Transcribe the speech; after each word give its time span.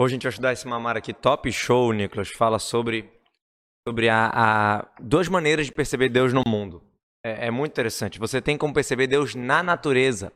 Hoje 0.00 0.14
a 0.14 0.16
gente 0.16 0.22
vai 0.22 0.30
estudar 0.30 0.52
esse 0.54 0.66
mamar 0.66 0.96
aqui, 0.96 1.12
Top 1.12 1.52
Show, 1.52 1.92
Nicolas. 1.92 2.30
Fala 2.30 2.58
sobre, 2.58 3.12
sobre 3.86 4.08
a, 4.08 4.30
a 4.32 4.86
duas 4.98 5.28
maneiras 5.28 5.66
de 5.66 5.72
perceber 5.72 6.08
Deus 6.08 6.32
no 6.32 6.42
mundo. 6.46 6.82
É, 7.22 7.48
é 7.48 7.50
muito 7.50 7.72
interessante. 7.72 8.18
Você 8.18 8.40
tem 8.40 8.56
como 8.56 8.72
perceber 8.72 9.06
Deus 9.06 9.34
na 9.34 9.62
natureza. 9.62 10.32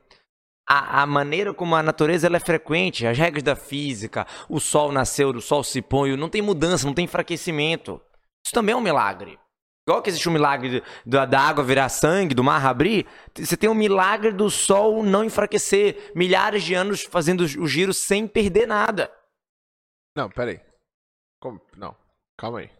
A, 0.68 1.00
a, 1.00 1.06
maneira 1.06 1.54
como 1.54 1.74
a 1.74 1.82
natureza 1.82 2.28
é 2.28 2.40
frequente, 2.40 3.06
as 3.06 3.16
regras 3.16 3.42
da 3.42 3.56
física, 3.56 4.26
o 4.50 4.60
sol 4.60 4.92
nasceu, 4.92 5.30
o 5.30 5.40
sol 5.40 5.64
se 5.64 5.80
põe, 5.80 6.14
não 6.14 6.28
tem 6.28 6.42
mudança, 6.42 6.86
não 6.86 6.92
tem 6.92 7.06
enfraquecimento. 7.06 7.98
Isso 8.44 8.52
também 8.52 8.74
é 8.74 8.76
um 8.76 8.82
milagre. 8.82 9.38
Igual 9.88 10.02
que 10.02 10.10
existe 10.10 10.28
um 10.28 10.32
milagre 10.32 10.82
da, 11.06 11.24
da 11.24 11.40
água 11.40 11.64
virar 11.64 11.88
sangue, 11.88 12.34
do 12.34 12.44
mar 12.44 12.66
abrir, 12.66 13.06
você 13.34 13.56
tem 13.56 13.70
um 13.70 13.74
milagre 13.74 14.30
do 14.30 14.50
sol 14.50 15.02
não 15.02 15.24
enfraquecer. 15.24 16.12
Milhares 16.14 16.62
de 16.62 16.74
anos 16.74 17.00
fazendo 17.04 17.40
o 17.40 17.66
giro 17.66 17.94
sem 17.94 18.26
perder 18.26 18.66
nada. 18.66 19.10
Não, 20.16 20.30
peraí. 20.30 20.60
Como? 21.40 21.60
Não, 21.76 21.94
calma 22.36 22.60
aí. 22.60 22.70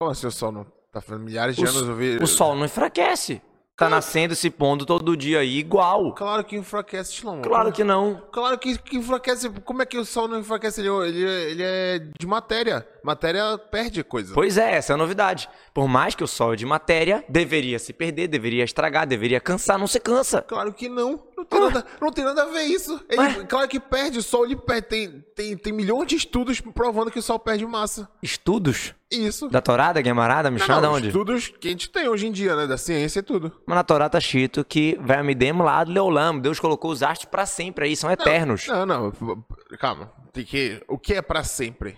Como 0.00 0.10
assim 0.10 0.26
o 0.26 0.30
sol 0.30 0.50
não 0.50 0.64
tá 0.90 1.00
fazendo 1.00 1.24
milhares 1.24 1.56
de 1.56 1.64
o, 1.64 1.68
anos? 1.68 1.82
Eu 1.82 1.94
vi... 1.94 2.16
O 2.16 2.26
sol 2.26 2.56
não 2.56 2.64
enfraquece. 2.64 3.42
Tá 3.76 3.88
nascendo, 3.88 4.36
se 4.36 4.50
pondo 4.50 4.86
todo 4.86 5.16
dia 5.16 5.40
aí, 5.40 5.58
igual. 5.58 6.14
Claro 6.14 6.44
que 6.44 6.56
enfraquece, 6.56 7.12
Shlomo. 7.12 7.42
Claro 7.42 7.72
que 7.72 7.82
não. 7.82 8.22
Claro 8.32 8.56
que, 8.56 8.78
que 8.78 8.96
enfraquece. 8.96 9.50
Como 9.50 9.82
é 9.82 9.86
que 9.86 9.98
o 9.98 10.04
sol 10.04 10.28
não 10.28 10.38
enfraquece? 10.38 10.80
Ele, 10.80 10.88
ele, 11.08 11.22
ele 11.22 11.62
é 11.62 11.98
de 11.98 12.26
matéria. 12.26 12.88
Matéria 13.04 13.58
perde 13.58 14.02
coisa. 14.02 14.32
Pois 14.32 14.56
é, 14.56 14.76
essa 14.76 14.92
é 14.92 14.94
a 14.94 14.96
novidade. 14.96 15.46
Por 15.74 15.86
mais 15.86 16.14
que 16.14 16.24
o 16.24 16.26
sol 16.26 16.54
é 16.54 16.56
de 16.56 16.64
matéria, 16.64 17.22
deveria 17.28 17.78
se 17.78 17.92
perder, 17.92 18.28
deveria 18.28 18.64
estragar, 18.64 19.06
deveria 19.06 19.38
cansar, 19.40 19.78
não 19.78 19.86
se 19.86 20.00
cansa. 20.00 20.40
Claro 20.40 20.72
que 20.72 20.88
não. 20.88 21.22
Não 21.36 21.44
tem, 21.44 21.60
nada, 21.60 21.86
não 22.00 22.10
tem 22.10 22.24
nada 22.24 22.42
a 22.44 22.46
ver 22.46 22.62
isso. 22.62 22.98
Ele, 23.06 23.44
claro 23.44 23.68
que 23.68 23.78
perde, 23.78 24.18
o 24.18 24.22
sol 24.22 24.46
ele 24.46 24.56
perde. 24.56 24.86
Tem, 24.88 25.24
tem, 25.36 25.56
tem 25.56 25.72
milhões 25.72 26.08
de 26.08 26.16
estudos 26.16 26.62
provando 26.62 27.10
que 27.10 27.18
o 27.18 27.22
sol 27.22 27.38
perde 27.38 27.66
massa. 27.66 28.08
Estudos? 28.22 28.94
Isso. 29.10 29.50
Da 29.50 29.60
Torá, 29.60 29.92
da 29.92 30.00
Guemarada, 30.00 30.50
me 30.50 30.58
chama 30.58 30.88
onde? 30.88 31.08
Estudos 31.08 31.48
que 31.48 31.68
a 31.68 31.70
gente 31.70 31.90
tem 31.90 32.08
hoje 32.08 32.26
em 32.26 32.32
dia, 32.32 32.56
né? 32.56 32.66
Da 32.66 32.78
ciência 32.78 33.20
e 33.20 33.22
tudo. 33.22 33.52
Mas 33.66 33.76
na 33.76 33.84
Torá 33.84 34.08
tá 34.08 34.16
escrito 34.16 34.64
que 34.64 34.98
vai 35.02 35.22
me 35.22 35.34
lado 35.52 35.92
leolam. 35.92 36.40
Deus 36.40 36.58
colocou 36.58 36.90
os 36.90 37.02
astros 37.02 37.30
para 37.30 37.44
sempre 37.44 37.84
aí, 37.84 37.94
são 37.94 38.10
eternos. 38.10 38.66
Não, 38.66 38.86
não, 38.86 39.12
não. 39.20 39.44
calma. 39.78 40.10
Tem 40.32 40.44
que, 40.44 40.82
o 40.88 40.98
que 40.98 41.14
é 41.14 41.22
para 41.22 41.44
sempre? 41.44 41.96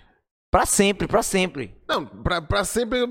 Pra 0.56 0.64
sempre, 0.64 1.06
pra 1.06 1.22
sempre. 1.22 1.76
Não, 1.86 2.06
pra, 2.06 2.40
pra 2.40 2.64
sempre, 2.64 3.02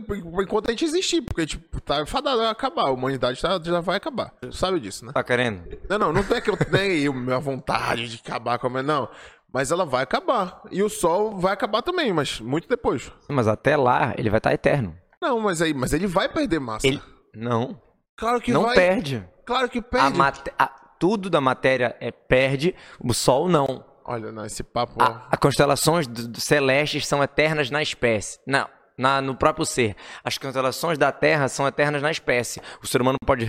enquanto 0.42 0.68
a 0.68 0.72
gente 0.72 0.84
existir, 0.84 1.22
porque, 1.22 1.46
tipo, 1.46 1.80
tá 1.80 2.04
fadado 2.04 2.42
a 2.42 2.50
acabar, 2.50 2.88
a 2.88 2.92
humanidade 2.92 3.40
tá, 3.40 3.62
já 3.64 3.82
vai 3.82 3.98
acabar. 3.98 4.34
Tu 4.42 4.52
sabe 4.52 4.80
disso, 4.80 5.06
né? 5.06 5.12
Tá 5.14 5.24
querendo? 5.24 5.62
Não, 5.88 6.00
não, 6.00 6.12
não 6.12 6.22
é 6.22 6.42
que 6.42 6.50
eu 6.50 6.58
tenha 6.58 7.08
a 7.08 7.14
minha 7.14 7.38
vontade 7.38 8.10
de 8.10 8.20
acabar 8.26 8.58
com 8.58 8.76
a 8.76 8.82
não. 8.82 9.08
Mas 9.54 9.70
ela 9.70 9.86
vai 9.86 10.02
acabar. 10.02 10.64
E 10.72 10.82
o 10.82 10.90
Sol 10.90 11.38
vai 11.38 11.54
acabar 11.54 11.84
também, 11.84 12.12
mas 12.12 12.40
muito 12.40 12.68
depois. 12.68 13.12
Mas 13.30 13.48
até 13.48 13.78
lá, 13.78 14.16
ele 14.18 14.32
vai 14.32 14.40
estar 14.40 14.50
tá 14.50 14.56
eterno. 14.56 14.98
Não, 15.22 15.40
mas 15.40 15.62
aí, 15.62 15.72
mas 15.72 15.94
ele 15.94 16.08
vai 16.08 16.28
perder 16.28 16.60
massa. 16.60 16.88
Ele... 16.88 17.00
Não. 17.36 17.80
Claro 18.18 18.42
que 18.42 18.52
não 18.52 18.64
vai. 18.64 18.70
Não 18.70 18.76
perde. 18.76 19.24
Claro 19.46 19.70
que 19.70 19.84
perde. 19.84 20.20
A 20.20 20.64
a... 20.64 20.68
Tudo 20.98 21.30
da 21.30 21.40
matéria 21.40 21.96
é 22.00 22.10
perde, 22.10 22.74
o 23.00 23.14
Sol 23.14 23.48
não. 23.48 23.86
Olha, 24.06 24.32
não, 24.32 24.46
esse 24.46 24.64
papo. 24.64 24.98
As 25.02 25.40
constelações 25.40 26.06
do, 26.06 26.28
do 26.28 26.40
celestes 26.40 27.08
são 27.08 27.24
eternas 27.24 27.72
na 27.72 27.82
espécie. 27.82 28.40
Não, 28.46 28.70
na, 28.98 29.20
no 29.20 29.36
próprio 29.36 29.66
ser. 29.66 29.96
As 30.24 30.38
constelações 30.38 30.98
da 30.98 31.12
Terra 31.12 31.48
são 31.48 31.68
eternas 31.68 32.02
na 32.02 32.12
espécie. 32.12 32.62
O 32.84 32.88
ser 32.88 33.02
humano 33.02 33.18
pode 33.26 33.46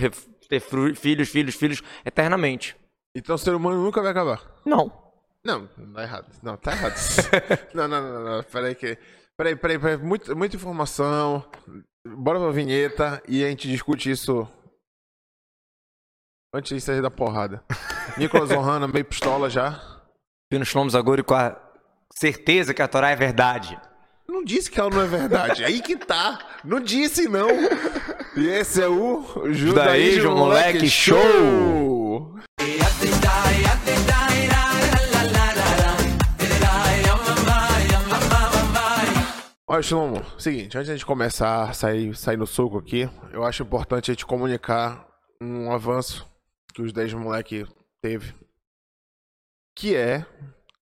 ter 0.49 0.59
filhos, 0.95 1.29
filhos, 1.29 1.55
filhos 1.55 1.83
eternamente. 2.03 2.75
Então 3.15 3.35
o 3.35 3.37
ser 3.37 3.53
humano 3.53 3.81
nunca 3.83 4.01
vai 4.01 4.11
acabar? 4.11 4.41
Não. 4.65 4.91
Não, 5.43 5.67
tá 5.67 6.03
errado. 6.03 6.27
Não, 6.41 6.57
tá 6.57 6.71
errado. 6.71 6.95
não, 7.73 7.87
não, 7.87 8.01
não, 8.01 8.23
não. 8.23 8.43
Peraí 8.43 8.75
que. 8.75 8.97
Peraí, 9.37 9.55
peraí, 9.55 9.79
peraí. 9.79 9.97
Muito, 9.97 10.35
muita 10.35 10.55
informação. 10.55 11.45
Bora 12.05 12.39
pra 12.39 12.51
vinheta 12.51 13.21
e 13.27 13.43
a 13.43 13.49
gente 13.49 13.67
discute 13.67 14.09
isso 14.09 14.47
antes 16.53 16.73
de 16.75 16.81
sair 16.81 17.01
da 17.01 17.11
porrada. 17.11 17.63
Nicolas 18.17 18.49
Ohana, 18.49 18.87
meio 18.87 19.05
pistola 19.05 19.49
já. 19.49 19.96
Pino 20.49 20.63
Shlomo 20.63 20.89
Zaguri 20.89 21.23
com 21.23 21.35
a 21.35 21.57
certeza 22.09 22.73
que 22.73 22.81
a 22.81 22.87
Torá 22.87 23.09
é 23.09 23.15
verdade. 23.17 23.77
Não 24.25 24.43
disse 24.45 24.71
que 24.71 24.79
ela 24.79 24.89
não 24.89 25.01
é 25.01 25.05
verdade. 25.05 25.65
Aí 25.65 25.81
que 25.81 25.97
tá. 25.97 26.39
Não 26.63 26.79
disse, 26.79 27.27
não. 27.27 27.49
E 28.35 28.47
esse 28.47 28.81
é 28.81 28.87
o 28.87 29.23
Judaísmo, 29.23 29.55
Judaísmo 29.55 30.35
Moleque 30.37 30.89
Show. 30.89 31.17
show. 31.19 32.39
Olha, 39.69 39.81
Shlomo, 39.81 40.25
seguinte, 40.39 40.77
antes 40.77 40.85
de 40.85 40.93
a 40.93 40.95
gente 40.95 41.05
começar 41.05 41.63
a 41.63 41.73
sair, 41.73 42.15
sair 42.15 42.37
no 42.37 42.47
soco 42.47 42.77
aqui, 42.77 43.09
eu 43.33 43.43
acho 43.43 43.63
importante 43.63 44.09
a 44.09 44.13
gente 44.13 44.25
comunicar 44.25 45.05
um 45.41 45.69
avanço 45.73 46.25
que 46.73 46.81
os 46.81 46.93
10 46.93 47.15
moleque 47.15 47.65
teve 48.01 48.33
que 49.77 49.95
é 49.95 50.25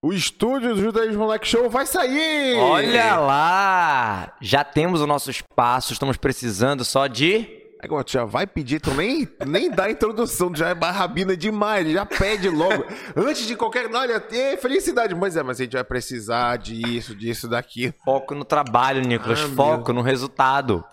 o 0.00 0.12
estúdio 0.12 0.74
do 0.74 0.80
Judaísmo 0.80 1.24
Moleque 1.24 1.48
Show 1.48 1.68
vai 1.68 1.84
sair! 1.84 2.56
Olha 2.58 3.16
lá! 3.16 4.36
Já 4.40 4.62
temos 4.62 5.00
o 5.00 5.06
nosso 5.06 5.30
espaço, 5.30 5.92
estamos 5.92 6.16
precisando 6.16 6.84
só 6.84 7.08
de. 7.08 7.62
Agora, 7.82 8.04
tu 8.04 8.12
já 8.12 8.24
vai 8.24 8.46
pedir, 8.46 8.80
tu 8.80 8.94
nem, 8.94 9.28
nem 9.44 9.68
dá 9.68 9.90
introdução, 9.90 10.50
tu 10.50 10.58
já 10.58 10.68
é 10.68 10.74
barrabina 10.74 11.36
demais, 11.36 11.90
já 11.90 12.06
pede 12.06 12.48
logo. 12.48 12.84
Antes 13.16 13.46
de 13.46 13.56
qualquer. 13.56 13.92
Olha, 13.92 14.20
tem 14.20 14.56
felicidade, 14.56 15.14
mas 15.14 15.36
é, 15.36 15.42
mas 15.42 15.60
a 15.60 15.64
gente 15.64 15.72
vai 15.72 15.84
precisar 15.84 16.56
disso, 16.56 17.16
disso, 17.16 17.48
daqui. 17.48 17.92
Foco 18.04 18.34
no 18.34 18.44
trabalho, 18.44 19.02
Nicolas, 19.02 19.40
ah, 19.40 19.48
foco 19.48 19.92
meu. 19.92 20.02
no 20.02 20.02
resultado. 20.02 20.84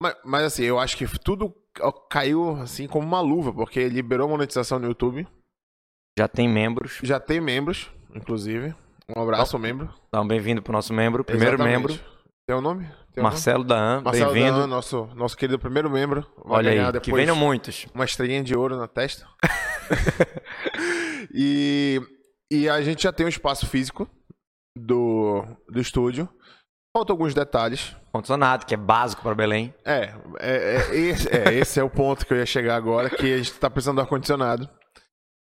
Mas, 0.00 0.14
mas 0.24 0.44
assim, 0.44 0.64
eu 0.64 0.78
acho 0.78 0.96
que 0.96 1.06
tudo 1.18 1.54
caiu 2.10 2.60
assim 2.60 2.86
como 2.86 3.06
uma 3.06 3.20
luva, 3.20 3.52
porque 3.52 3.88
liberou 3.88 4.28
monetização 4.28 4.78
no 4.78 4.88
YouTube. 4.88 5.26
Já 6.20 6.28
tem 6.28 6.46
membros. 6.46 6.98
Já 7.02 7.18
tem 7.18 7.40
membros, 7.40 7.90
inclusive. 8.14 8.74
Um 9.16 9.22
abraço 9.22 9.58
membro. 9.58 9.88
Então, 10.08 10.28
bem-vindo 10.28 10.60
pro 10.60 10.70
nosso 10.70 10.92
membro, 10.92 11.24
primeiro 11.24 11.54
Exatamente. 11.54 11.78
membro. 11.78 12.00
Tem 12.46 12.54
o 12.54 12.60
nome? 12.60 12.86
Tem 13.14 13.24
Marcelo 13.24 13.64
Daan, 13.64 14.02
bem-vindo. 14.02 14.66
Nosso, 14.66 15.08
nosso 15.14 15.34
querido 15.34 15.58
primeiro 15.58 15.88
membro. 15.88 16.26
Vai 16.44 16.58
Olha 16.58 16.90
aí, 16.90 17.00
que 17.00 17.10
venham 17.10 17.34
muitos. 17.34 17.86
Uma 17.94 18.04
estrelinha 18.04 18.42
de 18.42 18.54
ouro 18.54 18.76
na 18.76 18.86
testa. 18.86 19.26
e, 21.32 22.02
e 22.52 22.68
a 22.68 22.82
gente 22.82 23.04
já 23.04 23.12
tem 23.14 23.24
um 23.24 23.30
espaço 23.30 23.66
físico 23.66 24.06
do, 24.76 25.42
do 25.70 25.80
estúdio. 25.80 26.28
Faltam 26.94 27.14
alguns 27.14 27.32
detalhes. 27.32 27.96
Condicionado, 28.12 28.66
que 28.66 28.74
é 28.74 28.76
básico 28.76 29.22
para 29.22 29.34
Belém. 29.34 29.72
É, 29.86 30.12
é, 30.38 30.56
é, 30.90 30.96
esse, 30.96 31.28
é, 31.34 31.54
esse 31.54 31.80
é 31.80 31.82
o 31.82 31.88
ponto 31.88 32.26
que 32.26 32.34
eu 32.34 32.36
ia 32.36 32.44
chegar 32.44 32.76
agora, 32.76 33.08
que 33.08 33.32
a 33.32 33.38
gente 33.38 33.52
está 33.52 33.70
precisando 33.70 33.96
do 33.96 34.02
ar-condicionado. 34.02 34.68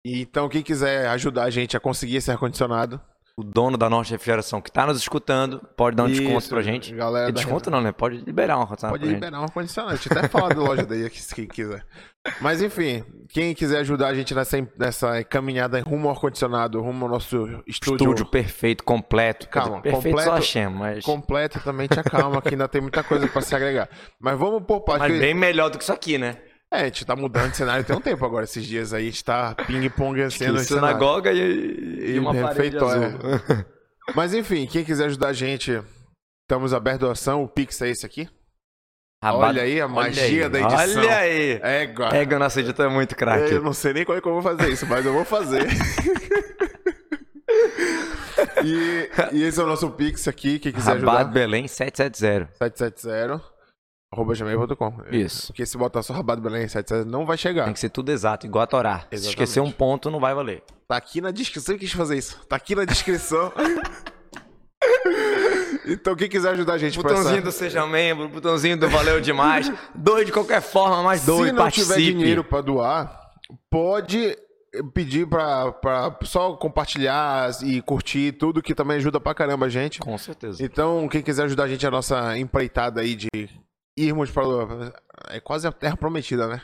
Então, 0.05 0.49
quem 0.49 0.63
quiser 0.63 1.07
ajudar 1.09 1.45
a 1.45 1.51
gente 1.51 1.77
a 1.77 1.81
conseguir 1.81 2.17
esse 2.17 2.31
ar-condicionado. 2.31 3.01
O 3.35 3.43
dono 3.43 3.79
da 3.79 3.89
nossa 3.89 4.11
refrigeração 4.11 4.61
que 4.61 4.69
está 4.69 4.85
nos 4.85 4.99
escutando 4.99 5.59
pode 5.75 5.97
dar 5.97 6.05
um 6.05 6.09
Isso, 6.09 6.21
desconto 6.21 6.49
pra 6.51 6.61
gente. 6.61 6.95
Galera 6.95 7.31
e 7.31 7.33
desconto 7.33 7.71
não, 7.71 7.81
né? 7.81 7.91
Pode 7.91 8.19
liberar 8.19 8.59
um 8.59 8.61
ar-condicionado. 8.61 8.99
Pode 8.99 9.11
liberar 9.11 9.41
um 9.41 9.45
ar-condicionado. 9.45 9.95
A 9.95 9.97
gente 9.97 10.13
até 10.13 10.29
fala 10.29 10.55
da 10.55 10.61
loja 10.61 10.85
daí, 10.85 11.09
quem 11.09 11.47
quiser. 11.47 11.83
Mas 12.43 12.61
enfim, 12.61 13.03
quem 13.31 13.55
quiser 13.55 13.79
ajudar 13.79 14.09
a 14.09 14.15
gente 14.15 14.35
nessa, 14.35 14.69
nessa 14.79 15.25
caminhada 15.25 15.81
rumo 15.81 16.09
ao 16.09 16.15
ar-condicionado, 16.15 16.83
rumo 16.83 17.07
ao 17.07 17.11
nosso 17.11 17.63
estúdio. 17.67 17.95
Estúdio 17.95 18.27
perfeito, 18.27 18.85
completo. 18.85 19.49
Calma, 19.49 19.81
perfeito 19.81 20.15
completo, 20.15 20.29
só 20.29 20.37
achamos, 20.37 20.79
mas. 20.79 21.05
Completo 21.05 21.59
também 21.61 21.89
te 21.89 21.99
acalma, 21.99 22.43
que 22.43 22.51
ainda 22.51 22.69
tem 22.69 22.83
muita 22.83 23.03
coisa 23.03 23.27
para 23.29 23.41
se 23.41 23.55
agregar. 23.55 23.89
Mas 24.21 24.39
vamos 24.39 24.63
por 24.65 24.83
parte. 24.83 25.01
Mas 25.01 25.19
bem 25.19 25.33
melhor 25.33 25.71
do 25.71 25.79
que 25.79 25.85
isso 25.85 25.93
aqui, 25.93 26.19
né? 26.19 26.37
É, 26.73 26.81
a 26.81 26.85
gente 26.85 27.05
tá 27.05 27.15
mudando 27.15 27.51
de 27.51 27.57
cenário 27.59 27.85
tem 27.85 27.95
um 27.95 28.01
tempo 28.01 28.25
agora, 28.25 28.45
esses 28.45 28.65
dias 28.65 28.95
aí. 28.95 29.03
A 29.03 29.11
gente 29.11 29.23
tá 29.23 29.55
ping-pong 29.55 30.31
sendo 30.31 30.59
Sinagoga 30.61 31.31
e, 31.31 32.15
e 32.15 32.19
uma 32.19 32.33
refeitório. 32.33 33.19
Mas 34.17 34.33
enfim, 34.33 34.67
quem 34.67 34.83
quiser 34.83 35.05
ajudar 35.05 35.29
a 35.29 35.33
gente, 35.35 35.83
estamos 36.43 36.73
abertos 36.73 37.07
a 37.07 37.13
ação. 37.13 37.45
O 37.45 37.49
Pix 37.49 37.83
é 37.83 37.91
esse 37.91 38.07
aqui. 38.07 38.27
Rabado. 39.23 39.45
Olha 39.45 39.63
aí 39.63 39.81
a 39.83 39.87
magia 39.87 40.47
aí. 40.47 40.49
da 40.49 40.61
edição. 40.61 41.03
Olha 41.03 41.17
aí. 41.19 41.61
Égua. 41.63 42.09
Égua, 42.09 42.39
nosso 42.39 42.59
editor 42.59 42.87
é 42.87 42.89
muito 42.89 43.15
craque. 43.15 43.53
Eu 43.53 43.63
não 43.63 43.75
sei 43.75 43.93
nem 43.93 44.05
como 44.07 44.17
é 44.17 44.21
que 44.23 44.27
eu 44.27 44.33
vou 44.33 44.43
fazer 44.43 44.69
isso, 44.71 44.87
mas 44.87 45.05
eu 45.05 45.13
vou 45.13 45.27
fazer. 45.27 45.69
e, 48.65 49.11
e, 49.37 49.43
esse 49.45 49.61
é 49.61 49.63
o 49.63 49.67
nosso 49.67 49.91
Pix 49.91 50.27
aqui, 50.27 50.59
quem 50.59 50.73
quiser 50.73 50.97
Rabado 50.97 51.19
ajudar. 51.19 51.33
Belém 51.33 51.69
770. 51.69 52.51
770 52.57 53.52
arroba 54.13 54.35
gmail.com. 54.35 54.95
Isso. 55.11 55.47
Porque 55.49 55.65
se 55.65 55.79
botar 55.79 56.03
só 56.03 56.13
rabado 56.13 56.43
Belém, 56.43 56.65
etc, 56.65 57.05
não 57.07 57.25
vai 57.25 57.39
chegar. 57.39 57.65
Tem 57.65 57.73
que 57.73 57.81
ser 57.81 57.89
tudo 57.89 58.13
exato, 58.13 58.47
igual 58.47 58.63
a 58.63 58.67
Torá. 58.67 59.07
Se 59.11 59.31
esquecer 59.31 59.61
um 59.61 59.73
ponto, 59.73 60.11
não 60.11 60.21
vai 60.21 60.35
valer. 60.35 60.63
Tá 60.87 60.97
aqui 60.97 61.23
na 61.23 61.31
descrição, 61.31 61.75
eu 61.75 61.79
quis 61.79 61.93
fazer 61.93 62.19
isso. 62.19 62.39
Tá 62.47 62.57
aqui 62.57 62.75
na 62.75 62.85
descrição. 62.85 63.51
então, 65.87 66.15
quem 66.15 66.29
quiser 66.29 66.51
ajudar 66.51 66.75
a 66.75 66.79
gente 66.79 66.97
Botãozinho 66.97 67.37
essa... 67.37 67.43
do 67.43 67.53
Seja 67.53 67.87
Membro, 67.87 68.29
botãozinho 68.29 68.77
do 68.77 68.89
Valeu 68.91 69.21
Demais. 69.21 69.73
doe 69.95 70.27
de 70.27 70.33
qualquer 70.33 70.61
forma, 70.61 71.03
mas 71.03 71.25
doe, 71.25 71.47
Se 71.47 71.53
não 71.53 71.63
participe. 71.63 71.95
tiver 71.95 72.13
dinheiro 72.13 72.45
pra 72.45 72.61
doar, 72.61 73.19
pode 73.71 74.37
pedir 74.93 75.27
pra, 75.27 75.73
pra 75.73 76.19
só 76.23 76.55
compartilhar 76.55 77.51
e 77.63 77.81
curtir 77.81 78.33
tudo, 78.33 78.63
que 78.63 78.75
também 78.75 78.99
ajuda 78.99 79.19
pra 79.19 79.35
caramba 79.35 79.67
a 79.67 79.71
gente. 79.71 80.01
Com 80.01 80.19
certeza. 80.19 80.63
Então, 80.63 81.09
quem 81.09 81.23
quiser 81.23 81.45
ajudar 81.45 81.65
a 81.65 81.69
gente, 81.69 81.87
a 81.87 81.91
nossa 81.91 82.39
empreitada 82.39 83.01
aí 83.01 83.15
de 83.15 83.29
irmos 83.97 84.31
para. 84.31 84.45
É 85.31 85.41
quase 85.41 85.67
a 85.67 85.73
terra 85.73 85.97
prometida, 85.97 86.47
né? 86.47 86.61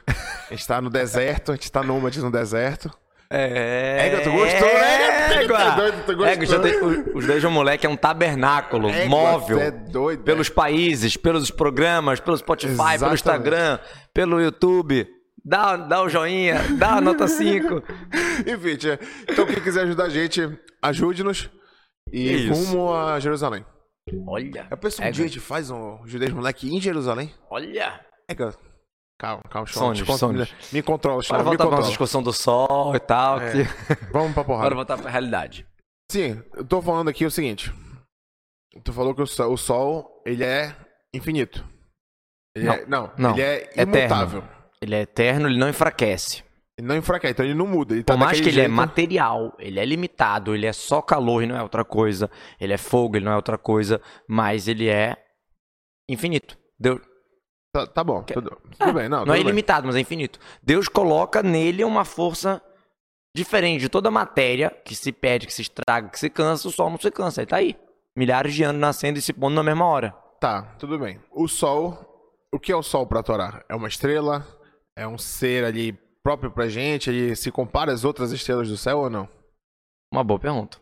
A 0.51 0.55
gente 0.55 0.67
tá 0.67 0.81
no 0.81 0.91
deserto, 0.91 1.53
a 1.53 1.55
gente 1.55 1.71
tá 1.71 1.83
nômade 1.83 2.21
no 2.21 2.31
deserto. 2.31 2.91
É. 3.31 4.07
Égua, 4.07 4.21
tu 4.23 4.31
gostou, 4.33 4.67
né? 4.69 5.43
Égua. 5.43 5.59
Tu 5.59 5.63
é 5.63 5.77
doido, 5.77 5.97
tu 6.07 6.17
gostou. 6.17 6.27
Égua, 6.27 6.47
já 6.47 6.59
tem- 6.61 6.81
os 7.15 7.27
dois 7.27 7.45
um 7.45 7.51
moleque 7.51 7.87
é 7.87 7.89
um 7.89 7.97
tabernáculo 7.97 8.89
Égua, 8.89 9.07
móvel. 9.09 9.61
é 9.61 9.71
doido. 9.71 10.23
Pelos 10.25 10.49
países, 10.49 11.17
pelos 11.17 11.51
programas, 11.51 12.21
pelo 12.21 12.37
Spotify, 12.39 12.75
pelo 12.77 12.89
Exatamente. 12.95 13.15
Instagram, 13.15 13.79
pelo 14.15 14.41
YouTube. 14.41 15.07
Dá, 15.45 15.77
dá 15.77 16.03
o 16.03 16.09
joinha, 16.09 16.57
dá 16.79 16.93
a 16.97 17.01
nota 17.01 17.29
5. 17.29 17.83
Enfim, 18.47 18.77
tia, 18.77 18.99
então 19.29 19.47
quem 19.47 19.61
quiser 19.61 19.83
ajudar 19.83 20.05
a 20.05 20.09
gente, 20.11 20.49
ajude-nos. 20.83 21.51
E 22.11 22.49
Isso. 22.49 22.53
rumo 22.73 22.95
a 22.95 23.21
Jerusalém. 23.21 23.65
Olha. 24.27 24.67
Eu 24.71 24.77
penso 24.77 25.01
um 25.01 25.05
Égua. 25.05 25.13
dia 25.13 25.25
a 25.25 25.29
gente 25.29 25.41
faz 25.41 25.71
um 25.71 26.07
judeus 26.07 26.33
moleque 26.33 26.75
em 26.75 26.81
Jerusalém. 26.81 27.33
Olha. 27.51 28.01
Égua. 28.29 28.55
Calma, 29.21 29.43
calma, 29.51 29.67
Sonhos, 29.67 30.07
Sean, 30.07 30.17
sonhos. 30.17 30.55
Me 30.73 30.81
controla, 30.81 31.21
Sean, 31.23 31.39
me 31.39 31.43
voltar 31.45 31.67
pra 31.67 31.77
nossa 31.79 31.89
discussão 31.89 32.23
do 32.23 32.33
sol 32.33 32.95
e 32.95 33.01
tal. 33.01 33.41
É. 33.41 33.53
que- 33.53 33.65
Vamos 34.13 34.33
pra 34.33 34.45
porrada. 34.45 34.65
Bora 34.67 34.75
voltar 34.77 34.97
pra 34.97 35.11
realidade. 35.11 35.67
Sim, 36.11 36.41
eu 36.55 36.65
tô 36.65 36.81
falando 36.81 37.09
aqui 37.09 37.27
o 37.27 37.31
seguinte. 37.31 37.73
Tu 38.85 38.93
falou 38.93 39.15
que 39.15 39.21
o 39.23 39.27
sol, 39.27 39.53
o 39.53 39.57
sol, 39.59 40.23
ele 40.25 40.45
é 40.45 40.75
infinito. 41.13 41.65
Ele 42.57 42.67
Não, 42.67 42.73
é, 42.75 42.87
não, 42.87 43.13
não. 43.19 43.33
ele 43.33 43.43
é 43.43 43.63
Eterno. 43.73 43.97
imutável. 43.99 44.45
Ele 44.81 44.95
é 44.95 45.01
eterno, 45.01 45.49
ele 45.49 45.59
não 45.59 45.69
enfraquece. 45.69 46.45
Ele 46.79 46.87
não 46.87 46.97
enfraquece, 46.97 47.33
então 47.33 47.45
ele 47.45 47.55
não 47.55 47.67
muda. 47.67 47.93
Ele 47.93 48.05
tá 48.05 48.15
Por 48.15 48.21
mais 48.21 48.41
que 48.41 48.49
ele 48.49 48.61
é 48.61 48.69
material, 48.69 49.53
ele 49.59 49.81
é 49.81 49.85
limitado, 49.85 50.55
ele 50.55 50.65
é 50.65 50.73
só 50.73 51.03
calor 51.03 51.43
e 51.43 51.47
não 51.47 51.57
é 51.57 51.63
outra 51.63 51.85
coisa, 51.85 52.31
ele 52.61 52.73
é 52.73 52.79
fogo, 52.79 53.17
ele 53.17 53.25
não 53.25 53.33
é 53.33 53.37
outra 53.37 53.59
coisa, 53.59 54.01
mas 54.29 54.69
ele 54.69 54.89
é 54.89 55.17
infinito. 56.09 56.57
Deus, 56.79 57.01
Tá, 57.71 57.87
tá 57.87 58.03
bom, 58.03 58.23
tudo, 58.23 58.57
tudo 58.79 58.93
bem. 58.95 59.09
Não, 59.09 59.19
não 59.19 59.23
é 59.25 59.25
tudo 59.25 59.33
bem. 59.33 59.41
ilimitado, 59.43 59.87
mas 59.87 59.95
é 59.97 60.01
infinito. 60.01 60.39
Deus 60.63 60.89
coloca 60.89 61.43
nele 61.43 61.85
uma 61.85 62.05
força 62.05 62.63
diferente 63.37 63.81
de 63.81 63.89
toda 63.89 64.11
matéria 64.11 64.71
que 64.85 64.95
se 64.95 65.13
perde, 65.13 65.47
que 65.47 65.53
se 65.53 65.63
estraga, 65.63 66.09
que 66.09 66.19
se 66.19 66.31
cansa, 66.31 66.67
o 66.67 66.71
sol 66.71 66.89
não 66.89 66.99
se 66.99 67.11
cansa. 67.11 67.43
Ele 67.43 67.47
tá 67.47 67.57
aí. 67.57 67.77
Milhares 68.17 68.55
de 68.55 68.63
anos 68.63 68.81
nascendo 68.81 69.19
e 69.19 69.23
se 69.23 69.33
pondo 69.35 69.55
na 69.55 69.63
mesma 69.63 69.85
hora. 69.85 70.13
Tá, 70.41 70.63
tudo 70.79 70.99
bem. 70.99 71.21
O 71.31 71.47
sol, 71.47 71.99
o 72.53 72.59
que 72.59 72.73
é 72.73 72.77
o 72.77 72.83
sol 72.83 73.07
pra 73.07 73.23
Torá? 73.23 73.63
É 73.69 73.75
uma 73.75 73.87
estrela? 73.89 74.47
É 74.97 75.07
um 75.07 75.19
ser 75.19 75.65
ali 75.65 75.97
próprio 76.25 76.51
pra 76.51 76.69
gente? 76.69 77.11
Ele 77.11 77.35
se 77.37 77.51
compara 77.51 77.93
às 77.93 78.05
outras 78.05 78.33
estrelas 78.33 78.69
do 78.69 78.77
céu 78.77 78.99
ou 78.99 79.11
não? 79.11 79.29
Uma 80.13 80.25
boa 80.25 80.39
pergunta. 80.39 80.79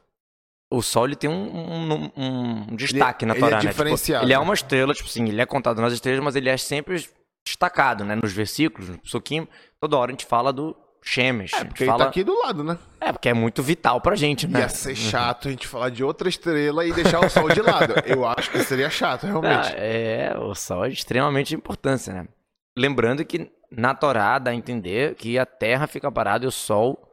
O 0.73 0.83
Sol 0.83 1.07
ele 1.07 1.17
tem 1.17 1.31
um, 1.31 1.35
um- 1.35 2.13
um 2.17 2.77
destaque 2.77 3.25
na 3.25 3.35
ele 3.35 3.45
é 3.45 3.49
Torá, 3.49 3.63
né? 3.63 3.69
diferenciado. 3.71 4.21
Tipo, 4.21 4.27
ele 4.27 4.33
é 4.33 4.39
uma 4.39 4.55
estrela, 4.55 4.93
tipo 4.95 5.09
assim, 5.09 5.29
ele 5.29 5.41
é 5.41 5.47
contado 5.47 5.81
nas 5.81 5.93
estrelas, 5.93 6.23
mas 6.25 6.35
ele 6.37 6.49
é 6.49 6.57
sempre 6.57 7.05
destacado, 7.47 8.05
né? 8.05 8.17
Nos 8.17 8.33
versículos, 8.33 8.89
no 8.89 8.99
Psukim, 8.99 9.47
toda 9.81 9.97
hora 9.97 10.11
a 10.11 10.13
gente 10.13 10.27
fala 10.27 10.53
do 10.53 10.77
Shemesh. 11.03 11.53
É, 11.53 11.57
a 11.57 11.59
gente 11.61 11.69
porque 11.69 11.85
ele 11.85 11.91
fala... 11.93 12.05
tá 12.05 12.11
aqui 12.11 12.25
do 12.25 12.37
lado, 12.41 12.65
né? 12.65 12.77
É, 13.01 13.13
porque 13.13 13.29
é 13.29 13.35
muito 13.35 13.63
vital 13.63 14.01
pra 14.01 14.17
gente, 14.17 14.49
né? 14.49 14.59
Ia 14.61 14.69
ser 14.69 14.97
chato 14.97 15.47
a 15.47 15.51
gente 15.53 15.69
falar 15.69 15.91
de 15.91 16.03
outra 16.03 16.29
estrela 16.29 16.85
e 16.85 16.93
deixar 16.93 17.25
o 17.25 17.31
sol 17.31 17.49
de 17.49 17.63
lado. 17.63 17.95
Eu 18.05 18.27
acho 18.27 18.51
que 18.51 18.59
seria 18.65 18.91
chato, 18.91 19.25
realmente. 19.25 19.69
Ah, 19.69 19.77
é, 19.77 20.37
o 20.37 20.53
Sol 20.57 20.85
é 20.85 20.89
de 20.89 20.95
extremamente 20.97 21.55
importância, 21.55 22.13
né? 22.13 22.27
Lembrando 22.77 23.25
que 23.25 23.51
na 23.71 23.95
Torá 23.95 24.39
dá 24.39 24.51
a 24.51 24.55
entender 24.55 25.15
que 25.15 25.39
a 25.39 25.47
Terra 25.47 25.87
fica 25.87 26.11
parada 26.13 26.45
e 26.45 26.49
o 26.49 26.53
Sol 26.53 27.11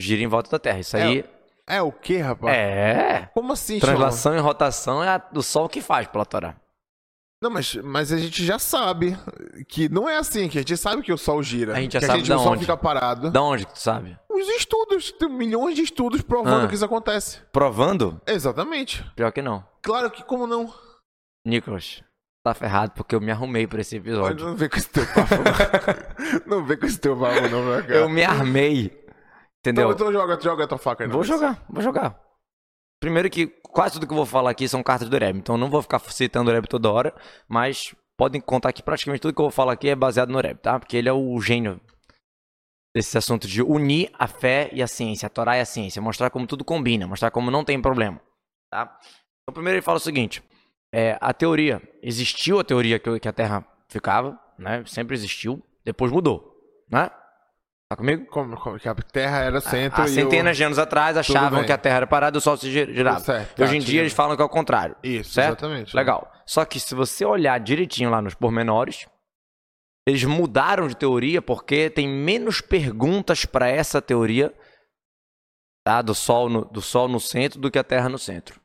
gira 0.00 0.22
em 0.22 0.26
volta 0.26 0.50
da 0.50 0.58
Terra. 0.58 0.80
Isso 0.80 0.96
aí 0.96 1.24
É 1.66 1.80
o 1.82 1.92
que, 1.92 2.18
rapaz? 2.18 2.56
é... 2.56 3.30
Como 3.34 3.52
assim? 3.52 3.78
Translação 3.78 4.34
e 4.34 4.38
rotação 4.40 5.02
é 5.04 5.08
a 5.08 5.18
do 5.18 5.42
Sol 5.42 5.68
que 5.68 5.80
faz 5.80 6.06
pela 6.08 6.24
Torá. 6.24 6.56
Não, 7.42 7.50
mas, 7.50 7.74
mas 7.74 8.12
a 8.12 8.18
gente 8.18 8.44
já 8.44 8.56
sabe 8.56 9.18
que 9.66 9.88
não 9.88 10.08
é 10.08 10.16
assim, 10.16 10.48
que 10.48 10.58
a 10.58 10.60
gente 10.60 10.76
sabe 10.76 11.02
que 11.02 11.12
o 11.12 11.18
sol 11.18 11.42
gira. 11.42 11.72
A 11.76 11.80
gente 11.80 11.94
já 11.94 11.98
que 11.98 12.06
sabe 12.06 12.16
a 12.18 12.18
gente, 12.20 12.28
da 12.28 12.36
o 12.36 12.38
sol 12.38 12.52
onde. 12.52 12.60
fica 12.60 12.76
parado. 12.76 13.30
Da 13.32 13.42
onde 13.42 13.66
que 13.66 13.72
tu 13.72 13.80
sabe? 13.80 14.16
Os 14.30 14.46
estudos, 14.50 15.10
tem 15.10 15.28
milhões 15.28 15.74
de 15.74 15.82
estudos 15.82 16.22
provando 16.22 16.66
Ah. 16.66 16.68
que 16.68 16.74
isso 16.76 16.84
acontece. 16.84 17.40
Provando? 17.50 18.20
Exatamente. 18.28 19.04
Pior 19.16 19.32
que 19.32 19.42
não. 19.42 19.66
Claro 19.82 20.08
que 20.08 20.22
como 20.22 20.46
não? 20.46 20.72
Nicolas, 21.44 22.00
tá 22.42 22.54
ferrado 22.54 22.92
porque 22.92 23.14
eu 23.14 23.20
me 23.20 23.30
arrumei 23.30 23.66
pra 23.66 23.80
esse 23.80 23.96
episódio. 23.96 24.46
Não 24.46 24.56
vem 24.56 24.68
com 24.68 24.76
esse 24.76 24.88
teu 24.90 25.06
papo. 25.06 25.34
não. 26.46 26.58
não 26.58 26.64
vem 26.64 26.76
com 26.76 26.86
esse 26.86 26.98
teu 26.98 27.16
papo, 27.16 27.48
não, 27.48 27.64
meu 27.64 27.82
cara. 27.82 27.94
Eu 27.94 28.08
me 28.08 28.24
armei. 28.24 29.02
Entendeu? 29.60 29.92
Então, 29.92 30.08
então 30.08 30.12
joga, 30.12 30.40
joga 30.40 30.64
a 30.64 30.66
tua 30.66 30.78
faca 30.78 31.04
aí. 31.04 31.08
Vou 31.08 31.18
não. 31.18 31.24
jogar, 31.24 31.64
vou 31.68 31.82
jogar. 31.82 32.20
Primeiro 33.00 33.30
que 33.30 33.46
quase 33.46 33.94
tudo 33.94 34.06
que 34.06 34.12
eu 34.12 34.16
vou 34.16 34.26
falar 34.26 34.50
aqui 34.50 34.68
são 34.68 34.82
cartas 34.82 35.08
do 35.08 35.16
Reb, 35.16 35.38
então 35.38 35.54
eu 35.54 35.58
não 35.58 35.70
vou 35.70 35.82
ficar 35.82 35.98
citando 36.00 36.50
o 36.50 36.54
Reb 36.54 36.66
toda 36.66 36.90
hora, 36.90 37.14
mas 37.48 37.94
podem 38.16 38.40
contar 38.40 38.72
que 38.72 38.82
praticamente 38.82 39.20
tudo 39.20 39.34
que 39.34 39.40
eu 39.40 39.46
vou 39.46 39.50
falar 39.50 39.72
aqui 39.72 39.88
é 39.88 39.96
baseado 39.96 40.30
no 40.30 40.40
Reb, 40.40 40.58
tá? 40.58 40.78
Porque 40.78 40.96
ele 40.96 41.08
é 41.08 41.12
o 41.12 41.40
gênio 41.40 41.80
desse 42.94 43.16
assunto 43.16 43.48
de 43.48 43.62
unir 43.62 44.10
a 44.18 44.28
fé 44.28 44.68
e 44.72 44.82
a 44.82 44.86
ciência, 44.86 45.26
a 45.26 45.30
Torá 45.30 45.56
e 45.56 45.60
a 45.60 45.64
ciência, 45.64 46.02
mostrar 46.02 46.30
como 46.30 46.46
tudo 46.46 46.64
combina, 46.64 47.06
mostrar 47.06 47.30
como 47.30 47.50
não 47.50 47.64
tem 47.64 47.80
problema, 47.80 48.20
tá? 48.70 48.98
Então 49.42 49.54
primeiro 49.54 49.78
ele 49.78 49.82
fala 49.82 49.96
o 49.96 50.00
seguinte, 50.00 50.42
é, 50.92 51.16
a 51.20 51.32
teoria, 51.32 51.80
existiu 52.02 52.58
a 52.58 52.64
teoria 52.64 52.98
que, 52.98 53.18
que 53.20 53.28
a 53.28 53.32
Terra 53.32 53.66
ficava, 53.88 54.38
né? 54.58 54.82
Sempre 54.86 55.14
existiu, 55.14 55.62
depois 55.84 56.12
mudou, 56.12 56.54
né? 56.90 57.10
Tá 57.90 57.96
comigo? 57.96 58.24
Como, 58.26 58.56
como 58.56 58.78
que 58.78 58.88
a 58.88 58.94
Terra 58.94 59.40
era 59.40 59.60
centro 59.60 60.00
Há 60.00 60.06
e 60.06 60.08
centenas 60.08 60.56
de 60.56 60.64
anos 60.64 60.78
atrás 60.78 61.14
achavam 61.16 61.62
que 61.64 61.72
a 61.72 61.76
Terra 61.76 61.96
era 61.96 62.06
parada 62.06 62.36
e 62.36 62.38
o 62.38 62.40
Sol 62.40 62.56
se 62.56 62.70
gir- 62.70 62.90
girava. 62.94 63.20
Certo, 63.20 63.62
Hoje 63.62 63.76
em 63.76 63.80
dia 63.80 64.00
eles 64.00 64.14
falam 64.14 64.34
que 64.34 64.40
é 64.40 64.44
o 64.44 64.48
contrário. 64.48 64.96
Isso, 65.02 65.32
certo? 65.32 65.58
exatamente. 65.58 65.94
Legal. 65.94 66.32
Só 66.46 66.64
que 66.64 66.80
se 66.80 66.94
você 66.94 67.24
olhar 67.24 67.58
direitinho 67.60 68.08
lá 68.08 68.22
nos 68.22 68.34
pormenores, 68.34 69.06
eles 70.08 70.24
mudaram 70.24 70.88
de 70.88 70.96
teoria 70.96 71.42
porque 71.42 71.90
tem 71.90 72.08
menos 72.08 72.62
perguntas 72.62 73.44
para 73.44 73.68
essa 73.68 74.00
teoria 74.00 74.54
tá? 75.84 76.00
do, 76.00 76.14
sol 76.14 76.48
no, 76.48 76.64
do 76.64 76.80
Sol 76.80 77.08
no 77.08 77.20
centro 77.20 77.60
do 77.60 77.70
que 77.70 77.78
a 77.78 77.84
Terra 77.84 78.08
no 78.08 78.18
centro. 78.18 78.58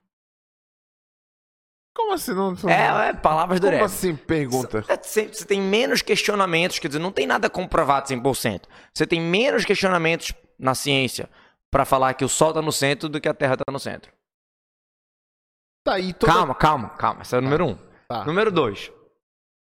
Como 1.98 2.14
assim? 2.14 2.32
Não, 2.34 2.52
não- 2.52 2.70
É, 2.70 3.10
é 3.10 3.14
palavras 3.14 3.60
do 3.60 3.64
Como 3.66 3.74
Rebbe. 3.78 3.86
assim, 3.86 4.16
pergunta? 4.16 4.86
É, 4.88 4.96
Você 5.02 5.28
você 5.28 5.44
tem 5.46 5.60
menos 5.60 6.02
questionamentos, 6.04 6.78
quer 6.80 6.88
dizer, 6.90 7.00
não 7.00 7.12
tem 7.12 7.26
nada 7.26 7.50
comprovado 7.50 8.08
100%. 8.08 8.62
Você 8.94 9.08
tem 9.08 9.20
menos 9.20 9.66
questionamentos 9.66 10.32
na 10.60 10.76
ciência 10.76 11.28
para 11.72 11.86
falar 11.86 12.14
que 12.14 12.24
o 12.24 12.30
Sol 12.30 12.50
está 12.50 12.62
no 12.62 12.72
centro 12.72 13.10
do 13.10 13.20
que 13.20 13.28
a 13.28 13.34
Terra 13.34 13.54
está 13.56 13.66
no 13.72 13.80
centro. 13.80 14.12
Tá 15.84 15.96
aí 15.96 16.14
toda... 16.14 16.32
Calma, 16.32 16.54
calma, 16.56 16.90
calma. 16.90 17.22
Esse 17.24 17.36
é 17.36 17.40
o 17.40 17.42
número 17.42 17.66
um. 17.66 17.78
Tá. 18.08 18.24
Número 18.26 18.52
dois. 18.52 18.92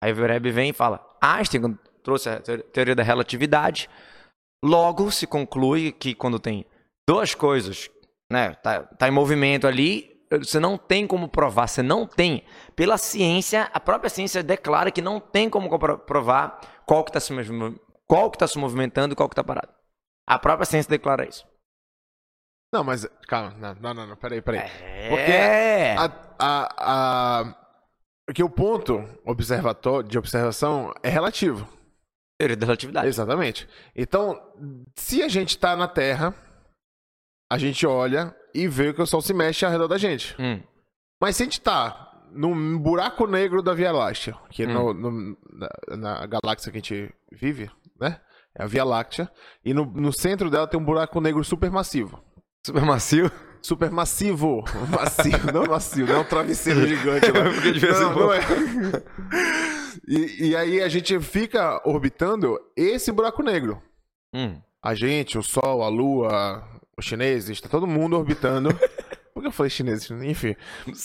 Aí 0.03 0.13
o 0.13 0.17
Rebbe 0.27 0.51
vem 0.51 0.71
e 0.71 0.73
fala: 0.73 1.05
Einstein 1.21 1.77
trouxe 2.03 2.29
a 2.29 2.41
teor- 2.41 2.63
teoria 2.73 2.95
da 2.95 3.03
relatividade. 3.03 3.89
Logo 4.65 5.11
se 5.11 5.27
conclui 5.27 5.91
que 5.93 6.15
quando 6.15 6.39
tem 6.39 6.65
duas 7.09 7.35
coisas, 7.35 7.91
né, 8.31 8.55
tá, 8.55 8.83
tá 8.85 9.09
em 9.09 9.11
movimento 9.11 9.67
ali, 9.67 10.10
você 10.39 10.61
não 10.61 10.79
tem 10.79 11.07
como 11.07 11.29
provar, 11.29 11.67
você 11.67 11.83
não 11.83 12.07
tem. 12.07 12.45
Pela 12.77 12.97
ciência, 12.97 13.69
a 13.73 13.81
própria 13.81 14.09
ciência 14.09 14.43
declara 14.43 14.91
que 14.91 15.03
não 15.03 15.19
tem 15.19 15.51
como 15.51 15.69
provar 15.99 16.61
qual 16.87 17.03
que 17.05 17.11
está 17.11 17.19
se, 17.19 17.33
qual 18.07 18.31
que 18.31 18.39
tá 18.39 18.47
se 18.47 18.59
movimentando 18.59 19.13
e 19.13 19.17
qual 19.17 19.29
que 19.29 19.33
está 19.33 19.43
parado. 19.43 19.73
A 20.29 20.39
própria 20.39 20.65
ciência 20.67 20.89
declara 20.89 21.29
isso. 21.29 21.45
Não, 22.73 22.85
mas... 22.85 23.05
Calma, 23.27 23.51
não, 23.59 23.75
não, 23.75 23.95
não, 23.95 24.07
não 24.07 24.17
peraí, 24.17 24.41
peraí. 24.41 24.71
Porque 25.09 25.33
É. 25.33 25.97
a, 25.97 26.05
a, 26.39 26.69
a... 27.41 27.55
Porque 28.25 28.45
o 28.45 28.49
ponto 28.51 29.03
observatório, 29.25 30.09
de 30.09 30.17
observação 30.17 30.95
é 31.03 31.09
relativo. 31.09 31.67
Teoria 32.39 32.57
da 32.57 32.67
relatividade. 32.67 33.09
Exatamente. 33.09 33.69
Então, 33.97 34.41
se 34.97 35.21
a 35.21 35.29
gente 35.29 35.59
tá 35.59 35.75
na 35.75 35.89
Terra, 35.89 36.33
a 37.51 37.59
gente 37.59 37.85
olha 37.85 38.35
e 38.55 38.67
vê 38.69 38.93
que 38.93 39.03
o 39.03 39.07
Sol 39.07 39.21
se 39.23 39.33
mexe 39.35 39.65
ao 39.65 39.71
redor 39.71 39.89
da 39.89 39.99
gente. 39.99 40.35
Hum. 40.39 40.61
Mas 41.21 41.37
se 41.37 41.43
a 41.43 41.47
gente 41.47 41.61
tá 41.61 42.07
num 42.33 42.79
buraco 42.79 43.27
negro 43.27 43.63
da 43.63 43.75
Via 43.75 43.93
Láctea, 43.93 44.35
que 44.51 44.63
é 44.63 44.67
no- 44.67 44.91
Hum. 44.91 44.95
no- 44.95 45.37
na, 45.89 45.97
na 45.97 46.27
galáxia 46.27 46.71
que 46.71 46.79
a 46.79 46.81
gente 46.81 47.15
vive, 47.33 47.71
né? 48.01 48.21
É 48.59 48.63
a 48.65 48.67
Via 48.67 48.85
Láctea. 48.85 49.31
E 49.65 49.73
no, 49.75 49.85
no 49.85 50.13
centro 50.13 50.49
dela 50.51 50.67
tem 50.67 50.79
um 50.81 50.85
buraco 50.85 51.21
negro 51.21 51.43
supermassivo. 51.45 52.23
Super 52.67 52.83
macio. 52.85 53.31
Supermassivo. 53.63 54.65
Macio, 54.89 55.39
não 55.53 55.65
macio, 55.67 56.07
não 56.07 56.15
é 56.15 56.19
um 56.19 56.25
travesseiro 56.25 56.87
gigante 56.87 57.31
lá. 57.31 57.45
Porque 57.53 57.73
de 57.73 57.79
vez 57.81 58.01
em 58.01 58.13
quando- 58.13 58.33
é. 58.33 58.41
E, 60.07 60.49
e 60.51 60.57
aí 60.57 60.81
a 60.81 60.89
gente 60.89 61.19
fica 61.21 61.81
orbitando 61.85 62.59
esse 62.77 63.13
buraco 63.13 63.43
negro. 63.43 63.81
Hum. 64.35 64.61
A 64.83 64.95
gente, 64.95 65.37
o 65.39 65.43
Sol, 65.43 65.83
a 65.83 65.89
Lua, 65.89 66.65
os 67.01 67.05
chineses, 67.05 67.61
tá 67.61 67.69
todo 67.69 67.87
mundo 67.87 68.17
orbitando. 68.17 68.69
Por 69.35 69.43
que 69.43 69.47
eu 69.49 69.53
falei 69.53 69.71
chineses? 69.71 70.11
Enfim. 70.11 70.55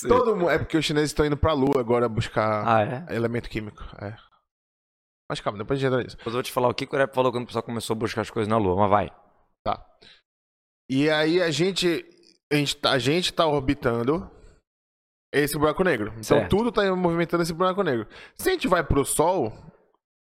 Todo 0.08 0.36
mundo. 0.36 0.50
É 0.50 0.58
porque 0.58 0.78
os 0.78 0.84
chineses 0.86 1.10
estão 1.12 1.26
indo 1.26 1.38
pra 1.38 1.54
Lua 1.54 1.80
agora 1.80 2.08
buscar 2.10 2.68
Ah, 2.68 3.06
é? 3.10 3.16
elemento 3.16 3.50
químico. 3.50 3.82
É. 4.02 4.16
Mas 5.30 5.40
calma, 5.40 5.58
depois 5.60 5.80
a 5.80 5.82
gente 5.82 5.92
entra 5.92 6.04
nisso. 6.04 6.18
Depois 6.18 6.34
eu 6.34 6.38
vou 6.38 6.44
te 6.44 6.52
falar 6.52 6.68
o 6.68 6.74
que 6.74 6.86
o 6.86 6.98
Rep 6.98 7.14
falou 7.14 7.32
quando 7.32 7.44
o 7.44 7.48
pessoal 7.48 7.64
começou 7.64 7.94
a 7.96 7.98
buscar 8.00 8.22
as 8.22 8.30
coisas 8.30 8.48
na 8.48 8.58
Lua, 8.58 8.76
mas 8.76 8.90
vai. 8.90 9.12
Tá. 9.64 9.84
E 10.90 11.10
aí 11.10 11.42
a 11.42 11.50
gente, 11.52 12.06
a 12.52 12.56
gente, 12.56 12.76
tá- 12.78 12.92
a 12.92 13.00
gente 13.00 13.34
tá 13.34 13.46
orbitando 13.48 14.30
esse 15.34 15.58
buraco 15.58 15.84
negro. 15.84 16.10
Então 16.12 16.24
Certo. 16.24 16.50
tudo 16.50 16.72
tá 16.72 16.84
movimentando 16.96 17.44
esse 17.44 17.54
buraco 17.54 17.82
negro. 17.84 18.08
Se 18.36 18.50
a 18.50 18.52
gente 18.52 18.68
vai 18.68 18.84
pro 18.84 19.06
Sol, 19.06 19.52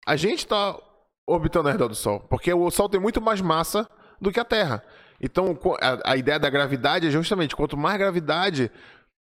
a 0.07 0.17
gente 0.17 0.47
tá 0.47 0.77
orbitando 1.29 1.69
ao 1.69 1.73
redor 1.73 1.89
do 1.89 1.95
Sol. 1.95 2.21
Porque 2.29 2.53
o 2.53 2.71
Sol 2.71 2.89
tem 2.89 3.01
muito 3.01 3.21
mais 3.21 3.41
massa 3.41 3.89
do 4.21 4.31
que 4.33 4.39
a 4.41 4.45
Terra. 4.45 4.85
Então 5.23 5.57
a, 5.81 6.13
a 6.13 6.17
ideia 6.17 6.39
da 6.39 6.51
gravidade 6.51 7.07
é 7.07 7.11
justamente 7.11 7.55
quanto 7.55 7.77
mais 7.77 7.97
gravidade, 7.99 8.71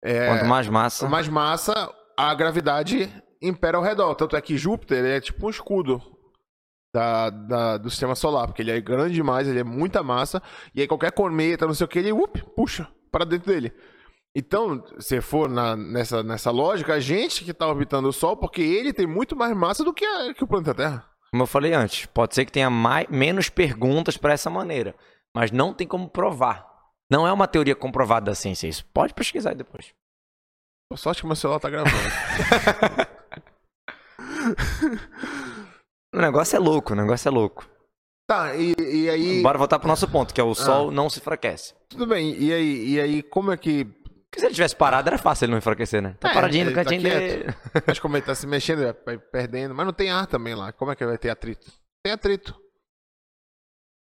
é, 0.03 0.27
Quanto 0.29 0.45
mais 0.45 0.67
massa. 0.67 1.07
mais 1.07 1.27
massa, 1.27 1.93
a 2.17 2.33
gravidade 2.33 3.11
impera 3.41 3.77
ao 3.77 3.83
redor. 3.83 4.15
Tanto 4.15 4.35
é 4.35 4.41
que 4.41 4.57
Júpiter 4.57 5.05
é 5.05 5.21
tipo 5.21 5.45
um 5.45 5.49
escudo 5.49 6.01
da, 6.93 7.29
da- 7.29 7.77
do 7.77 7.89
sistema 7.89 8.15
solar, 8.15 8.47
porque 8.47 8.61
ele 8.61 8.71
é 8.71 8.79
grande 8.81 9.13
demais, 9.15 9.47
ele 9.47 9.59
é 9.59 9.63
muita 9.63 10.01
massa, 10.01 10.41
e 10.73 10.81
aí 10.81 10.87
qualquer 10.87 11.11
cometa, 11.11 11.67
não 11.67 11.73
sei 11.73 11.85
o 11.85 11.87
que, 11.87 11.99
ele 11.99 12.11
up, 12.13 12.41
puxa 12.55 12.87
para 13.11 13.25
dentro 13.25 13.51
dele. 13.51 13.71
Então, 14.37 14.83
se 14.99 15.21
for 15.21 15.47
na- 15.49 15.75
nessa, 15.75 16.21
nessa 16.23 16.51
lógica, 16.51 16.93
a 16.93 16.99
gente 16.99 17.43
que 17.43 17.53
tá 17.53 17.67
orbitando 17.67 18.07
o 18.09 18.13
Sol, 18.13 18.35
porque 18.37 18.61
ele 18.61 18.91
tem 18.93 19.05
muito 19.07 19.35
mais 19.35 19.55
massa 19.55 19.83
do 19.83 19.93
que, 19.93 20.05
a- 20.05 20.33
que 20.33 20.43
o 20.43 20.47
planeta 20.47 20.73
Terra. 20.73 21.05
Como 21.31 21.43
eu 21.43 21.47
falei 21.47 21.73
antes, 21.73 22.05
pode 22.05 22.33
ser 22.33 22.45
que 22.45 22.51
tenha 22.51 22.69
mais, 22.69 23.07
menos 23.09 23.49
perguntas 23.49 24.15
para 24.17 24.33
essa 24.33 24.49
maneira, 24.49 24.95
mas 25.35 25.51
não 25.51 25.73
tem 25.73 25.85
como 25.85 26.09
provar. 26.09 26.65
Não 27.11 27.27
é 27.27 27.33
uma 27.33 27.47
teoria 27.47 27.75
comprovada 27.75 28.27
da 28.27 28.35
ciência 28.35 28.67
isso. 28.67 28.85
Pode 28.93 29.13
pesquisar 29.13 29.49
aí 29.49 29.55
depois. 29.55 29.93
Por 30.89 30.97
sorte 30.97 31.21
que 31.21 31.27
meu 31.27 31.35
celular 31.35 31.59
tá 31.59 31.69
gravando. 31.69 31.95
O 36.13 36.21
negócio 36.21 36.55
é 36.55 36.59
louco, 36.59 36.93
o 36.93 36.95
negócio 36.95 37.27
é 37.27 37.31
louco. 37.31 37.67
tá, 38.25 38.55
e, 38.55 38.73
e 38.79 39.09
aí. 39.09 39.41
Bora 39.43 39.57
voltar 39.57 39.79
pro 39.79 39.87
nosso 39.89 40.07
ponto, 40.07 40.33
que 40.33 40.39
é 40.39 40.43
o 40.43 40.55
Sol 40.55 40.89
não 40.89 41.09
se 41.09 41.19
enfraquece. 41.19 41.73
Tudo 41.89 42.07
bem, 42.07 42.33
e 42.41 42.53
aí, 42.53 42.89
e 42.93 43.01
aí, 43.01 43.23
como 43.23 43.51
é 43.51 43.57
que. 43.57 43.83
Porque 43.83 44.39
se 44.39 44.45
ele 44.45 44.53
tivesse 44.55 44.77
parado, 44.77 45.09
era 45.09 45.17
fácil 45.17 45.43
ele 45.43 45.51
não 45.51 45.57
enfraquecer, 45.57 46.01
né? 46.01 46.15
Tá 46.17 46.29
É, 46.29 46.33
paradinho 46.33 46.67
ele 46.67 46.75
tá 46.75 46.83
dele. 46.83 47.53
Mas 47.85 47.99
como 47.99 48.15
ele 48.15 48.25
tá 48.25 48.33
se 48.33 48.47
mexendo, 48.47 48.95
vai 49.05 49.17
perdendo. 49.17 49.75
Mas 49.75 49.85
não 49.85 49.93
tem 49.93 50.09
ar 50.09 50.25
também 50.25 50.55
lá. 50.55 50.71
Como 50.71 50.89
é 50.89 50.95
que 50.95 51.05
vai 51.05 51.17
ter 51.17 51.29
atrito? 51.29 51.69
Tem 52.01 52.13
atrito. 52.13 52.55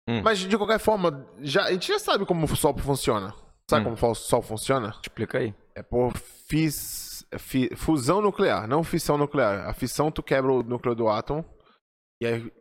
Hum. 0.09 0.21
Mas 0.23 0.39
de 0.41 0.57
qualquer 0.57 0.79
forma, 0.81 1.27
já, 1.41 1.65
a 1.65 1.73
gente 1.73 1.87
já 1.89 1.99
sabe 1.99 2.27
como 2.27 2.45
o 2.45 2.57
Sol 2.57 2.77
funciona. 2.79 3.33
Sabe 3.71 3.87
Hum. 3.89 3.95
como 3.97 4.11
o 4.11 4.15
Sol 4.15 4.43
funciona? 4.43 4.95
Explica 5.03 5.39
aí. 5.39 5.55
É 5.75 5.83
por 5.83 6.13
fis, 6.17 7.25
fi- 7.39 7.75
fusão 7.77 8.21
nuclear, 8.21 8.67
não 8.67 8.83
fissão 8.83 9.17
nuclear. 9.17 9.69
A 9.69 9.73
fissão 9.73 10.11
tu 10.11 10.23
quebra 10.23 10.53
o 10.53 10.63
núcleo 10.63 10.95
do 10.95 11.09
átomo 11.09 11.45
e 12.21 12.27
aí 12.27 12.53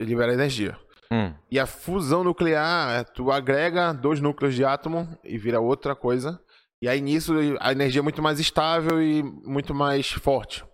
libera 0.00 0.32
energia. 0.34 0.78
Hum. 1.12 1.34
E 1.50 1.58
a 1.58 1.66
fusão 1.66 2.22
nuclear, 2.24 3.00
é 3.00 3.04
tu 3.04 3.30
agrega 3.32 3.92
dois 3.92 4.20
núcleos 4.20 4.54
de 4.54 4.64
átomo 4.64 5.08
e 5.24 5.36
vira 5.38 5.60
outra 5.60 5.94
coisa. 5.96 6.40
E 6.82 6.88
aí 6.88 7.00
nisso 7.00 7.32
a 7.60 7.72
energia 7.72 8.00
é 8.00 8.02
muito 8.02 8.22
mais 8.22 8.38
estável 8.40 9.00
e 9.02 9.22
muito 9.22 9.74
mais 9.74 10.10
forte. 10.10 10.64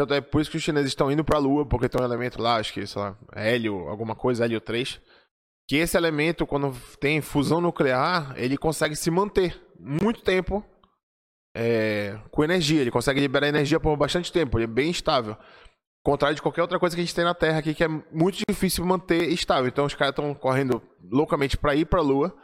Então 0.00 0.16
é 0.16 0.20
por 0.20 0.40
isso 0.40 0.50
que 0.50 0.56
os 0.56 0.62
chineses 0.62 0.90
estão 0.90 1.10
indo 1.10 1.24
para 1.24 1.36
a 1.36 1.40
Lua, 1.40 1.66
porque 1.66 1.88
tem 1.88 2.00
um 2.00 2.04
elemento 2.04 2.40
lá, 2.40 2.56
acho 2.56 2.72
que, 2.72 2.86
sei 2.86 3.00
lá, 3.00 3.16
hélio, 3.34 3.88
alguma 3.88 4.14
coisa, 4.14 4.44
hélio 4.44 4.60
3. 4.60 5.00
Que 5.68 5.76
esse 5.76 5.96
elemento, 5.96 6.46
quando 6.46 6.74
tem 6.98 7.20
fusão 7.20 7.60
nuclear, 7.60 8.34
ele 8.36 8.56
consegue 8.56 8.96
se 8.96 9.10
manter 9.10 9.60
muito 9.78 10.22
tempo 10.22 10.64
é, 11.54 12.18
com 12.30 12.42
energia. 12.42 12.80
Ele 12.80 12.90
consegue 12.90 13.20
liberar 13.20 13.48
energia 13.48 13.78
por 13.78 13.96
bastante 13.96 14.32
tempo, 14.32 14.58
ele 14.58 14.64
é 14.64 14.68
bem 14.68 14.90
estável. 14.90 15.36
Contrário 16.04 16.34
de 16.34 16.42
qualquer 16.42 16.62
outra 16.62 16.80
coisa 16.80 16.96
que 16.96 17.00
a 17.00 17.04
gente 17.04 17.14
tem 17.14 17.24
na 17.24 17.34
Terra 17.34 17.58
aqui, 17.58 17.74
que 17.74 17.84
é 17.84 17.88
muito 17.88 18.42
difícil 18.48 18.84
manter 18.84 19.28
estável. 19.28 19.68
Então 19.68 19.84
os 19.84 19.94
caras 19.94 20.12
estão 20.12 20.34
correndo 20.34 20.82
loucamente 21.10 21.56
para 21.56 21.76
ir 21.76 21.84
para 21.84 22.00
a 22.00 22.02
Lua, 22.02 22.34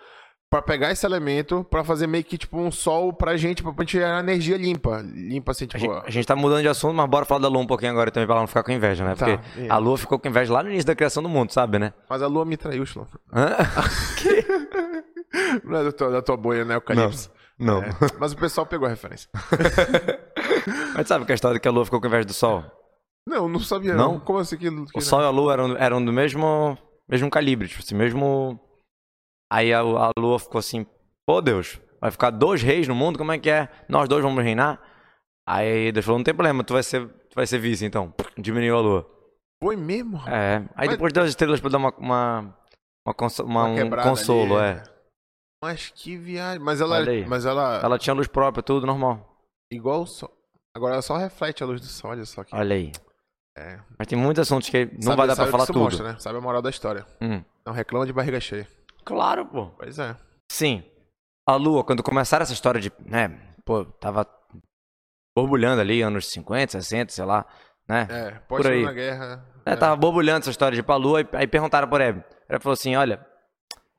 para 0.50 0.62
pegar 0.62 0.90
esse 0.90 1.04
elemento, 1.04 1.64
para 1.70 1.84
fazer 1.84 2.06
meio 2.06 2.24
que 2.24 2.38
tipo 2.38 2.58
um 2.58 2.70
sol 2.70 3.12
pra 3.12 3.36
gente, 3.36 3.62
pra 3.62 3.72
gente 3.78 3.92
gerar 3.92 4.20
energia 4.20 4.56
limpa. 4.56 5.02
Limpa 5.02 5.52
assim, 5.52 5.66
A 5.66 5.78
tipo. 5.78 5.94
gente, 5.94 6.06
a 6.06 6.10
gente 6.10 6.26
tá 6.26 6.34
mudando 6.34 6.62
de 6.62 6.68
assunto, 6.68 6.94
mas 6.94 7.08
bora 7.08 7.24
falar 7.26 7.42
da 7.42 7.48
Lua 7.48 7.62
um 7.62 7.66
pouquinho 7.66 7.92
agora 7.92 8.10
também, 8.10 8.26
pra 8.26 8.34
ela 8.36 8.42
não 8.42 8.48
ficar 8.48 8.62
com 8.62 8.72
inveja, 8.72 9.04
né? 9.04 9.14
Tá, 9.14 9.26
Porque 9.26 9.60
é. 9.60 9.68
a 9.68 9.76
Lua 9.76 9.98
ficou 9.98 10.18
com 10.18 10.28
inveja 10.28 10.52
lá 10.52 10.62
no 10.62 10.70
início 10.70 10.86
da 10.86 10.94
criação 10.94 11.22
do 11.22 11.28
mundo, 11.28 11.52
sabe, 11.52 11.78
né? 11.78 11.92
Mas 12.08 12.22
a 12.22 12.26
Lua 12.26 12.44
me 12.44 12.56
traiu, 12.56 12.84
Shlomo. 12.86 13.08
Hã? 13.32 13.56
Não 15.64 15.78
é 15.78 15.84
da 15.84 15.92
tua, 15.92 16.10
da 16.10 16.22
tua 16.22 16.36
boia, 16.36 16.64
né? 16.64 16.76
O 16.76 16.80
Calypso. 16.80 17.30
Não. 17.58 17.82
É, 17.82 17.90
mas 18.18 18.32
o 18.32 18.36
pessoal 18.36 18.66
pegou 18.66 18.86
a 18.86 18.90
referência. 18.90 19.28
Mas 20.94 21.08
sabe 21.08 21.24
que 21.24 21.32
a 21.32 21.34
história 21.34 21.54
de 21.54 21.60
que 21.60 21.68
a 21.68 21.70
Lua 21.70 21.84
ficou 21.84 22.00
com 22.00 22.06
inveja 22.06 22.24
do 22.24 22.32
Sol? 22.32 22.64
Não, 23.26 23.48
não 23.48 23.60
sabia. 23.60 23.94
Não? 23.94 24.12
Não? 24.12 24.20
Como 24.20 24.38
assim 24.38 24.56
que. 24.56 24.70
que 24.70 24.98
O 24.98 25.00
Sol 25.00 25.22
e 25.22 25.24
a 25.24 25.30
Lua 25.30 25.52
eram, 25.52 25.76
eram 25.76 26.04
do 26.04 26.12
mesmo, 26.12 26.76
mesmo 27.08 27.30
calibre, 27.30 27.68
tipo 27.68 27.82
assim, 27.82 27.94
mesmo. 27.94 28.58
Aí 29.52 29.72
a, 29.72 29.80
a 29.80 30.10
Lua 30.18 30.38
ficou 30.38 30.58
assim, 30.58 30.86
pô 31.26 31.40
Deus, 31.40 31.80
vai 32.00 32.10
ficar 32.10 32.30
dois 32.30 32.62
reis 32.62 32.86
no 32.86 32.94
mundo, 32.94 33.18
como 33.18 33.32
é 33.32 33.38
que 33.38 33.48
é? 33.50 33.68
Nós 33.88 34.08
dois 34.08 34.22
vamos 34.22 34.42
reinar? 34.44 34.80
Aí 35.48 35.90
Deus 35.92 36.04
falou, 36.04 36.18
não 36.18 36.24
tem 36.24 36.34
problema, 36.34 36.62
tu 36.62 36.74
vai 36.74 36.82
ser, 36.82 37.06
tu 37.08 37.34
vai 37.34 37.46
ser 37.46 37.58
vice 37.58 37.84
então. 37.84 38.12
Diminuiu 38.36 38.76
a 38.76 38.80
Lua. 38.80 39.10
Foi 39.62 39.74
mesmo? 39.76 40.18
É. 40.28 40.56
Aí 40.76 40.86
Mas- 40.86 40.90
depois 40.90 41.12
deu 41.12 41.22
as 41.22 41.30
estrelas 41.30 41.60
pra 41.60 41.70
dar 41.70 41.78
uma. 41.78 41.92
uma, 41.98 42.56
uma, 43.06 43.14
conso- 43.14 43.42
uma- 43.44 43.64
Uma 43.64 43.84
um 43.84 44.02
consolo, 44.02 44.58
ali, 44.58 44.78
é. 44.78 44.82
Mas 45.64 45.90
que 45.90 46.16
viagem. 46.16 46.60
Mas 46.62 46.80
ela. 46.80 46.98
Mas 47.26 47.44
ela. 47.44 47.80
Ela 47.82 47.98
tinha 47.98 48.14
luz 48.14 48.28
própria, 48.28 48.62
tudo 48.62 48.86
normal. 48.86 49.36
Igual 49.72 50.02
o 50.02 50.06
sol. 50.06 50.30
Agora 50.76 50.92
ela 50.92 51.02
só 51.02 51.16
reflete 51.16 51.62
a 51.64 51.66
luz 51.66 51.80
do 51.80 51.86
sol, 51.88 52.10
olha 52.12 52.24
só 52.24 52.44
que. 52.44 52.54
Olha 52.54 52.76
aí. 52.76 52.92
É. 53.56 53.80
Mas 53.98 54.06
tem 54.06 54.16
muitos 54.16 54.42
assuntos 54.42 54.68
que 54.68 54.84
não 54.84 55.02
Sabe- 55.02 55.16
vai 55.16 55.26
dar 55.26 55.34
pra 55.34 55.46
falar 55.48 55.66
tudo. 55.66 55.80
Mostra, 55.80 56.12
né? 56.12 56.16
Sabe 56.20 56.38
a 56.38 56.40
moral 56.40 56.62
da 56.62 56.70
história. 56.70 57.04
Hum. 57.20 57.42
Não 57.66 57.72
reclama 57.72 58.06
de 58.06 58.12
barriga 58.12 58.38
cheia. 58.38 58.68
Claro, 59.04 59.46
pô. 59.46 59.66
Pois 59.78 59.98
é. 59.98 60.16
Sim. 60.50 60.82
A 61.46 61.54
Lua, 61.56 61.84
quando 61.84 62.02
começaram 62.02 62.42
essa 62.42 62.52
história 62.52 62.80
de, 62.80 62.92
né, 63.04 63.28
pô, 63.64 63.84
tava 63.84 64.26
borbulhando 65.36 65.80
ali, 65.80 66.02
anos 66.02 66.26
50, 66.28 66.72
60, 66.72 67.12
sei 67.12 67.24
lá, 67.24 67.46
né? 67.88 68.06
É, 68.10 68.30
Por 68.40 68.60
pós 68.62 68.66
aí. 68.66 68.82
na 68.82 68.92
guerra. 68.92 69.46
É, 69.64 69.76
Tava 69.76 69.96
borbulhando 69.96 70.40
essa 70.40 70.50
história 70.50 70.74
de 70.74 70.80
ir 70.80 70.82
pra 70.82 70.96
Lua, 70.96 71.20
e, 71.20 71.28
aí 71.32 71.46
perguntaram 71.46 71.88
por 71.88 72.00
Hebe. 72.00 72.24
Ela 72.48 72.58
falou 72.60 72.72
assim, 72.74 72.96
olha, 72.96 73.24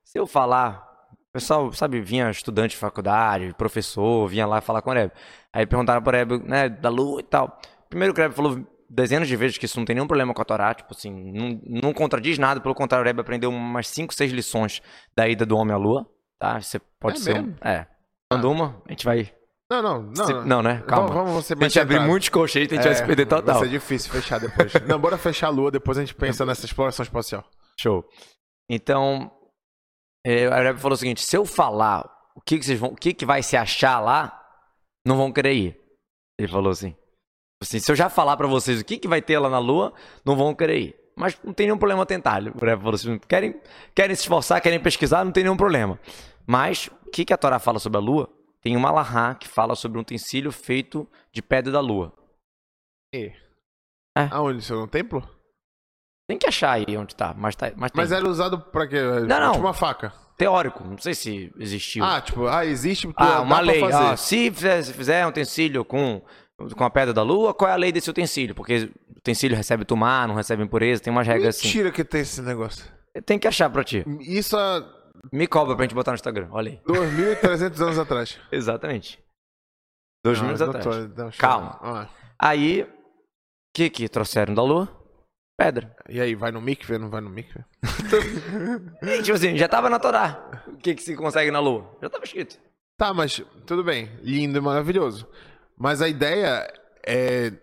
se 0.03 0.17
eu 0.19 0.27
falar, 0.27 1.07
o 1.11 1.33
pessoal, 1.33 1.71
sabe, 1.73 2.01
vinha 2.01 2.29
estudante 2.29 2.71
de 2.71 2.77
faculdade, 2.77 3.53
professor, 3.55 4.27
vinha 4.27 4.45
lá 4.45 4.61
falar 4.61 4.81
com 4.81 4.89
o 4.89 4.93
Hebe. 4.93 5.13
Aí 5.53 5.65
perguntaram 5.65 6.01
por 6.01 6.13
Hebe, 6.13 6.39
né, 6.39 6.69
da 6.69 6.89
Lua 6.89 7.19
e 7.21 7.23
tal. 7.23 7.59
Primeiro 7.89 8.13
que 8.13 8.21
o 8.21 8.23
Hebe 8.23 8.35
falou 8.35 8.59
dezenas 8.89 9.27
de 9.27 9.35
vezes 9.35 9.57
que 9.57 9.65
isso 9.65 9.77
não 9.79 9.85
tem 9.85 9.95
nenhum 9.95 10.07
problema 10.07 10.33
com 10.33 10.41
a 10.41 10.45
Torá, 10.45 10.73
tipo 10.73 10.93
assim, 10.93 11.11
não, 11.31 11.61
não 11.81 11.93
contradiz 11.93 12.37
nada, 12.37 12.59
pelo 12.59 12.73
contrário, 12.75 13.05
o 13.05 13.09
Hebe 13.09 13.21
aprendeu 13.21 13.49
umas 13.49 13.87
5, 13.87 14.13
6 14.13 14.31
lições 14.31 14.81
da 15.15 15.27
ida 15.27 15.45
do 15.45 15.55
homem 15.57 15.73
à 15.73 15.77
Lua, 15.77 16.09
tá? 16.39 16.59
Você 16.59 16.79
pode 16.99 17.17
É 17.17 17.21
ser 17.21 17.39
um... 17.39 17.43
mesmo? 17.43 17.57
É. 17.61 17.87
Manda 18.31 18.47
uma, 18.47 18.81
a 18.87 18.91
gente 18.91 19.05
vai... 19.05 19.31
Não, 19.71 19.81
não, 19.83 20.01
não. 20.01 20.25
se- 20.25 20.33
não, 20.47 20.63
né? 20.63 20.81
Calma. 20.87 21.07
Vamos, 21.09 21.29
vamos 21.31 21.45
ser 21.45 21.55
Se 21.55 21.63
a 21.63 21.67
gente 21.67 21.79
abrir 21.79 21.99
muitos 21.99 22.29
colchetes, 22.29 22.71
a 22.71 22.75
gente 22.81 22.85
vai 22.85 22.95
se 22.95 23.05
perder 23.05 23.27
total. 23.27 23.59
Vai 23.59 23.65
ser 23.65 23.69
difícil 23.69 24.11
fechar 24.11 24.39
depois. 24.39 24.73
não, 24.87 24.99
bora 24.99 25.15
fechar 25.15 25.47
a 25.47 25.51
lua, 25.51 25.69
depois 25.69 25.95
a 25.97 26.01
gente 26.01 26.15
pensa 26.15 26.43
nessa 26.43 26.65
exploração 26.65 27.03
espacial. 27.03 27.45
Show. 27.79 28.03
Então, 28.67 29.31
é, 30.25 30.47
a 30.47 30.59
Rebbe 30.59 30.79
falou 30.79 30.95
o 30.95 30.97
seguinte: 30.97 31.21
se 31.21 31.37
eu 31.37 31.45
falar 31.45 32.03
o 32.35 32.41
que, 32.41 32.57
que 32.57 32.65
vocês 32.65 32.79
vão, 32.79 32.89
o 32.89 32.95
que, 32.95 33.13
que 33.13 33.27
vai 33.27 33.43
se 33.43 33.55
achar 33.55 33.99
lá, 33.99 34.43
não 35.05 35.15
vão 35.17 35.31
querer 35.31 35.53
ir. 35.53 35.79
Ele 36.39 36.47
falou 36.47 36.71
assim. 36.71 36.95
Assim 37.61 37.79
se 37.79 37.91
eu 37.91 37.95
já 37.95 38.09
falar 38.09 38.37
pra 38.37 38.47
vocês 38.47 38.79
o 38.81 38.85
que, 38.85 38.97
que 38.97 39.07
vai 39.07 39.21
ter 39.21 39.37
lá 39.39 39.49
na 39.49 39.59
Lua, 39.59 39.93
não 40.25 40.35
vão 40.35 40.53
querer 40.55 40.79
ir. 40.79 40.95
Mas 41.15 41.37
não 41.43 41.53
tem 41.53 41.67
nenhum 41.67 41.77
problema 41.77 42.05
tentar. 42.05 42.41
Assim: 42.93 43.19
querem, 43.27 43.59
querem 43.93 44.15
se 44.15 44.21
esforçar, 44.21 44.61
querem 44.61 44.79
pesquisar, 44.79 45.25
não 45.25 45.33
tem 45.33 45.43
nenhum 45.43 45.57
problema. 45.57 45.99
Mas 46.47 46.89
o 47.05 47.09
que, 47.11 47.25
que 47.25 47.33
a 47.33 47.37
Torá 47.37 47.59
fala 47.59 47.77
sobre 47.77 47.97
a 47.97 48.01
Lua? 48.01 48.29
Tem 48.61 48.75
uma 48.75 48.89
Lahá 48.89 49.35
que 49.35 49.47
fala 49.47 49.75
sobre 49.75 49.97
um 49.97 50.01
utensílio 50.01 50.51
feito 50.51 51.07
de 51.31 51.41
pedra 51.41 51.71
da 51.71 51.79
Lua. 51.81 52.13
E? 53.13 53.33
É. 54.17 54.29
Aonde? 54.31 54.59
Isso 54.59 54.73
é 54.73 54.77
no 54.77 54.87
templo? 54.87 55.27
Tem 56.29 56.37
que 56.37 56.47
achar 56.47 56.71
aí 56.71 56.95
onde 56.95 57.15
tá, 57.15 57.33
mas, 57.35 57.55
tá, 57.55 57.71
mas. 57.75 57.91
Mas 57.93 58.11
era 58.11 58.27
usado 58.27 58.59
pra 58.59 58.87
quê? 58.87 59.01
Não, 59.01 59.39
não. 59.39 59.51
Tipo 59.53 59.65
uma 59.65 59.73
faca. 59.73 60.13
teórico. 60.37 60.83
Não 60.83 60.97
sei 60.97 61.15
se 61.15 61.51
existiu. 61.57 62.03
Ah, 62.03 62.21
tipo, 62.21 62.47
ah, 62.47 62.65
existe. 62.65 63.11
Ah, 63.15 63.41
uma 63.41 63.59
lei. 63.59 63.83
Ah, 63.83 64.15
se 64.15 64.51
fizer, 64.51 64.83
se 64.83 64.93
fizer 64.93 65.25
um 65.25 65.29
utensílio 65.29 65.83
com, 65.83 66.21
com 66.75 66.83
a 66.83 66.89
pedra 66.89 67.13
da 67.13 67.23
lua, 67.23 67.53
qual 67.53 67.69
é 67.69 67.73
a 67.73 67.77
lei 67.77 67.91
desse 67.91 68.09
utensílio? 68.09 68.53
Porque 68.55 68.91
o 69.09 69.17
utensílio 69.17 69.55
recebe 69.57 69.85
tumar, 69.85 70.27
não 70.27 70.35
recebe 70.35 70.63
impureza, 70.63 71.01
tem 71.01 71.11
umas 71.11 71.25
regras 71.27 71.55
assim. 71.57 71.67
Mentira 71.67 71.91
que 71.91 72.03
tem 72.03 72.21
esse 72.21 72.41
negócio. 72.41 72.85
Tem 73.25 73.37
que 73.39 73.47
achar 73.47 73.69
pra 73.69 73.83
ti. 73.83 74.03
Isso 74.21 74.55
há 74.57 74.83
Me 75.33 75.47
cobra 75.47 75.75
pra 75.75 75.83
gente 75.83 75.95
botar 75.95 76.11
no 76.11 76.15
Instagram. 76.15 76.47
Olha 76.51 76.71
aí. 76.71 76.79
2.300 76.87 77.81
anos 77.81 77.99
atrás. 77.99 78.39
Exatamente. 78.51 79.19
Dois 80.23 80.37
Não, 80.37 80.45
minutos 80.47 80.67
não 80.67 80.75
atrás. 80.75 80.85
tô- 81.13 81.23
não, 81.23 81.31
Calma. 81.37 81.79
Ah, 81.81 82.07
Aí, 82.41 82.83
o 82.83 82.87
que 83.75 83.89
que 83.89 84.07
trouxeram 84.09 84.53
da 84.53 84.61
lua? 84.63 84.87
Pedra. 85.57 85.93
E 86.07 86.21
aí, 86.21 86.35
vai 86.35 86.51
no 86.51 86.61
mikve, 86.61 86.97
não 86.97 87.09
vai 87.09 87.19
no 87.19 87.29
mikve? 87.29 87.63
E, 89.01 89.21
tipo 89.23 89.35
assim, 89.35 89.57
já 89.57 89.67
tava 89.67 89.89
na 89.89 89.99
Torá. 89.99 90.63
O 90.67 90.77
que 90.77 90.95
que 90.95 91.03
se 91.03 91.15
consegue 91.15 91.51
na 91.51 91.59
lua? 91.59 91.97
Já 92.01 92.09
tava 92.09 92.23
escrito. 92.23 92.57
Tá, 92.97 93.13
mas 93.13 93.41
tudo 93.65 93.83
bem. 93.83 94.09
Lindo 94.21 94.57
e 94.57 94.61
maravilhoso. 94.61 95.27
Mas 95.79 96.01
a 96.01 96.07
ideia 96.09 96.67
é, 97.07 97.53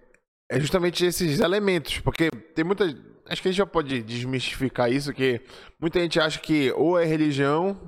é 0.51 0.59
justamente 0.61 1.05
esses 1.05 1.39
elementos. 1.41 1.99
Porque 2.01 2.31
tem 2.55 2.65
muita. 2.65 2.85
acho 3.29 3.43
que 3.43 3.49
a 3.49 3.51
gente 3.51 3.59
já 3.59 3.67
pode 3.67 4.03
desmistificar 4.03 4.91
isso, 4.91 5.13
que 5.13 5.41
muita 5.81 6.01
gente 6.01 6.19
acha 6.19 6.39
que 6.41 6.73
ou 6.73 6.99
é 6.99 7.05
religião 7.05 7.79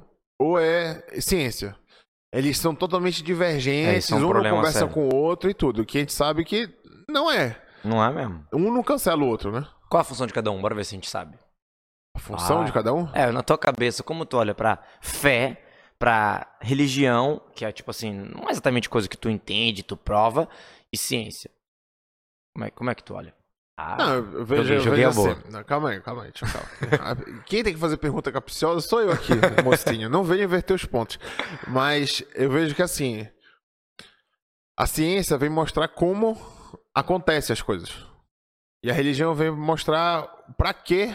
ou 0.40 0.58
é 0.58 1.02
ciência. 1.20 1.74
Eles 2.32 2.58
são 2.58 2.74
totalmente 2.74 3.22
É, 3.22 3.24
divergentes, 3.24 4.04
isso 4.04 4.14
é 4.14 4.16
um 4.18 4.20
um 4.28 4.32
não 4.34 4.50
conversa 4.56 4.80
sério. 4.80 4.92
com 4.92 5.08
o 5.08 5.14
outro 5.14 5.48
e 5.48 5.54
tudo. 5.54 5.84
Que 5.86 5.96
a 5.98 6.00
gente 6.02 6.12
sabe 6.12 6.44
que 6.44 6.68
não 7.08 7.30
é. 7.30 7.58
Não 7.82 8.04
é 8.04 8.12
mesmo? 8.12 8.44
Um 8.52 8.70
não 8.72 8.82
cancela 8.82 9.22
o 9.22 9.26
outro, 9.28 9.50
né? 9.50 9.66
Qual 9.88 10.00
a 10.00 10.04
função 10.04 10.26
de 10.26 10.34
cada 10.34 10.50
um? 10.50 10.60
Bora 10.60 10.74
ver 10.74 10.84
se 10.84 10.94
a 10.94 10.98
gente 10.98 11.08
sabe. 11.08 11.38
A 12.14 12.18
função 12.18 12.60
Ah. 12.60 12.64
de 12.64 12.72
cada 12.72 12.92
um. 12.92 13.08
É, 13.14 13.30
na 13.32 13.42
tua 13.42 13.56
cabeça, 13.56 14.02
como 14.02 14.26
tu 14.26 14.36
olha 14.36 14.54
pra 14.54 14.78
fé, 15.00 15.62
pra 15.98 16.56
religião, 16.60 17.40
que 17.54 17.64
é 17.64 17.72
tipo 17.72 17.90
assim, 17.90 18.12
não 18.12 18.48
é 18.48 18.52
exatamente 18.52 18.88
coisa 18.88 19.08
que 19.08 19.16
tu 19.16 19.28
entende, 19.28 19.82
tu 19.82 19.96
prova, 19.96 20.48
e 20.92 20.96
ciência. 20.96 21.50
Como 22.54 22.64
é, 22.64 22.70
como 22.70 22.90
é 22.90 22.94
que 22.94 23.02
tu 23.04 23.14
olha? 23.14 23.34
Ah, 23.80 23.96
Não, 23.96 24.14
eu 24.14 24.44
vejo, 24.44 24.62
joguei- 24.64 24.76
eu 24.76 24.80
joguei 24.80 25.04
vejo 25.06 25.20
a 25.28 25.32
assim. 25.32 25.50
Não, 25.52 25.62
calma 25.64 25.90
aí, 25.90 26.00
calma 26.00 26.24
aí, 26.24 26.32
deixa 26.32 26.46
eu 26.46 26.88
calma. 26.98 27.42
Quem 27.46 27.62
tem 27.62 27.72
que 27.74 27.78
fazer 27.78 27.96
pergunta 27.96 28.32
capciosa 28.32 28.80
sou 28.80 29.00
eu 29.00 29.12
aqui, 29.12 29.32
mocinho. 29.64 30.08
Não 30.08 30.24
venho 30.24 30.42
inverter 30.44 30.74
os 30.74 30.84
pontos. 30.84 31.18
Mas 31.68 32.24
eu 32.34 32.50
vejo 32.50 32.74
que 32.74 32.82
assim. 32.82 33.28
A 34.76 34.86
ciência 34.86 35.36
vem 35.38 35.48
mostrar 35.48 35.86
como 35.88 36.36
acontecem 36.94 37.52
as 37.52 37.62
coisas. 37.62 37.90
E 38.82 38.90
a 38.90 38.94
religião 38.94 39.34
vem 39.34 39.50
mostrar 39.50 40.22
pra 40.56 40.72
quê. 40.74 41.14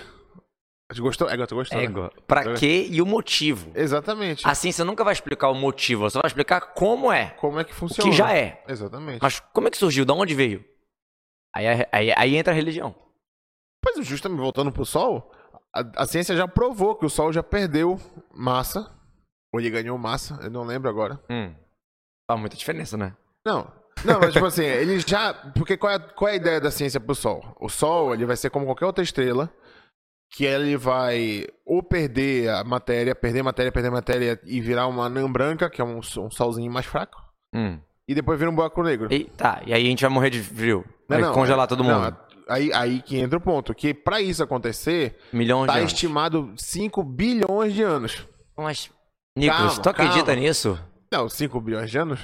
Gostou? 1.01 1.29
Égua, 1.29 1.47
tu 1.47 1.55
gostou? 1.55 1.77
né? 1.77 1.85
égua. 1.85 2.11
Pra 2.27 2.53
quê 2.55 2.87
e 2.89 3.01
o 3.01 3.05
motivo. 3.05 3.71
Exatamente. 3.75 4.47
A 4.47 4.53
ciência 4.55 4.83
nunca 4.85 5.03
vai 5.03 5.13
explicar 5.13 5.49
o 5.49 5.55
motivo, 5.55 6.09
só 6.09 6.21
vai 6.21 6.27
explicar 6.27 6.61
como 6.73 7.11
é. 7.11 7.31
Como 7.31 7.59
é 7.59 7.63
que 7.63 7.71
O 7.71 7.75
funciona. 7.75 8.09
que 8.09 8.15
já 8.15 8.35
é. 8.35 8.63
Exatamente. 8.67 9.19
Mas 9.21 9.39
como 9.39 9.67
é 9.67 9.71
que 9.71 9.77
surgiu? 9.77 10.05
Da 10.05 10.13
onde 10.13 10.33
veio? 10.35 10.63
Aí, 11.55 11.65
aí, 11.91 12.13
aí 12.15 12.35
entra 12.35 12.51
a 12.51 12.55
religião. 12.55 12.95
Mas 13.85 14.05
justamente 14.07 14.39
voltando 14.39 14.71
pro 14.71 14.85
Sol, 14.85 15.31
a, 15.73 16.03
a 16.03 16.05
ciência 16.05 16.35
já 16.35 16.47
provou 16.47 16.95
que 16.95 17.05
o 17.05 17.09
Sol 17.09 17.31
já 17.31 17.43
perdeu 17.43 17.99
massa. 18.33 18.91
Ou 19.53 19.59
ele 19.59 19.69
ganhou 19.69 19.97
massa, 19.97 20.39
eu 20.41 20.49
não 20.49 20.63
lembro 20.63 20.89
agora. 20.89 21.19
Hum. 21.29 21.53
Faz 22.29 22.39
muita 22.39 22.55
diferença, 22.55 22.97
né? 22.97 23.15
Não. 23.45 23.71
Não, 24.03 24.19
mas 24.19 24.33
tipo 24.33 24.45
assim, 24.45 24.63
ele 24.63 24.99
já. 24.99 25.33
Porque 25.33 25.77
qual 25.77 25.93
é, 25.93 25.99
qual 25.99 26.27
é 26.29 26.31
a 26.33 26.35
ideia 26.35 26.59
da 26.59 26.71
ciência 26.71 26.99
pro 26.99 27.13
Sol? 27.13 27.55
O 27.59 27.69
Sol, 27.69 28.13
ele 28.13 28.25
vai 28.25 28.35
ser 28.35 28.49
como 28.49 28.65
qualquer 28.65 28.85
outra 28.85 29.03
estrela, 29.03 29.49
que 30.35 30.45
ele 30.45 30.75
vai 30.75 31.45
ou 31.63 31.83
perder 31.83 32.49
a 32.49 32.63
matéria, 32.63 33.13
perder 33.13 33.43
matéria, 33.43 33.71
perder 33.71 33.91
matéria 33.91 34.39
e 34.45 34.59
virar 34.59 34.87
uma 34.87 35.05
anã 35.05 35.31
branca, 35.31 35.69
que 35.69 35.79
é 35.79 35.85
um, 35.85 35.99
um 35.99 36.31
solzinho 36.31 36.71
mais 36.71 36.87
fraco, 36.87 37.21
Hum. 37.55 37.77
e 38.07 38.15
depois 38.15 38.39
vira 38.39 38.49
um 38.49 38.55
buraco 38.55 38.81
negro. 38.81 39.07
E, 39.13 39.25
tá, 39.25 39.61
e 39.63 39.71
aí 39.71 39.85
a 39.85 39.89
gente 39.89 40.01
vai 40.01 40.09
morrer 40.09 40.31
de 40.31 40.41
frio. 40.41 40.83
Não, 41.07 41.17
Vai 41.19 41.21
não, 41.21 41.33
congelar 41.35 41.65
é- 41.65 41.67
todo 41.67 41.83
não, 41.83 42.01
mundo. 42.01 42.17
aí, 42.49 42.73
aí 42.73 42.99
que 43.03 43.15
entra 43.19 43.37
o 43.37 43.41
ponto, 43.41 43.75
que 43.75 43.93
pra 43.93 44.19
isso 44.21 44.41
acontecer, 44.41 45.17
Milhões 45.31 45.67
tá 45.67 45.73
de 45.73 45.79
anos. 45.81 45.93
estimado 45.93 46.51
5 46.57 47.03
bilhões 47.03 47.71
de 47.73 47.83
anos. 47.83 48.27
Mas, 48.57 48.89
Nicolas, 49.37 49.77
tu 49.77 49.87
acredita 49.87 50.25
calma. 50.25 50.41
nisso? 50.41 50.79
Não, 51.11 51.29
5 51.29 51.61
bilhões 51.61 51.91
de 51.91 51.97
anos? 51.99 52.19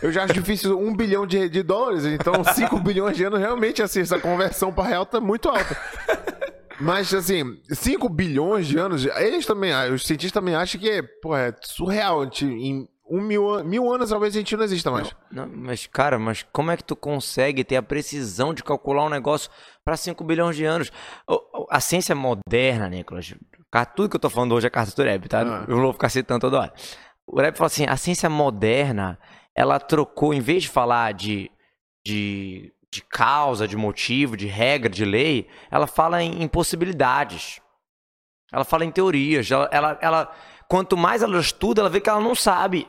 Eu 0.00 0.12
já 0.12 0.22
acho 0.22 0.32
difícil 0.32 0.78
1 0.78 0.94
bilhão 0.94 1.26
de, 1.26 1.48
de 1.48 1.60
dólares, 1.64 2.04
então 2.04 2.44
5 2.44 2.78
bilhões 2.80 3.16
de 3.16 3.24
anos 3.24 3.40
realmente, 3.40 3.82
assim, 3.82 4.00
essa 4.00 4.16
conversão 4.20 4.72
para 4.72 4.88
real 4.90 5.04
tá 5.04 5.18
muito 5.20 5.48
alta. 5.48 5.76
Mas, 6.80 7.12
assim, 7.12 7.60
5 7.70 8.08
bilhões 8.08 8.66
de 8.66 8.78
anos, 8.78 9.04
eles 9.04 9.44
também, 9.44 9.72
os 9.92 10.06
cientistas 10.06 10.32
também 10.32 10.54
acham 10.54 10.80
que 10.80 11.02
pô, 11.22 11.36
é 11.36 11.54
surreal. 11.62 12.24
Em 12.42 12.88
um 13.10 13.20
mil, 13.20 13.64
mil 13.64 13.92
anos 13.92 14.10
talvez 14.10 14.34
a 14.34 14.38
gente 14.38 14.56
não 14.56 14.64
exista 14.64 14.90
mais. 14.90 15.14
Não, 15.30 15.48
mas, 15.48 15.86
cara, 15.86 16.18
mas 16.18 16.46
como 16.52 16.70
é 16.70 16.76
que 16.76 16.84
tu 16.84 16.94
consegue 16.94 17.64
ter 17.64 17.76
a 17.76 17.82
precisão 17.82 18.52
de 18.52 18.62
calcular 18.62 19.06
um 19.06 19.08
negócio 19.08 19.50
para 19.84 19.96
5 19.96 20.22
bilhões 20.24 20.56
de 20.56 20.64
anos? 20.64 20.92
A 21.70 21.80
ciência 21.80 22.14
moderna, 22.14 22.88
Nicolas, 22.88 23.34
tudo 23.96 24.08
que 24.08 24.16
eu 24.16 24.20
tô 24.20 24.30
falando 24.30 24.54
hoje 24.54 24.66
é 24.66 24.70
carta 24.70 24.94
do 24.94 25.02
Reb, 25.02 25.26
tá? 25.26 25.40
Ah. 25.40 25.64
Eu 25.66 25.76
não 25.76 25.84
vou 25.84 25.92
ficar 25.92 26.08
citando 26.10 26.40
toda 26.40 26.60
hora. 26.60 26.72
O 27.26 27.40
Reb 27.40 27.56
fala 27.56 27.66
assim, 27.66 27.86
a 27.86 27.96
ciência 27.96 28.28
moderna, 28.28 29.18
ela 29.54 29.80
trocou, 29.80 30.32
em 30.32 30.40
vez 30.40 30.64
de 30.64 30.68
falar 30.68 31.12
de, 31.12 31.50
de, 32.06 32.72
de 32.92 33.02
causa, 33.02 33.68
de 33.68 33.76
motivo, 33.76 34.36
de 34.36 34.46
regra, 34.46 34.88
de 34.88 35.04
lei, 35.04 35.48
ela 35.70 35.86
fala 35.86 36.22
em, 36.22 36.42
em 36.42 36.48
possibilidades. 36.48 37.60
Ela 38.52 38.64
fala 38.64 38.84
em 38.84 38.90
teorias. 38.90 39.50
Ela, 39.50 39.68
ela, 39.70 39.98
ela- 40.00 40.34
quanto 40.68 40.96
mais 40.96 41.22
ela 41.22 41.38
estuda, 41.38 41.82
ela 41.82 41.90
vê 41.90 42.00
que 42.00 42.08
ela 42.08 42.20
não 42.20 42.34
sabe. 42.34 42.88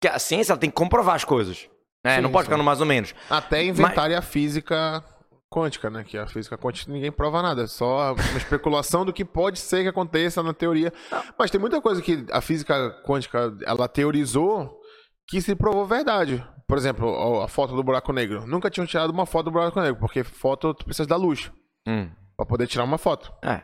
Que 0.00 0.08
a 0.08 0.18
ciência 0.18 0.52
ela 0.52 0.60
tem 0.60 0.70
que 0.70 0.76
comprovar 0.76 1.14
as 1.14 1.24
coisas. 1.24 1.68
Né? 2.04 2.16
Sim, 2.16 2.22
não 2.22 2.30
pode 2.32 2.44
sim. 2.44 2.50
ficar 2.50 2.58
no 2.58 2.64
mais 2.64 2.80
ou 2.80 2.86
menos. 2.86 3.14
Até 3.30 3.64
inventarem 3.64 4.16
a 4.16 4.22
física 4.22 5.02
quântica, 5.48 5.88
né? 5.88 6.04
Que 6.04 6.18
a 6.18 6.26
física 6.26 6.58
quântica 6.58 6.92
ninguém 6.92 7.12
prova 7.12 7.40
nada. 7.42 7.62
É 7.62 7.66
só 7.66 8.12
uma 8.12 8.36
especulação 8.36 9.04
do 9.04 9.12
que 9.12 9.24
pode 9.24 9.58
ser 9.58 9.82
que 9.82 9.88
aconteça 9.88 10.42
na 10.42 10.52
teoria. 10.52 10.92
Mas 11.38 11.50
tem 11.50 11.60
muita 11.60 11.80
coisa 11.80 12.02
que 12.02 12.26
a 12.32 12.40
física 12.40 12.90
quântica 13.06 13.56
ela 13.64 13.88
teorizou 13.88 14.80
que 15.28 15.40
se 15.40 15.54
provou 15.54 15.86
verdade. 15.86 16.44
Por 16.68 16.76
exemplo, 16.76 17.42
a- 17.42 17.48
foto 17.48 17.74
do 17.76 17.82
buraco 17.82 18.12
negro. 18.12 18.46
Nunca 18.46 18.68
tinham 18.70 18.86
tirado 18.86 19.10
uma 19.10 19.26
foto 19.26 19.46
do 19.46 19.50
buraco 19.52 19.80
negro, 19.80 19.98
porque 20.00 20.24
foto 20.24 20.74
tu 20.74 20.84
precisa 20.84 21.06
da 21.08 21.16
luz 21.16 21.50
Hum. 21.86 22.10
pra 22.36 22.44
poder 22.46 22.66
tirar 22.66 22.84
uma 22.84 22.98
foto. 22.98 23.32
É. 23.42 23.62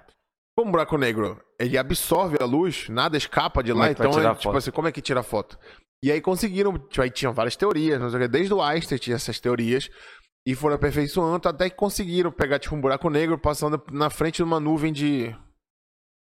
Como 0.56 0.68
o 0.68 0.72
buraco 0.72 0.96
negro, 0.96 1.40
ele 1.58 1.76
absorve 1.78 2.36
a 2.40 2.44
luz, 2.44 2.88
nada 2.88 3.16
escapa 3.16 3.62
de 3.62 3.70
Como 3.72 3.82
lá, 3.82 3.88
é 3.88 3.92
então, 3.92 4.10
tirar 4.10 4.32
é, 4.32 4.34
tipo 4.34 4.56
assim, 4.56 4.70
como 4.70 4.86
é 4.86 4.92
que 4.92 5.00
tira 5.00 5.20
a 5.20 5.24
foto? 5.24 5.58
E 6.04 6.10
aí 6.12 6.20
conseguiram, 6.20 6.76
tipo, 6.78 7.00
aí 7.02 7.10
tinham 7.10 7.32
várias 7.32 7.56
teorias, 7.56 8.00
desde 8.30 8.52
o 8.52 8.60
Einstein 8.60 8.98
tinha 8.98 9.16
essas 9.16 9.40
teorias, 9.40 9.88
e 10.46 10.54
foram 10.54 10.74
aperfeiçoando 10.76 11.48
até 11.48 11.70
que 11.70 11.76
conseguiram 11.76 12.30
pegar, 12.30 12.58
tipo, 12.58 12.74
um 12.74 12.80
buraco 12.80 13.08
negro 13.08 13.38
passando 13.38 13.82
na 13.90 14.10
frente 14.10 14.36
de 14.36 14.42
uma 14.42 14.60
nuvem 14.60 14.92
de, 14.92 15.34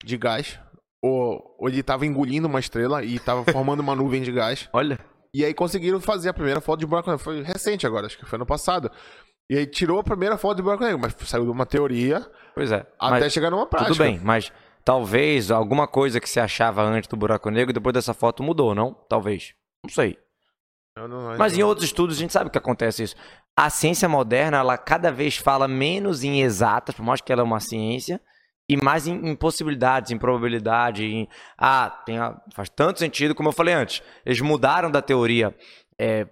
de 0.04 0.16
gás, 0.16 0.58
ou, 1.02 1.54
ou 1.58 1.68
ele 1.68 1.82
tava 1.82 2.04
engolindo 2.04 2.48
uma 2.48 2.58
estrela 2.60 3.04
e 3.04 3.18
tava 3.18 3.44
formando 3.52 3.80
uma 3.80 3.94
nuvem 3.94 4.22
de 4.22 4.32
gás, 4.32 4.68
Olha. 4.72 4.98
E 5.40 5.44
aí 5.44 5.54
conseguiram 5.54 6.00
fazer 6.00 6.28
a 6.28 6.34
primeira 6.34 6.60
foto 6.60 6.80
de 6.80 6.86
buraco 6.86 7.10
negro, 7.10 7.22
foi 7.24 7.42
recente 7.42 7.86
agora, 7.86 8.06
acho 8.06 8.18
que 8.18 8.24
foi 8.26 8.36
ano 8.36 8.46
passado. 8.46 8.90
E 9.50 9.56
aí 9.56 9.66
tirou 9.66 9.98
a 10.00 10.04
primeira 10.04 10.36
foto 10.36 10.56
de 10.56 10.62
buraco 10.62 10.82
negro, 10.82 10.98
mas 11.00 11.14
saiu 11.28 11.44
de 11.44 11.50
uma 11.50 11.64
teoria 11.66 12.28
Pois 12.54 12.72
é. 12.72 12.86
até 12.98 13.28
chegar 13.30 13.50
numa 13.50 13.66
prática. 13.66 13.92
tudo 13.92 14.02
bem, 14.02 14.20
mas 14.22 14.52
talvez 14.84 15.50
alguma 15.50 15.86
coisa 15.86 16.20
que 16.20 16.28
se 16.28 16.40
achava 16.40 16.82
antes 16.82 17.08
do 17.08 17.16
buraco 17.16 17.48
negro, 17.50 17.72
depois 17.72 17.92
dessa 17.94 18.12
foto 18.14 18.42
mudou, 18.42 18.74
não? 18.74 18.92
Talvez. 19.08 19.54
Não 19.84 19.90
sei. 19.92 20.18
Não- 20.96 21.36
Mas 21.36 21.56
em 21.58 21.62
outros 21.62 21.84
estudos 21.84 22.16
a 22.16 22.18
gente 22.20 22.32
sabe 22.32 22.48
que 22.50 22.56
acontece 22.58 23.02
isso. 23.02 23.14
A 23.54 23.68
ciência 23.68 24.08
moderna, 24.08 24.56
ela 24.58 24.78
cada 24.78 25.12
vez 25.12 25.36
fala 25.36 25.68
menos 25.68 26.24
em 26.24 26.40
exatas, 26.42 26.94
por 26.94 27.04
mais 27.04 27.20
que 27.20 27.30
ela 27.30 27.42
é 27.42 27.44
uma 27.44 27.60
ciência, 27.60 28.20
e 28.68 28.76
mais 28.76 29.06
em, 29.06 29.14
em 29.28 29.34
possibilidades, 29.36 30.10
em 30.10 30.18
probabilidade, 30.18 31.04
em... 31.04 31.28
Ah, 31.56 31.90
tem 32.04 32.18
a- 32.18 32.40
faz 32.54 32.68
tanto 32.68 32.98
sentido, 32.98 33.34
como 33.34 33.48
eu 33.48 33.52
falei 33.52 33.74
antes. 33.74 34.02
Eles 34.24 34.40
mudaram 34.40 34.90
da 34.90 35.00
teoria 35.00 35.54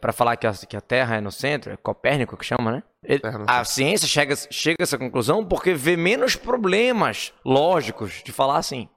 para 0.00 0.12
falar 0.12 0.36
que 0.36 0.46
a, 0.46 0.52
que 0.52 0.76
a 0.76 0.80
Terra 0.80 1.16
é 1.16 1.20
no 1.20 1.32
centro, 1.32 1.72
é 1.72 1.76
Copérnico 1.76 2.36
que 2.36 2.44
chama, 2.44 2.70
né? 2.72 2.82
Ele- 3.02 3.22
a 3.46 3.64
ciência 3.64 4.06
chega, 4.08 4.34
chega 4.50 4.76
a 4.80 4.82
essa 4.82 4.98
conclusão 4.98 5.44
porque 5.44 5.72
vê 5.74 5.96
menos 5.96 6.36
problemas 6.36 7.32
lógicos 7.44 8.22
de 8.24 8.32
falar 8.32 8.58
assim. 8.58 8.88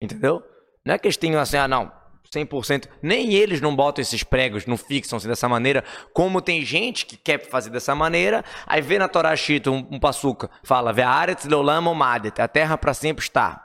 Entendeu? 0.00 0.42
Não 0.86 0.94
é 0.94 0.98
que 0.98 1.06
eles 1.08 1.16
tenham 1.16 1.40
assim, 1.40 1.56
ah, 1.56 1.66
não, 1.66 1.90
100%. 2.34 2.88
Nem 3.02 3.34
eles 3.34 3.60
não 3.60 3.74
botam 3.74 4.02
esses 4.02 4.22
pregos, 4.22 4.66
não 4.66 4.76
fixam-se 4.76 5.26
dessa 5.26 5.48
maneira. 5.48 5.84
Como 6.12 6.40
tem 6.40 6.64
gente 6.64 7.06
que 7.06 7.16
quer 7.16 7.48
fazer 7.48 7.70
dessa 7.70 7.94
maneira, 7.94 8.44
aí 8.66 8.80
vê 8.80 8.98
na 8.98 9.08
Torá 9.08 9.34
Shita 9.34 9.70
um, 9.70 9.86
um 9.90 10.00
fala, 10.62 10.92
vê 10.92 11.02
Aretz 11.02 11.44
Leolam 11.44 11.86
Omadet, 11.86 12.40
a 12.40 12.48
terra 12.48 12.76
para 12.76 12.94
sempre 12.94 13.24
está. 13.24 13.64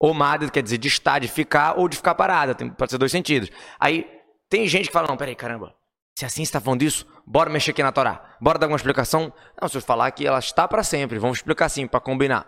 Omadet 0.00 0.50
quer 0.50 0.62
dizer 0.62 0.78
de 0.78 0.88
estar, 0.88 1.18
de 1.18 1.28
ficar 1.28 1.78
ou 1.78 1.88
de 1.88 1.96
ficar 1.96 2.14
parada, 2.14 2.54
tem, 2.54 2.70
pode 2.70 2.90
ser 2.90 2.98
dois 2.98 3.12
sentidos. 3.12 3.50
Aí 3.78 4.06
tem 4.48 4.66
gente 4.66 4.86
que 4.86 4.92
fala, 4.92 5.08
não, 5.08 5.16
peraí, 5.16 5.34
caramba, 5.34 5.74
se 6.18 6.24
assim 6.24 6.42
está 6.42 6.60
falando 6.60 6.80
disso, 6.80 7.06
bora 7.26 7.50
mexer 7.50 7.70
aqui 7.72 7.82
na 7.82 7.92
Torá, 7.92 8.36
bora 8.40 8.58
dar 8.58 8.66
alguma 8.66 8.76
explicação? 8.76 9.32
Não, 9.60 9.68
se 9.68 9.76
eu 9.76 9.82
falar 9.82 10.10
que 10.10 10.26
ela 10.26 10.38
está 10.38 10.66
para 10.66 10.82
sempre, 10.82 11.18
vamos 11.18 11.38
explicar 11.38 11.66
assim, 11.66 11.86
para 11.86 12.00
combinar. 12.00 12.46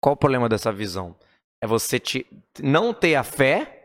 Qual 0.00 0.14
o 0.14 0.16
problema 0.16 0.48
dessa 0.48 0.72
visão? 0.72 1.16
É 1.62 1.66
você 1.66 2.00
te, 2.00 2.26
não 2.60 2.92
ter 2.92 3.14
a 3.14 3.22
fé, 3.22 3.81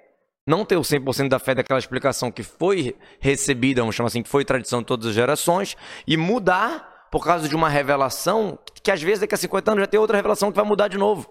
não 0.47 0.63
ter 0.65 0.77
o 0.77 0.81
100% 0.81 1.27
da 1.27 1.37
fé 1.37 1.53
daquela 1.53 1.77
explicação 1.77 2.31
que 2.31 2.41
foi 2.41 2.95
recebida, 3.19 3.81
vamos 3.81 3.95
chamar 3.95 4.07
assim, 4.07 4.23
que 4.23 4.29
foi 4.29 4.45
tradição 4.45 4.79
de 4.79 4.85
todas 4.85 5.07
as 5.07 5.13
gerações, 5.13 5.75
e 6.07 6.15
mudar 6.15 7.07
por 7.11 7.23
causa 7.23 7.47
de 7.47 7.55
uma 7.55 7.67
revelação 7.69 8.57
que 8.81 8.89
às 8.89 9.01
vezes 9.01 9.19
daqui 9.19 9.35
a 9.35 9.37
50 9.37 9.71
anos 9.71 9.81
já 9.81 9.87
tem 9.87 9.99
outra 9.99 10.15
revelação 10.15 10.49
que 10.49 10.55
vai 10.55 10.65
mudar 10.65 10.87
de 10.87 10.97
novo. 10.97 11.29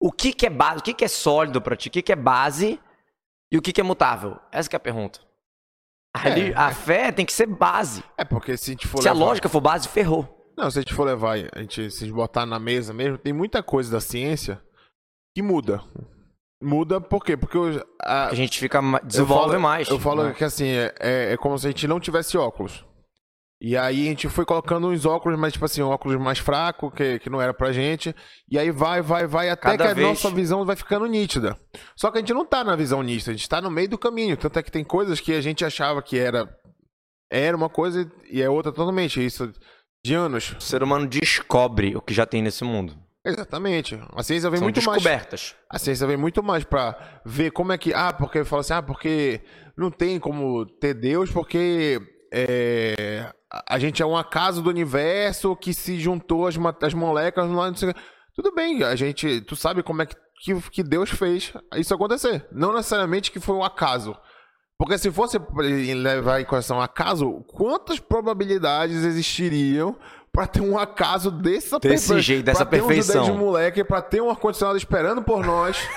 O 0.00 0.10
que, 0.10 0.32
que 0.32 0.46
é 0.46 0.50
base, 0.50 0.80
o 0.80 0.82
que, 0.82 0.94
que 0.94 1.04
é 1.04 1.08
sólido 1.08 1.60
para 1.60 1.76
ti, 1.76 1.88
o 1.88 1.90
que, 1.90 2.02
que 2.02 2.12
é 2.12 2.16
base 2.16 2.80
e 3.52 3.58
o 3.58 3.62
que, 3.62 3.72
que 3.72 3.80
é 3.80 3.84
mutável? 3.84 4.38
Essa 4.50 4.68
que 4.68 4.76
é 4.76 4.78
a 4.78 4.80
pergunta. 4.80 5.20
Ali, 6.14 6.52
É. 6.52 6.54
a 6.56 6.72
fé 6.72 7.12
tem 7.12 7.26
que 7.26 7.32
ser 7.32 7.46
base. 7.46 8.02
É, 8.16 8.24
porque 8.24 8.56
se 8.56 8.70
a 8.70 8.72
gente 8.72 8.86
for 8.86 9.02
Se 9.02 9.08
a 9.08 9.12
levar... 9.12 9.24
lógica 9.26 9.48
for 9.48 9.60
base, 9.60 9.88
ferrou. 9.88 10.52
Não, 10.56 10.70
se 10.70 10.78
a 10.78 10.82
gente 10.82 10.94
for 10.94 11.04
levar, 11.04 11.32
a 11.52 11.60
gente, 11.60 11.90
se 11.90 12.04
a 12.04 12.06
gente 12.06 12.14
botar 12.14 12.46
na 12.46 12.58
mesa 12.58 12.92
mesmo, 12.94 13.18
tem 13.18 13.32
muita 13.32 13.62
coisa 13.62 13.90
da 13.90 14.00
ciência 14.00 14.62
que 15.34 15.42
muda. 15.42 15.82
Muda 16.64 17.00
por 17.00 17.24
quê? 17.24 17.36
Porque 17.36 17.56
eu- 17.56 17.84
a- 18.02 18.26
A 18.28 18.34
gente 18.34 18.58
fica 18.58 18.80
ma- 18.82 18.98
eu 18.98 19.06
desenvolve 19.06 19.50
falo- 19.50 19.60
mais. 19.60 19.88
Eu 19.88 19.98
falo 20.00 20.24
né? 20.24 20.34
que 20.36 20.42
assim, 20.44 20.66
é, 20.68 20.94
é- 21.00 21.32
é 21.32 21.36
como 21.36 21.58
se 21.58 21.66
a 21.66 21.70
gente 21.70 21.86
não 21.86 22.00
tivesse 22.00 22.36
óculos. 22.38 22.84
E 23.60 23.76
aí 23.76 24.06
a 24.06 24.10
gente 24.10 24.28
foi 24.28 24.44
colocando 24.44 24.88
uns 24.88 25.06
óculos, 25.06 25.38
mas 25.38 25.52
tipo 25.54 25.64
assim, 25.64 25.80
um 25.82 25.88
óculos 25.88 26.18
mais 26.20 26.38
fraco, 26.38 26.90
que, 26.90 27.18
que 27.20 27.30
não 27.30 27.40
era 27.40 27.54
pra 27.54 27.72
gente. 27.72 28.14
E 28.50 28.58
aí 28.58 28.70
vai, 28.70 29.00
vai, 29.00 29.26
vai, 29.26 29.48
até 29.48 29.62
Cada 29.70 29.84
que 29.84 29.90
a 29.90 29.94
vez. 29.94 30.06
nossa 30.06 30.28
visão 30.30 30.64
vai 30.66 30.76
ficando 30.76 31.06
nítida. 31.06 31.56
Só 31.96 32.10
que 32.10 32.18
a 32.18 32.20
gente 32.20 32.34
não 32.34 32.44
tá 32.44 32.62
na 32.64 32.76
visão 32.76 33.02
nítida, 33.02 33.30
a 33.30 33.34
gente 33.34 33.48
tá 33.48 33.60
no 33.62 33.70
meio 33.70 33.88
do 33.88 33.96
caminho. 33.96 34.36
Tanto 34.36 34.58
é 34.58 34.62
que 34.62 34.70
tem 34.70 34.84
coisas 34.84 35.18
que 35.20 35.32
a 35.32 35.40
gente 35.40 35.64
achava 35.64 36.02
que 36.02 36.18
era, 36.18 36.46
era 37.32 37.56
uma 37.56 37.70
coisa 37.70 38.10
e 38.30 38.42
é 38.42 38.50
outra 38.50 38.70
totalmente. 38.72 39.24
Isso 39.24 39.50
de 40.04 40.12
anos. 40.14 40.54
O 40.58 40.60
ser 40.60 40.82
humano 40.82 41.06
descobre 41.06 41.96
o 41.96 42.02
que 42.02 42.12
já 42.12 42.26
tem 42.26 42.42
nesse 42.42 42.64
mundo. 42.64 42.94
Exatamente. 43.24 43.98
A 44.14 44.22
ciência 44.22 44.50
vem 44.50 44.58
São 44.58 44.66
muito 44.66 44.82
mais. 44.82 45.02
descobertas. 45.02 45.54
A 45.70 45.78
ciência 45.78 46.06
vem 46.06 46.16
muito 46.16 46.42
mais 46.42 46.62
pra 46.64 47.20
ver 47.24 47.50
como 47.52 47.72
é 47.72 47.78
que. 47.78 47.92
Ah, 47.94 48.12
porque 48.12 48.44
fala 48.44 48.60
assim, 48.60 48.74
ah, 48.74 48.82
porque 48.82 49.40
não 49.76 49.90
tem 49.90 50.18
como 50.20 50.66
ter 50.66 50.92
Deus, 50.94 51.30
porque 51.30 52.00
é, 52.32 53.32
a- 53.50 53.78
gente 53.78 54.02
é 54.02 54.06
um 54.06 54.16
acaso 54.16 54.60
do 54.62 54.68
universo 54.70 55.56
que 55.56 55.72
se 55.72 55.98
juntou 55.98 56.46
as, 56.46 56.56
as 56.82 56.94
moléculas 56.94 57.50
lá. 57.50 57.72
Tudo 58.34 58.54
bem, 58.54 58.82
a 58.82 58.94
gente. 58.94 59.40
Tu 59.40 59.56
sabe 59.56 59.82
como 59.82 60.02
é 60.02 60.06
que, 60.06 60.16
que, 60.42 60.70
que 60.70 60.82
Deus 60.82 61.08
fez 61.08 61.52
isso 61.76 61.94
acontecer. 61.94 62.46
Não 62.52 62.74
necessariamente 62.74 63.30
que 63.32 63.40
foi 63.40 63.54
um 63.54 63.64
acaso. 63.64 64.14
Porque 64.76 64.98
se 64.98 65.08
fosse 65.10 65.38
levar 65.94 66.40
em 66.40 66.44
consideração 66.44 66.80
acaso, 66.82 67.44
quantas 67.48 68.00
probabilidades 68.00 69.04
existiriam 69.04 69.96
pra 70.34 70.46
ter 70.48 70.60
um 70.60 70.76
acaso 70.76 71.30
dessa 71.30 71.78
Desse 71.78 72.08
perfe- 72.08 72.20
jeito, 72.22 72.44
dessa 72.44 72.66
pra 72.66 72.76
ter 72.78 72.84
um 72.84 72.88
perfeição. 72.88 73.24
de 73.24 73.30
moleque, 73.32 73.84
pra 73.84 74.02
ter 74.02 74.20
um 74.20 74.28
ar-condicionado 74.28 74.76
esperando 74.76 75.22
por 75.22 75.46
nós. 75.46 75.78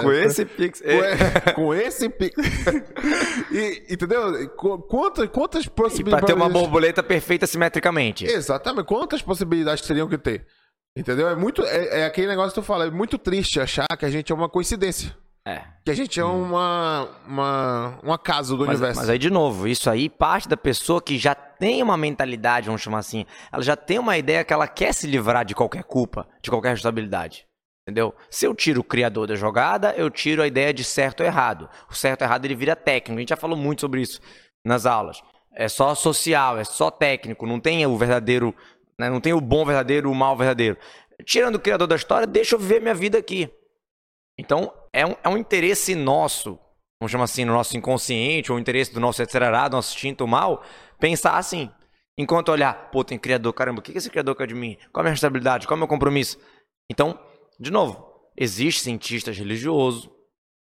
Com 0.00 0.10
esse 0.10 0.46
pix. 0.46 0.82
Com, 1.54 1.74
esse 1.76 2.08
pi- 2.08 2.32
e, 3.52 3.84
entendeu? 3.92 4.48
Qu- 4.56 4.78
Quantas, 4.78 5.28
quantas 5.28 5.64
E 5.64 5.70
pra 5.70 5.84
possibilidades. 5.84 6.26
ter 6.26 6.32
uma 6.32 6.48
borboleta 6.48 7.02
perfeita 7.02 7.46
simetricamente. 7.46 8.24
Exatamente. 8.24 8.86
Quantas 8.86 9.20
possibilidades 9.20 9.86
teriam 9.86 10.08
que 10.08 10.16
ter? 10.16 10.46
Entendeu? 10.96 11.28
É 11.28 11.36
muito. 11.36 11.62
É, 11.62 12.00
é 12.00 12.06
aquele 12.06 12.28
negócio 12.28 12.50
que 12.54 12.60
tu 12.60 12.62
fala, 12.64 12.86
é 12.86 12.90
muito 12.90 13.18
triste 13.18 13.60
achar 13.60 13.86
que 13.98 14.06
a 14.06 14.10
gente 14.10 14.32
é 14.32 14.34
uma 14.34 14.48
coincidência. 14.48 15.14
É. 15.46 15.60
Que 15.84 15.90
a 15.90 15.94
gente 15.94 16.18
é 16.18 16.24
uma. 16.24 17.06
uma 17.28 17.98
um 18.02 18.12
acaso 18.14 18.56
do 18.56 18.64
Mas, 18.64 18.76
universo. 18.78 19.00
mas 19.00 19.10
aí, 19.10 19.18
de 19.18 19.28
novo, 19.28 19.68
isso 19.68 19.90
aí 19.90 20.08
parte 20.08 20.48
da 20.48 20.56
pessoa 20.56 21.02
que 21.02 21.18
já 21.18 21.36
tem 21.64 21.82
uma 21.82 21.96
mentalidade, 21.96 22.66
vamos 22.66 22.82
chamar 22.82 22.98
assim. 22.98 23.24
Ela 23.50 23.62
já 23.62 23.74
tem 23.74 23.98
uma 23.98 24.18
ideia 24.18 24.44
que 24.44 24.52
ela 24.52 24.68
quer 24.68 24.92
se 24.92 25.06
livrar 25.06 25.46
de 25.46 25.54
qualquer 25.54 25.82
culpa, 25.82 26.28
de 26.42 26.50
qualquer 26.50 26.72
responsabilidade. 26.72 27.46
Entendeu? 27.88 28.14
Se 28.28 28.44
eu 28.44 28.54
tiro 28.54 28.82
o 28.82 28.84
criador 28.84 29.26
da 29.26 29.34
jogada, 29.34 29.94
eu 29.96 30.10
tiro 30.10 30.42
a 30.42 30.46
ideia 30.46 30.74
de 30.74 30.84
certo 30.84 31.20
ou 31.20 31.26
errado. 31.26 31.66
O 31.88 31.94
certo 31.94 32.20
ou 32.20 32.26
errado 32.26 32.44
ele 32.44 32.54
vira 32.54 32.76
técnico. 32.76 33.16
A 33.16 33.20
gente 33.20 33.30
já 33.30 33.36
falou 33.36 33.56
muito 33.56 33.80
sobre 33.80 34.02
isso 34.02 34.20
nas 34.62 34.84
aulas. 34.84 35.22
É 35.54 35.66
só 35.66 35.94
social, 35.94 36.58
é 36.58 36.64
só 36.64 36.90
técnico. 36.90 37.46
Não 37.46 37.58
tem 37.58 37.86
o 37.86 37.96
verdadeiro. 37.96 38.54
né? 38.98 39.08
Não 39.08 39.18
tem 39.18 39.32
o 39.32 39.40
bom 39.40 39.64
verdadeiro, 39.64 40.10
o 40.10 40.14
mal 40.14 40.36
verdadeiro. 40.36 40.76
Tirando 41.24 41.54
o 41.54 41.60
criador 41.60 41.88
da 41.88 41.96
história, 41.96 42.26
deixa 42.26 42.56
eu 42.56 42.58
viver 42.58 42.82
minha 42.82 42.94
vida 42.94 43.16
aqui. 43.16 43.50
Então, 44.38 44.70
é 44.92 45.06
um, 45.06 45.16
é 45.24 45.28
um 45.30 45.38
interesse 45.38 45.94
nosso, 45.94 46.58
vamos 47.04 47.12
chamar 47.12 47.24
assim, 47.24 47.44
no 47.44 47.52
nosso 47.52 47.76
inconsciente, 47.76 48.50
ou 48.50 48.58
o 48.58 48.60
interesse 48.60 48.92
do 48.92 49.00
nosso 49.00 49.22
etc., 49.22 49.34
do 49.68 49.76
nosso 49.76 49.94
instinto 49.94 50.26
mal, 50.26 50.62
pensar 50.98 51.36
assim. 51.36 51.70
Enquanto 52.16 52.50
olhar, 52.50 52.90
pô, 52.90 53.04
tem 53.04 53.18
criador, 53.18 53.52
caramba, 53.52 53.80
o 53.80 53.82
que 53.82 53.96
esse 53.96 54.08
criador 54.08 54.36
quer 54.36 54.46
de 54.46 54.54
mim? 54.54 54.76
Qual 54.92 55.00
a 55.00 55.04
minha 55.04 55.10
responsabilidade? 55.10 55.66
Qual 55.66 55.74
é 55.74 55.76
o 55.76 55.80
meu 55.80 55.88
compromisso? 55.88 56.38
Então, 56.90 57.18
de 57.58 57.70
novo, 57.70 58.06
existe 58.36 58.82
cientistas 58.82 59.36
religiosos, 59.36 60.08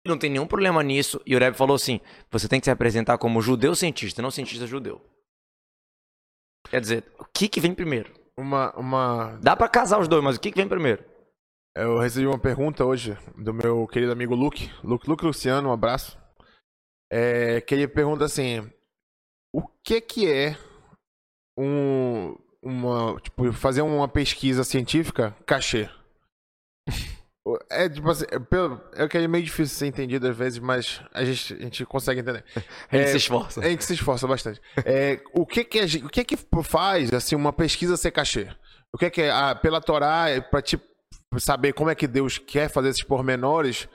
não 0.04 0.18
tem 0.18 0.30
nenhum 0.30 0.46
problema 0.46 0.82
nisso, 0.82 1.20
e 1.24 1.34
o 1.34 1.38
Rebbe 1.38 1.56
falou 1.56 1.76
assim, 1.76 2.00
você 2.30 2.48
tem 2.48 2.60
que 2.60 2.66
se 2.66 2.70
apresentar 2.70 3.18
como 3.18 3.40
judeu 3.40 3.74
cientista, 3.74 4.22
não 4.22 4.30
cientista 4.30 4.66
judeu. 4.66 5.00
Quer 6.68 6.80
dizer, 6.80 7.04
o 7.18 7.24
que 7.24 7.48
que 7.48 7.60
vem 7.60 7.74
primeiro? 7.74 8.12
Uma, 8.36 8.72
uma. 8.76 9.38
Dá 9.40 9.56
pra 9.56 9.68
casar 9.68 9.98
os 9.98 10.08
dois, 10.08 10.22
mas 10.22 10.36
o 10.36 10.40
que 10.40 10.50
que 10.50 10.58
vem 10.58 10.68
primeiro? 10.68 11.04
Eu 11.74 11.98
recebi 11.98 12.26
uma 12.26 12.38
pergunta 12.38 12.84
hoje 12.84 13.16
do 13.36 13.52
meu 13.52 13.86
querido 13.86 14.10
amigo 14.10 14.34
Luke. 14.34 14.70
Luke, 14.82 15.08
Luke 15.08 15.24
Luciano, 15.24 15.68
um 15.68 15.72
abraço. 15.72 16.18
É, 17.10 17.60
que 17.60 17.74
ele 17.74 17.86
pergunta 17.88 18.24
assim: 18.24 18.68
o 19.54 19.62
que 19.84 20.00
que 20.00 20.30
é 20.30 20.56
um. 21.58 22.36
Uma, 22.62 23.20
tipo, 23.20 23.52
fazer 23.52 23.82
uma 23.82 24.08
pesquisa 24.08 24.64
científica 24.64 25.36
cachê? 25.46 25.88
É 27.70 27.88
tipo 27.88 28.10
assim, 28.10 28.24
é, 28.28 28.40
pelo- 28.40 28.80
é 28.94 29.06
que 29.06 29.16
é 29.16 29.28
meio 29.28 29.44
difícil 29.44 29.78
ser 29.78 29.86
entendido 29.86 30.26
às 30.26 30.36
vezes, 30.36 30.58
mas 30.58 31.00
a 31.14 31.24
gente, 31.24 31.54
a 31.54 31.58
gente 31.58 31.86
consegue 31.86 32.18
entender. 32.20 32.44
A 32.90 32.96
gente 32.96 33.06
É, 33.06 33.06
se 33.06 33.16
esforça. 33.18 33.60
A 33.60 33.68
gente 33.68 33.84
se 33.84 33.94
esforça 33.94 34.26
bastante. 34.26 34.60
É, 34.84 35.22
o 35.32 35.46
que 35.46 35.62
que, 35.62 35.80
o 36.04 36.08
que 36.08 36.24
que 36.24 36.36
faz 36.64 37.12
assim 37.12 37.36
uma 37.36 37.52
pesquisa 37.52 37.96
ser 37.96 38.10
cachê? 38.10 38.48
O 38.92 38.98
que 38.98 39.08
que 39.10 39.22
é 39.22 39.30
ah, 39.30 39.54
pela 39.54 39.80
Torá 39.80 40.28
é 40.28 40.40
para 40.40 40.60
te 40.60 40.76
saber 41.38 41.72
como 41.72 41.88
é 41.88 41.94
que 41.94 42.08
Deus 42.08 42.36
quer 42.36 42.68
fazer 42.68 42.88
esses 42.88 43.04
pormenores? 43.04 43.88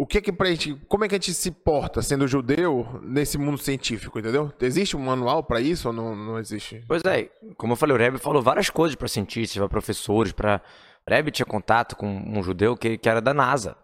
O 0.00 0.06
que 0.06 0.18
que 0.22 0.32
pra 0.32 0.48
gente, 0.48 0.74
como 0.88 1.04
é 1.04 1.08
que 1.08 1.14
a 1.14 1.18
gente 1.18 1.34
se 1.34 1.50
porta 1.50 2.00
sendo 2.00 2.26
judeu 2.26 2.86
nesse 3.02 3.36
mundo 3.36 3.58
científico, 3.58 4.18
entendeu? 4.18 4.50
Existe 4.58 4.96
um 4.96 5.00
manual 5.00 5.44
pra 5.44 5.60
isso 5.60 5.88
ou 5.88 5.92
não, 5.92 6.16
não 6.16 6.38
existe? 6.38 6.82
Pois 6.88 7.04
é, 7.04 7.24
como 7.58 7.74
eu 7.74 7.76
falei, 7.76 7.94
o 7.94 7.98
Rebbe 7.98 8.16
falou 8.16 8.40
várias 8.40 8.70
coisas 8.70 8.96
para 8.96 9.06
cientistas, 9.08 9.58
para 9.58 9.68
professores, 9.68 10.32
para 10.32 10.62
Rebbe 11.06 11.30
tinha 11.30 11.44
contato 11.44 11.96
com 11.96 12.06
um 12.06 12.42
judeu 12.42 12.78
que, 12.78 12.96
que 12.96 13.10
era 13.10 13.20
da 13.20 13.34
NASA. 13.34 13.76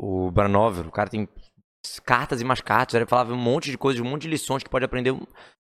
O 0.00 0.30
Branover, 0.30 0.86
o 0.86 0.92
cara 0.92 1.10
tem 1.10 1.28
cartas 2.04 2.40
e 2.40 2.44
mais 2.44 2.60
cartas, 2.60 2.94
ele 2.94 3.04
falava 3.04 3.32
um 3.32 3.36
monte 3.36 3.72
de 3.72 3.76
coisas, 3.76 4.00
um 4.00 4.08
monte 4.08 4.22
de 4.22 4.28
lições 4.28 4.62
que 4.62 4.70
pode 4.70 4.84
aprender 4.84 5.10
um- 5.10 5.26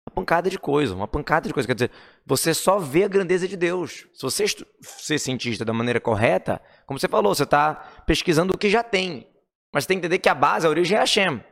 uma 0.08 0.14
pancada 0.14 0.48
de 0.48 0.60
coisa, 0.60 0.94
uma 0.94 1.08
pancada 1.08 1.48
de 1.48 1.54
coisa. 1.56 1.66
Quer 1.66 1.74
dizer, 1.74 1.92
você 2.24 2.54
só 2.54 2.78
vê 2.78 3.04
a 3.04 3.08
grandeza 3.08 3.48
de 3.48 3.58
Deus. 3.58 4.08
Se 4.14 4.22
você 4.22 4.46
ser 4.82 5.18
cientista 5.18 5.66
da 5.66 5.74
maneira 5.74 6.00
correta, 6.00 6.62
como 6.86 7.00
você 7.00 7.08
falou, 7.08 7.34
você 7.34 7.46
está 7.46 7.74
pesquisando 8.06 8.54
o 8.54 8.58
que 8.60 8.70
já 8.70 8.84
tem. 8.84 9.28
Mas 9.74 9.84
você 9.84 9.90
tem 9.90 9.98
que 10.00 10.06
entender 10.06 10.20
que 10.20 10.30
a 10.30 10.36
base, 10.36 10.66
a 10.66 10.70
origem 10.70 10.98
é 10.98 11.02
Hashem. 11.02 11.44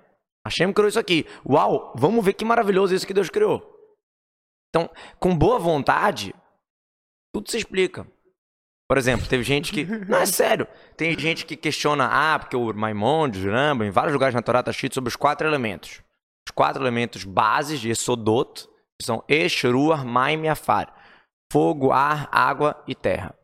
Hashem 0.46 0.74
criou 0.74 0.90
isso 0.90 1.00
aqui. 1.00 1.26
Uau, 1.48 1.94
vamos 1.96 2.24
ver 2.24 2.34
que 2.34 2.46
maravilhoso 2.46 2.96
isso 2.96 3.06
que 3.06 3.14
Deus 3.14 3.30
criou. 3.30 3.76
Então, 4.70 4.90
com 5.20 5.38
boa 5.38 5.60
vontade, 5.60 6.34
tudo 7.34 7.50
se 7.50 7.58
explica. 7.58 8.08
Por 8.90 8.98
exemplo, 8.98 9.28
teve 9.28 9.44
gente 9.44 9.72
que. 9.72 9.86
Não, 10.08 10.20
é 10.20 10.26
sério. 10.26 10.68
Tem 10.96 11.18
gente 11.18 11.46
que 11.46 11.58
questiona, 11.58 12.08
ah, 12.10 12.40
porque 12.40 12.56
o 12.56 12.74
Maimonides, 12.74 13.44
o 13.44 13.52
Rambam, 13.52 13.88
em 13.88 13.92
vários 13.92 14.14
lugares 14.14 14.34
na 14.34 14.42
Torá 14.42 14.60
está 14.60 14.72
escrito 14.72 14.96
sobre 14.96 15.10
os 15.10 15.16
quatro 15.16 15.48
elementos. 15.48 16.02
Os 16.48 16.52
quatro 16.54 16.82
elementos 16.82 17.24
bases 17.26 17.80
de 17.80 17.90
Esodot 17.90 18.68
que 19.00 19.06
são 19.06 19.24
Esh, 19.28 19.64
Ruach, 19.64 20.04
Maim 20.04 20.44
e 20.44 20.50
Afar. 20.50 20.94
Fogo, 21.52 21.92
ar, 21.92 22.28
água 22.32 22.84
e 22.88 22.96
terra. 22.96 23.38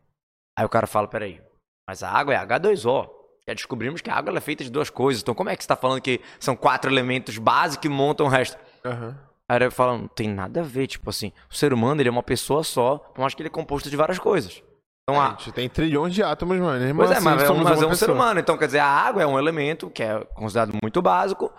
Aí 0.58 0.64
o 0.64 0.68
cara 0.68 0.86
fala, 0.86 1.08
peraí, 1.08 1.40
mas 1.88 2.02
a 2.02 2.10
água 2.10 2.34
é 2.34 2.38
H2O. 2.38 3.08
Já 3.48 3.54
descobrimos 3.54 4.00
que 4.00 4.10
a 4.10 4.14
água 4.14 4.36
é 4.36 4.40
feita 4.40 4.64
de 4.64 4.70
duas 4.70 4.90
coisas. 4.90 5.22
Então 5.22 5.34
como 5.34 5.50
é 5.50 5.56
que 5.56 5.62
você 5.62 5.66
está 5.66 5.76
falando 5.76 6.00
que 6.00 6.20
são 6.40 6.56
quatro 6.56 6.90
elementos 6.90 7.36
básicos 7.38 7.82
que 7.82 7.88
montam 7.88 8.26
o 8.26 8.28
resto? 8.28 8.56
Aham. 8.84 9.16
Aí 9.46 9.58
ele 9.58 9.70
fala, 9.70 9.98
não 9.98 10.08
tem 10.08 10.26
nada 10.28 10.60
a 10.60 10.62
ver, 10.62 10.86
tipo 10.86 11.10
assim, 11.10 11.30
o 11.50 11.54
ser 11.54 11.74
humano 11.74 12.00
ele 12.00 12.08
é 12.08 12.12
uma 12.12 12.22
pessoa 12.22 12.64
só, 12.64 12.96
por 12.96 13.20
mais 13.20 13.34
que 13.34 13.42
ele 13.42 13.48
é 13.48 13.50
composto 13.50 13.90
de 13.90 13.96
várias 13.96 14.18
coisas. 14.18 14.62
Então, 15.02 15.20
A 15.20 15.26
a, 15.26 15.30
gente 15.32 15.52
tem 15.52 15.68
trilhões 15.68 16.14
de 16.14 16.22
átomos, 16.22 16.58
mano. 16.58 16.94
Pois 16.96 17.10
é, 17.10 17.14
assim, 17.16 17.24
mas, 17.26 17.42
é 17.42 17.52
mas 17.52 17.82
é 17.82 17.86
um 17.86 17.90
ser 17.90 18.06
pessoa. 18.06 18.14
humano, 18.14 18.40
então 18.40 18.56
quer 18.56 18.66
dizer, 18.66 18.78
a 18.78 18.86
água 18.86 19.22
é 19.22 19.26
um 19.26 19.38
elemento 19.38 19.90
que 19.90 20.02
é 20.02 20.24
considerado 20.34 20.72
muito 20.82 21.02
básico, 21.02 21.52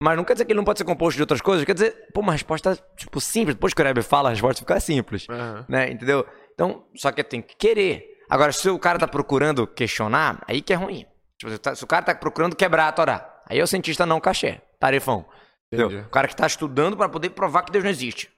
mas 0.00 0.16
não 0.16 0.22
quer 0.22 0.34
dizer 0.34 0.44
que 0.44 0.52
ele 0.52 0.58
não 0.58 0.64
pode 0.64 0.78
ser 0.78 0.84
composto 0.84 1.16
de 1.16 1.22
outras 1.22 1.40
coisas, 1.40 1.64
quer 1.64 1.74
dizer, 1.74 2.06
pô, 2.14 2.20
uma 2.20 2.30
resposta, 2.30 2.78
tipo, 2.96 3.20
simples, 3.20 3.56
depois 3.56 3.74
que 3.74 3.82
o 3.82 3.84
Rebbe 3.84 4.02
fala, 4.02 4.28
a 4.28 4.30
resposta 4.32 4.60
fica 4.60 4.78
simples, 4.78 5.26
Aham. 5.28 5.64
né, 5.68 5.90
entendeu? 5.90 6.24
Então, 6.54 6.84
só 6.94 7.10
que 7.10 7.24
tem 7.24 7.42
que 7.42 7.56
querer. 7.56 8.06
Agora, 8.30 8.52
se 8.52 8.70
o 8.70 8.78
cara 8.78 9.00
tá 9.00 9.08
procurando 9.08 9.66
questionar, 9.66 10.40
aí 10.46 10.62
que 10.62 10.72
é 10.72 10.76
ruim. 10.76 11.04
Tipo, 11.42 11.50
se 11.50 11.58
tá- 11.58 11.74
se 11.74 11.82
o 11.82 11.86
cara 11.88 12.04
tá 12.04 12.14
procurando 12.14 12.54
quebrar 12.54 12.86
a 12.86 12.92
Torá, 12.92 13.42
aí 13.48 13.58
é 13.58 13.62
o 13.62 13.66
cientista 13.66 14.06
não 14.06 14.20
cachê, 14.20 14.60
tarefão. 14.78 15.26
Entendeu? 15.66 15.88
Entendi. 15.88 16.06
O 16.06 16.10
cara 16.10 16.28
que 16.28 16.34
está 16.34 16.46
estudando 16.46 16.96
para 16.96 17.08
poder 17.08 17.30
provar 17.30 17.62
que 17.62 17.72
Deus 17.72 17.82
não 17.82 17.90
existe. 17.90 18.30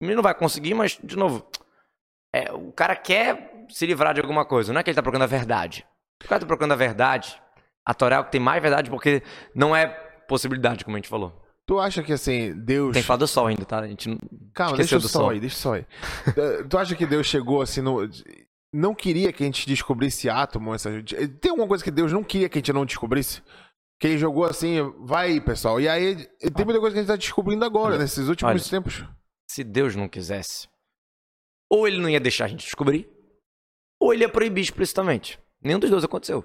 Ele 0.00 0.14
não 0.14 0.22
vai 0.22 0.32
conseguir, 0.32 0.72
mas, 0.74 0.96
de 1.02 1.16
novo, 1.16 1.44
é, 2.32 2.52
o 2.52 2.70
cara 2.70 2.94
quer 2.94 3.66
se 3.68 3.84
livrar 3.84 4.14
de 4.14 4.20
alguma 4.20 4.44
coisa. 4.44 4.72
Não 4.72 4.78
é 4.80 4.84
que 4.84 4.90
ele 4.90 4.92
está 4.92 5.02
procurando 5.02 5.24
a 5.24 5.26
verdade. 5.26 5.84
O 6.22 6.28
cara 6.28 6.36
está 6.36 6.46
procurando 6.46 6.72
a 6.72 6.76
verdade. 6.76 7.40
A 7.84 7.92
Torá 7.94 8.16
é 8.16 8.18
o 8.20 8.24
que 8.24 8.30
tem 8.30 8.40
mais 8.40 8.62
verdade 8.62 8.88
porque 8.88 9.24
não 9.54 9.74
é 9.74 9.86
possibilidade, 10.28 10.84
como 10.84 10.96
a 10.96 11.00
gente 11.00 11.08
falou. 11.08 11.42
Tu 11.66 11.80
acha 11.80 12.00
que 12.02 12.12
assim, 12.12 12.52
Deus. 12.54 12.92
Tem 12.92 13.02
que 13.02 13.06
falar 13.06 13.18
do 13.18 13.26
sol 13.26 13.46
ainda, 13.48 13.64
tá? 13.64 13.80
A 13.80 13.88
gente 13.88 14.08
não... 14.08 14.18
Calma, 14.54 14.76
deixa 14.76 14.98
do 14.98 15.08
só 15.08 15.20
sol. 15.20 15.30
aí, 15.30 15.40
deixa 15.40 15.56
só 15.56 15.74
aí. 15.74 15.86
Eh, 16.36 16.62
tu 16.70 16.78
acha 16.78 16.94
que 16.94 17.06
Deus 17.06 17.26
chegou 17.26 17.62
assim 17.62 17.80
no. 17.80 18.08
Não 18.72 18.94
queria 18.94 19.32
que 19.32 19.42
a 19.42 19.46
gente 19.46 19.66
descobrisse 19.66 20.30
átomo? 20.30 20.74
Essa... 20.74 20.90
Tem 21.40 21.50
alguma 21.50 21.68
coisa 21.68 21.84
que 21.84 21.90
Deus 21.90 22.12
não 22.12 22.24
queria 22.24 22.48
que 22.48 22.58
a 22.58 22.60
gente 22.60 22.72
não 22.72 22.86
descobrisse? 22.86 23.42
Que 24.00 24.08
ele 24.08 24.18
jogou 24.18 24.44
assim, 24.44 24.76
vai 25.00 25.32
aí, 25.32 25.40
pessoal. 25.40 25.80
E 25.80 25.88
aí 25.88 26.26
tem 26.54 26.64
muita 26.64 26.80
coisa 26.80 26.94
que 26.94 26.98
a 26.98 27.02
gente 27.02 27.06
tá 27.08 27.16
descobrindo 27.16 27.64
agora, 27.64 27.94
Olha, 27.94 28.02
nesses 28.02 28.28
últimos 28.28 28.50
olha. 28.50 28.70
tempos. 28.70 29.04
Se 29.48 29.62
Deus 29.62 29.94
não 29.94 30.08
quisesse, 30.08 30.68
ou 31.70 31.86
ele 31.86 31.98
não 31.98 32.08
ia 32.08 32.18
deixar 32.18 32.46
a 32.46 32.48
gente 32.48 32.64
descobrir, 32.64 33.08
ou 34.00 34.12
ele 34.12 34.24
ia 34.24 34.28
proibir 34.28 34.62
explicitamente. 34.62 35.38
Nenhum 35.62 35.78
dos 35.78 35.90
dois 35.90 36.02
aconteceu. 36.02 36.44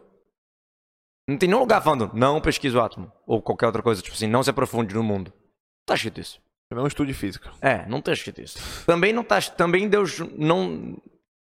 Não 1.28 1.38
tem 1.38 1.50
nenhum 1.50 1.62
lugar 1.62 1.82
falando, 1.82 2.12
não 2.13 2.40
pesquise 2.40 2.76
o 2.76 2.82
átomo. 2.82 3.12
Ou 3.26 3.42
qualquer 3.42 3.66
outra 3.66 3.82
coisa, 3.82 4.02
tipo 4.02 4.16
assim, 4.16 4.28
não 4.28 4.44
se 4.44 4.50
aprofunde 4.50 4.94
no 4.94 5.04
mundo. 5.04 5.34
Tá 5.86 5.96
escrito 5.96 6.22
isso. 6.22 6.40
Não 6.70 6.86
estude 6.86 7.13
física. 7.13 7.52
É, 7.62 7.86
não 7.88 8.02
tá 8.02 8.13
escrito 8.13 8.42
isso. 8.42 8.60
Também 8.86 9.13
não 9.13 9.24
tá. 9.24 9.42
Também 9.42 9.88
Deus 9.88 10.20
não. 10.38 11.02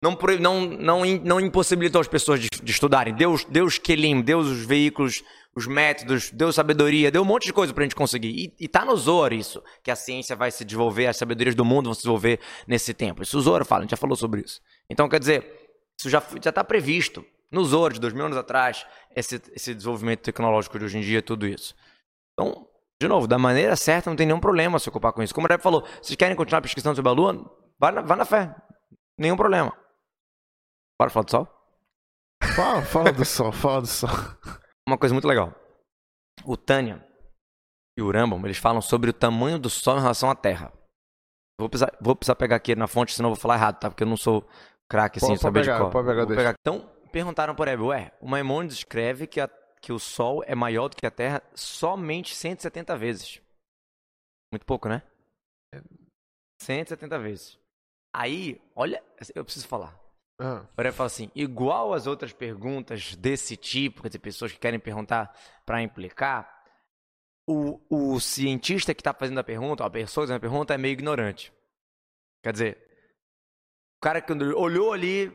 Não, 0.02 0.18
não, 0.40 0.62
não, 0.62 1.06
não 1.24 1.40
impossibilitou 1.40 2.00
as 2.00 2.08
pessoas 2.08 2.40
de, 2.40 2.50
de 2.50 2.72
estudarem. 2.72 3.16
Deus, 3.16 3.44
Deus 3.46 3.80
Kelim, 3.80 4.22
Deus 4.22 4.48
os 4.48 4.64
veículos, 4.64 5.24
os 5.56 5.66
métodos, 5.66 6.30
deu 6.30 6.54
sabedoria, 6.54 7.10
deu 7.10 7.24
um 7.24 7.26
monte 7.26 7.46
de 7.46 7.54
coisa 7.54 7.74
pra 7.74 7.84
gente 7.84 7.96
conseguir. 7.96 8.30
E, 8.30 8.66
e 8.66 8.68
tá 8.68 8.86
no 8.86 8.96
Zohar 8.96 9.34
isso, 9.34 9.64
que 9.84 9.90
a 9.90 9.96
ciência 9.96 10.36
vai 10.36 10.52
se 10.52 10.64
desenvolver, 10.64 11.08
as 11.08 11.18
sabedorias 11.18 11.56
do 11.56 11.66
mundo 11.66 11.86
vão 11.86 11.96
se 11.96 12.02
desenvolver 12.02 12.40
nesse 12.68 12.94
tempo. 12.94 13.24
Isso 13.24 13.40
o 13.40 13.42
Zohar 13.42 13.66
fala, 13.66 13.80
a 13.80 13.84
gente 13.84 13.92
já 13.92 13.98
falou 13.98 14.16
sobre 14.16 14.42
isso. 14.42 14.62
Então, 14.88 15.10
quer 15.10 15.20
dizer, 15.20 15.72
isso 16.00 16.12
já, 16.12 16.22
já 16.44 16.52
tá 16.52 16.64
previsto. 16.64 17.26
No 17.52 17.64
Zohar, 17.64 17.92
de 17.92 18.00
dois 18.00 18.14
mil 18.14 18.26
anos 18.26 18.38
atrás, 18.38 18.86
esse, 19.16 19.42
esse 19.56 19.74
desenvolvimento 19.74 20.20
tecnológico 20.20 20.78
de 20.78 20.86
hoje 20.86 21.00
em 21.00 21.02
dia, 21.02 21.24
tudo 21.24 21.48
isso. 21.48 21.74
Então, 22.34 22.68
de 23.02 23.08
novo, 23.08 23.26
da 23.26 23.40
maneira 23.40 23.76
certa, 23.76 24.12
não 24.12 24.18
tem 24.18 24.28
nenhum 24.28 24.40
problema 24.40 24.78
se 24.78 24.90
ocupar 24.90 25.12
com 25.12 25.24
isso. 25.24 25.34
Como 25.34 25.48
o 25.48 25.50
Rep 25.50 25.64
falou, 25.64 25.84
vocês 26.02 26.16
querem 26.16 26.36
continuar 26.36 26.62
pesquisando 26.62 26.96
sobre 26.96 27.10
a 27.10 27.14
Lua? 27.14 27.34
Na, 27.80 28.02
vai 28.02 28.18
na 28.18 28.26
fé. 28.26 28.54
Nenhum 29.18 29.36
problema. 29.36 29.76
Bora 31.00 31.10
falar 31.12 31.24
do 31.26 31.32
Sol? 31.32 31.48
Fala, 32.56 32.82
fala 32.86 33.12
do 33.12 33.26
sol, 33.26 33.52
fala 33.52 33.82
do 33.82 33.88
sol. 33.88 34.10
Uma 34.88 34.98
coisa 34.98 35.14
muito 35.14 35.28
legal. 35.28 35.54
O 36.46 36.56
Tânia 36.58 37.06
e 37.98 38.02
o 38.02 38.12
Rambam, 38.12 38.44
eles 38.46 38.58
falam 38.58 38.82
sobre 38.82 39.10
o 39.10 39.14
tamanho 39.14 39.60
do 39.60 39.70
Sol 39.70 39.98
em 39.98 40.02
relação 40.02 40.30
à 40.30 40.36
Terra. 40.36 40.72
Vou 41.60 41.68
precisar, 41.70 41.96
vou 42.00 42.16
precisar 42.16 42.36
pegar 42.36 42.56
aqui 42.58 42.76
na 42.76 42.88
fonte, 42.88 43.14
senão 43.14 43.30
eu 43.30 43.36
vou 43.36 43.42
falar 43.42 43.56
errado, 43.56 43.80
tá? 43.80 43.90
Porque 43.90 44.04
eu 44.04 44.08
não 44.08 44.18
sou 44.18 44.48
craque 44.90 45.18
assim, 45.18 45.28
Pode- 45.30 45.42
saber 45.42 45.62
de 45.62 45.66
pegar, 45.68 45.80
cor. 45.80 45.92
pode 45.92 46.08
pegar, 46.08 46.26
Vou 46.26 46.36
deixa. 46.36 46.56
Então, 46.62 46.88
perguntaram 47.12 47.56
por 47.56 47.68
Hebe, 47.68 47.84
ué, 47.84 48.12
o 48.22 48.28
Maimonides 48.28 48.78
escreve 48.78 49.26
que, 49.28 49.42
a- 49.42 49.50
que 49.82 49.92
o 49.92 49.98
Sol 50.00 50.44
é 50.46 50.54
maior 50.56 50.90
do 50.90 50.96
que 50.96 51.06
a 51.06 51.12
Terra 51.12 51.42
somente 51.56 52.36
170 52.36 52.96
vezes. 52.96 53.42
Muito 54.54 54.66
pouco, 54.66 54.88
né? 54.88 55.02
170 56.62 57.20
vezes. 57.20 57.60
Aí, 58.16 58.62
olha, 58.76 59.04
eu 59.36 59.44
preciso 59.44 59.68
falar. 59.68 60.00
Ah, 60.40 60.68
Agora 60.74 60.92
fala 60.92 61.08
assim, 61.08 61.32
igual 61.34 61.94
as 61.94 62.06
outras 62.06 62.32
perguntas 62.32 63.16
desse 63.16 63.58
tipo, 63.58 64.04
quer 64.04 64.10
dizer, 64.10 64.20
pessoas 64.20 64.52
que 64.52 64.60
querem 64.60 64.80
perguntar 64.80 65.36
para 65.66 65.82
implicar, 65.82 66.58
o, 67.48 67.80
o 67.90 68.20
cientista 68.20 68.94
que 68.94 69.02
está 69.02 69.14
fazendo 69.14 69.40
a 69.40 69.44
pergunta, 69.44 69.84
a 69.84 69.90
pessoa 69.90 70.26
está 70.26 70.34
fazendo 70.34 70.38
a 70.38 70.40
pergunta 70.40 70.74
é 70.74 70.78
meio 70.78 70.94
ignorante. 70.94 71.52
Quer 72.44 72.52
dizer, 72.52 72.78
o 73.98 74.02
cara 74.02 74.22
que 74.22 74.32
olhou 74.32 74.94
ali, 74.94 75.32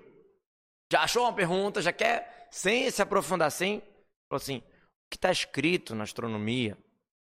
já 0.92 1.02
achou 1.02 1.24
uma 1.24 1.34
pergunta, 1.34 1.82
já 1.82 1.92
quer, 1.92 2.48
sem 2.50 2.88
se 2.90 3.02
aprofundar, 3.02 3.50
sem, 3.50 3.80
falou 4.28 4.36
assim, 4.36 4.58
o 4.58 5.10
que 5.10 5.16
está 5.16 5.32
escrito 5.32 5.94
na 5.94 6.04
astronomia, 6.04 6.76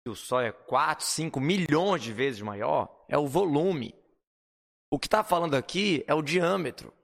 que 0.05 0.11
o 0.11 0.15
Sol 0.15 0.41
é 0.41 0.53
4, 0.53 1.05
5 1.05 1.41
milhões 1.41 2.03
de 2.03 2.13
vezes 2.13 2.41
maior, 2.43 3.05
é 3.09 3.19
o 3.19 3.27
volume. 3.27 3.93
O 4.89 5.01
que 5.01 5.09
está 5.09 5.25
falando 5.25 5.55
aqui 5.57 6.05
é 6.07 6.15
o 6.15 6.23
diâmetro. 6.23 6.95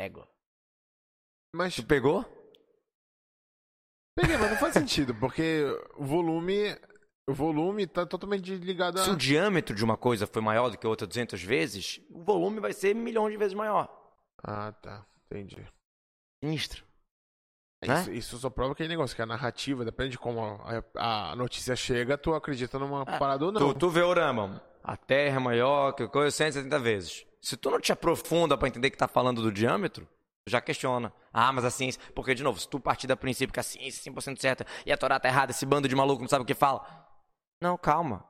Égua. 0.00 0.26
mas 1.54 1.74
Tu 1.74 1.84
pegou? 1.84 2.24
peguei, 4.18 4.36
mas 4.38 4.50
não 4.50 4.56
faz 4.56 4.72
sentido, 4.72 5.14
porque 5.14 5.64
o 5.96 6.04
volume. 6.04 6.76
O 7.28 7.34
volume 7.34 7.86
tá 7.86 8.04
totalmente 8.06 8.56
ligado 8.56 8.98
a. 8.98 9.04
Se 9.04 9.10
o 9.10 9.16
diâmetro 9.16 9.74
de 9.74 9.84
uma 9.84 9.96
coisa 9.96 10.26
foi 10.26 10.42
maior 10.42 10.70
do 10.70 10.78
que 10.78 10.86
a 10.86 10.90
outra 10.90 11.06
200 11.06 11.40
vezes, 11.42 12.00
o 12.10 12.24
volume 12.24 12.60
vai 12.60 12.72
ser 12.72 12.94
milhões 12.94 13.32
de 13.32 13.38
vezes 13.38 13.54
maior. 13.54 13.88
Ah, 14.42 14.72
tá. 14.72 15.06
Entendi. 15.26 15.64
Sinistro. 16.42 16.84
Né? 17.86 18.00
Isso, 18.00 18.12
isso 18.12 18.38
só 18.38 18.50
prova 18.50 18.72
aquele 18.72 18.88
negócio, 18.88 19.14
que 19.14 19.22
a 19.22 19.26
narrativa, 19.26 19.84
depende 19.84 20.12
de 20.12 20.18
como 20.18 20.40
a, 20.42 21.30
a 21.30 21.36
notícia 21.36 21.76
chega, 21.76 22.18
tu 22.18 22.34
acredita 22.34 22.78
numa 22.78 23.06
parada 23.06 23.44
ou 23.46 23.52
não. 23.52 23.72
Tu, 23.72 23.78
tu 23.78 23.90
vê 23.90 24.02
o 24.02 24.12
Rambam. 24.12 24.60
A 24.82 24.96
Terra 24.96 25.36
é 25.36 25.38
maior 25.38 25.92
que 25.92 26.08
coisa 26.08 26.30
170 26.30 26.78
vezes. 26.78 27.26
Se 27.40 27.56
tu 27.56 27.70
não 27.70 27.80
te 27.80 27.92
aprofunda 27.92 28.56
pra 28.56 28.68
entender 28.68 28.90
que 28.90 28.98
tá 28.98 29.08
falando 29.08 29.42
do 29.42 29.50
diâmetro, 29.50 30.06
já 30.46 30.60
questiona. 30.60 31.12
Ah, 31.32 31.52
mas 31.52 31.64
a 31.64 31.70
ciência... 31.70 32.00
Porque, 32.14 32.34
de 32.34 32.42
novo, 32.42 32.58
se 32.60 32.68
tu 32.68 32.78
partir 32.78 33.06
da 33.06 33.16
princípio 33.16 33.52
que 33.52 33.60
a 33.60 33.62
ciência 33.62 34.08
é 34.08 34.12
100% 34.12 34.40
certa 34.40 34.66
e 34.84 34.92
a 34.92 34.96
Torá 34.96 35.18
tá 35.18 35.28
errada, 35.28 35.52
esse 35.52 35.64
bando 35.64 35.88
de 35.88 35.94
maluco 35.94 36.20
não 36.22 36.28
sabe 36.28 36.42
o 36.42 36.46
que 36.46 36.54
fala. 36.54 36.84
Não, 37.60 37.78
calma. 37.78 38.24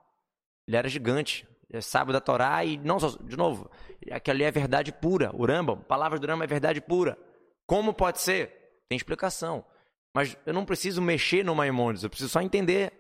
Ele 0.66 0.76
era 0.76 0.88
gigante. 0.88 1.46
Ele 1.68 1.78
é 1.78 1.80
sábio 1.80 2.12
da 2.12 2.20
Torá 2.20 2.64
e 2.64 2.76
não 2.78 3.00
só... 3.00 3.08
De 3.22 3.36
novo, 3.36 3.70
aquilo 4.10 4.36
ali 4.36 4.44
é 4.44 4.50
verdade 4.50 4.92
pura. 4.92 5.30
O 5.34 5.46
Rambam, 5.46 5.80
palavras 5.80 6.20
do 6.20 6.26
Rambam 6.26 6.44
é 6.44 6.48
verdade 6.48 6.80
pura. 6.80 7.18
Como 7.66 7.94
pode 7.94 8.20
ser? 8.20 8.82
Tem 8.88 8.96
explicação. 8.96 9.64
Mas 10.14 10.36
eu 10.44 10.52
não 10.52 10.64
preciso 10.64 11.00
mexer 11.00 11.44
no 11.44 11.54
Maimonides, 11.54 12.02
eu 12.02 12.10
preciso 12.10 12.30
só 12.30 12.40
entender 12.40 12.92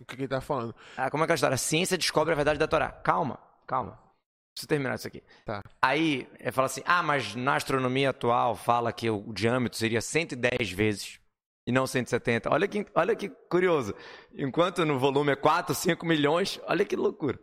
O 0.00 0.04
que 0.06 0.16
que 0.16 0.22
ele 0.22 0.28
tá 0.28 0.40
falando? 0.40 0.74
ah, 0.96 1.10
como 1.10 1.22
é 1.22 1.26
que 1.26 1.32
é 1.32 1.34
a 1.34 1.36
história? 1.36 1.54
A 1.54 1.58
ciência 1.58 1.98
descobre 1.98 2.32
a 2.32 2.36
verdade 2.36 2.58
da 2.58 2.66
Torá. 2.66 2.90
Calma, 2.90 3.38
calma. 3.66 4.09
Preciso 4.54 4.68
terminar 4.68 4.94
isso 4.96 5.06
aqui. 5.06 5.22
Tá. 5.44 5.62
Aí, 5.82 6.28
fala 6.52 6.66
assim: 6.66 6.82
ah, 6.84 7.02
mas 7.02 7.34
na 7.34 7.56
astronomia 7.56 8.10
atual 8.10 8.54
fala 8.54 8.92
que 8.92 9.08
o 9.08 9.32
diâmetro 9.32 9.78
seria 9.78 10.00
110 10.00 10.70
vezes 10.72 11.20
e 11.66 11.72
não 11.72 11.86
170. 11.86 12.52
Olha 12.52 12.66
que, 12.66 12.86
olha 12.94 13.14
que 13.14 13.28
curioso. 13.28 13.94
Enquanto 14.34 14.84
no 14.84 14.98
volume 14.98 15.32
é 15.32 15.36
4, 15.36 15.74
5 15.74 16.04
milhões, 16.04 16.60
olha 16.66 16.84
que 16.84 16.96
loucura. 16.96 17.38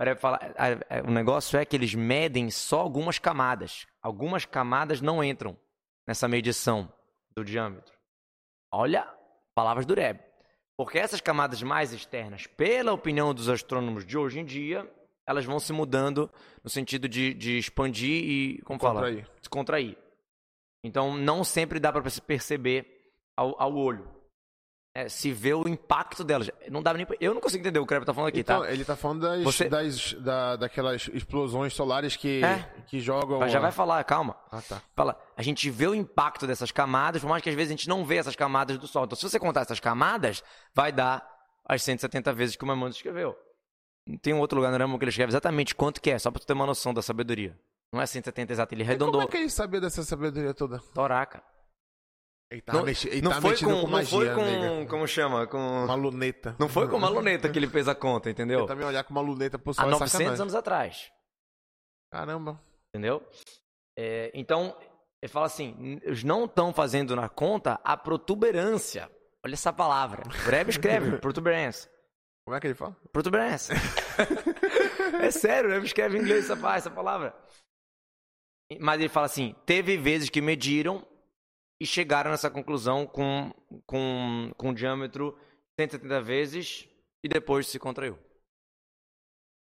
Ele 0.00 0.14
fala, 0.14 0.38
o 1.06 1.10
negócio 1.10 1.58
é 1.58 1.64
que 1.64 1.74
eles 1.74 1.92
medem 1.94 2.50
só 2.50 2.80
algumas 2.80 3.18
camadas. 3.18 3.84
Algumas 4.00 4.44
camadas 4.44 5.00
não 5.00 5.24
entram 5.24 5.58
nessa 6.06 6.28
medição 6.28 6.92
do 7.36 7.44
diâmetro. 7.44 7.92
Olha, 8.72 9.08
palavras 9.54 9.84
do 9.84 9.94
Rebbe. 9.94 10.22
Porque 10.76 10.98
essas 10.98 11.20
camadas 11.20 11.60
mais 11.64 11.92
externas, 11.92 12.46
pela 12.46 12.92
opinião 12.92 13.34
dos 13.34 13.48
astrônomos 13.48 14.06
de 14.06 14.16
hoje 14.16 14.38
em 14.38 14.44
dia, 14.44 14.88
elas 15.28 15.44
vão 15.44 15.60
se 15.60 15.72
mudando 15.72 16.30
no 16.64 16.70
sentido 16.70 17.08
de, 17.08 17.34
de 17.34 17.58
expandir 17.58 18.10
e, 18.24 18.62
como 18.64 18.80
fala? 18.80 18.94
Contrair. 19.02 19.30
Se 19.42 19.48
contrair. 19.50 19.98
Então, 20.82 21.16
não 21.16 21.44
sempre 21.44 21.78
dá 21.78 21.92
para 21.92 22.08
se 22.08 22.20
perceber 22.22 23.12
ao, 23.36 23.60
ao 23.60 23.74
olho. 23.76 24.08
É, 24.94 25.08
se 25.08 25.30
vê 25.30 25.52
o 25.54 25.68
impacto 25.68 26.24
delas. 26.24 26.50
Não 26.70 26.82
dá 26.82 26.92
nem 26.94 27.04
pra- 27.06 27.16
Eu 27.20 27.34
não 27.34 27.40
consigo 27.40 27.60
entender 27.60 27.78
o 27.78 27.82
que 27.82 27.84
o 27.84 27.88
Kreber 27.88 28.06
tá 28.06 28.14
falando 28.14 28.30
aqui, 28.30 28.40
Então, 28.40 28.62
tá? 28.62 28.72
ele 28.72 28.84
tá 28.84 28.96
falando 28.96 29.20
das, 29.20 29.42
Você- 29.44 29.68
das 29.68 30.14
da, 30.14 30.56
daquelas 30.56 31.08
explosões 31.12 31.72
solares 31.74 32.16
que, 32.16 32.42
É. 32.42 32.64
que 32.86 32.98
jogam. 32.98 33.46
Já 33.48 33.58
a- 33.58 33.60
vai 33.60 33.70
falar, 33.70 34.02
calma. 34.04 34.34
Ah, 34.50 34.62
tá. 34.62 34.82
Fala, 34.96 35.20
a 35.36 35.42
gente 35.42 35.70
vê 35.70 35.86
o 35.86 35.94
impacto 35.94 36.46
dessas 36.48 36.72
camadas, 36.72 37.20
por 37.22 37.28
mais 37.28 37.42
que 37.42 37.50
às 37.50 37.54
vezes 37.54 37.70
a 37.70 37.76
gente 37.76 37.88
não 37.88 38.04
vê 38.04 38.16
essas 38.16 38.34
camadas 38.34 38.76
do 38.78 38.88
Sol. 38.88 39.04
Então, 39.04 39.14
se 39.16 39.28
você 39.28 39.38
contar 39.38 39.60
essas 39.60 39.78
camadas, 39.78 40.42
vai 40.74 40.90
dar 40.90 41.24
as 41.64 41.82
170 41.82 42.32
vezes 42.32 42.56
que 42.56 42.64
o 42.64 42.66
Maimonides 42.66 42.96
escreveu. 42.96 43.36
Tem 44.22 44.32
um 44.32 44.40
outro 44.40 44.56
lugar 44.58 44.70
no 44.72 44.78
Rambam 44.78 44.98
que 44.98 45.04
ele 45.04 45.10
escreve 45.10 45.30
exatamente 45.30 45.74
quanto 45.74 46.00
que 46.00 46.10
é, 46.10 46.18
só 46.18 46.30
pra 46.30 46.40
tu 46.40 46.46
ter 46.46 46.52
uma 46.54 46.66
noção 46.66 46.94
da 46.94 47.02
sabedoria. 47.02 47.58
Não 47.92 48.00
é 48.00 48.06
170 48.06 48.52
exato, 48.52 48.74
ele 48.74 48.82
E 48.82 48.84
Como 48.84 48.90
arredondou. 48.90 49.22
é 49.22 49.26
que 49.26 49.36
ele 49.36 49.50
sabia 49.50 49.80
dessa 49.80 50.02
sabedoria 50.02 50.52
toda? 50.54 50.78
Toraca. 50.94 51.42
Ele 52.50 52.62
tá, 52.62 52.72
Não, 52.72 52.82
mexe, 52.84 53.08
ele 53.08 53.20
não 53.22 53.30
tá 53.32 53.40
foi 53.42 53.50
mexendo 53.50 53.68
com, 53.68 53.74
com 53.76 53.82
não 53.82 53.90
magia, 53.90 54.08
foi 54.18 54.34
com, 54.34 54.42
nega. 54.44 54.86
como 54.90 55.06
chama, 55.06 55.46
com... 55.46 55.58
Uma 55.84 55.94
luneta. 55.94 56.56
Não 56.58 56.68
foi 56.68 56.88
com 56.88 56.96
uma 56.96 57.08
luneta 57.08 57.48
que 57.50 57.58
ele 57.58 57.66
fez 57.68 57.86
a 57.88 57.94
conta, 57.94 58.30
entendeu? 58.30 58.60
Ele 58.60 58.66
também 58.68 58.86
olhar 58.86 59.04
com 59.04 59.10
uma 59.10 59.20
luneta 59.20 59.58
pro 59.58 59.74
sol 59.74 59.84
Há 59.84 59.88
é 59.88 59.90
900 59.90 60.12
sacanagem. 60.12 60.42
anos 60.42 60.54
atrás. 60.54 61.12
Caramba. 62.10 62.58
Entendeu? 62.94 63.22
É, 63.98 64.30
então, 64.34 64.74
ele 65.22 65.30
fala 65.30 65.44
assim: 65.46 65.74
"N- 65.78 66.00
eles 66.02 66.24
não 66.24 66.46
estão 66.46 66.72
fazendo 66.72 67.14
na 67.14 67.28
conta 67.28 67.78
a 67.84 67.96
protuberância. 67.98 69.10
Olha 69.44 69.52
essa 69.54 69.72
palavra. 69.72 70.22
O 70.26 70.50
Rebbe 70.50 70.70
escreve 70.70 71.18
protuberância. 71.20 71.90
Como 72.48 72.56
é 72.56 72.60
que 72.60 72.66
ele 72.66 72.74
fala? 72.74 72.96
Protuberância. 73.12 73.74
é 75.22 75.30
sério, 75.30 75.68
o 75.68 75.72
Rebbe 75.74 75.84
escreve 75.84 76.16
em 76.16 76.22
inglês 76.22 76.48
essa, 76.48 76.74
essa 76.74 76.90
palavra. 76.90 77.36
Mas 78.80 78.98
ele 78.98 79.10
fala 79.10 79.26
assim: 79.26 79.54
teve 79.66 79.98
vezes 79.98 80.30
que 80.30 80.40
mediram 80.40 81.06
e 81.78 81.84
chegaram 81.84 82.30
nessa 82.30 82.50
conclusão 82.50 83.06
com, 83.06 83.52
com, 83.86 84.50
com 84.56 84.72
diâmetro 84.72 85.38
170 85.78 86.22
vezes 86.22 86.88
e 87.22 87.28
depois 87.28 87.66
se 87.66 87.78
contraiu. 87.78 88.18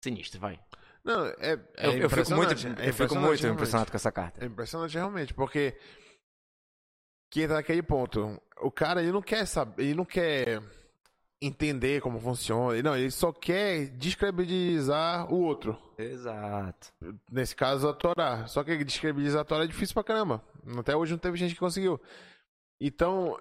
Sinistro, 0.04 0.38
vai. 0.38 0.60
Não, 1.02 1.24
é, 1.24 1.52
é 1.78 1.86
eu, 1.86 1.92
eu 2.00 2.10
fico 2.10 2.34
muito, 2.34 2.52
é 2.52 2.90
eu 2.90 2.92
fico 2.92 3.16
muito 3.16 3.46
impressionado 3.46 3.90
com 3.90 3.96
essa 3.96 4.12
carta. 4.12 4.44
É 4.44 4.46
impressionante 4.46 4.94
realmente, 4.94 5.32
porque 5.32 5.74
que 7.32 7.40
entra 7.40 7.56
naquele 7.56 7.82
ponto. 7.82 8.38
O 8.58 8.70
cara 8.70 9.02
ele 9.02 9.10
não 9.10 9.22
quer 9.22 9.46
saber, 9.46 9.84
ele 9.84 9.94
não 9.94 10.04
quer 10.04 10.62
entender 11.40 12.00
como 12.00 12.18
funciona. 12.20 12.82
Não, 12.82 12.96
ele 12.96 13.10
só 13.10 13.32
quer 13.32 13.86
descredibilizar 13.88 15.32
o 15.32 15.40
outro. 15.42 15.78
Exato. 15.98 16.92
Nesse 17.30 17.54
caso, 17.54 17.88
a 17.88 17.92
Torá. 17.92 18.46
Só 18.46 18.64
que 18.64 18.84
descredibilizar 18.84 19.42
a 19.42 19.44
Torá 19.44 19.64
é 19.64 19.68
difícil 19.68 19.94
pra 19.94 20.04
caramba. 20.04 20.42
Até 20.78 20.96
hoje 20.96 21.12
não 21.12 21.18
teve 21.18 21.36
gente 21.36 21.54
que 21.54 21.60
conseguiu. 21.60 22.00
Então, 22.80 23.38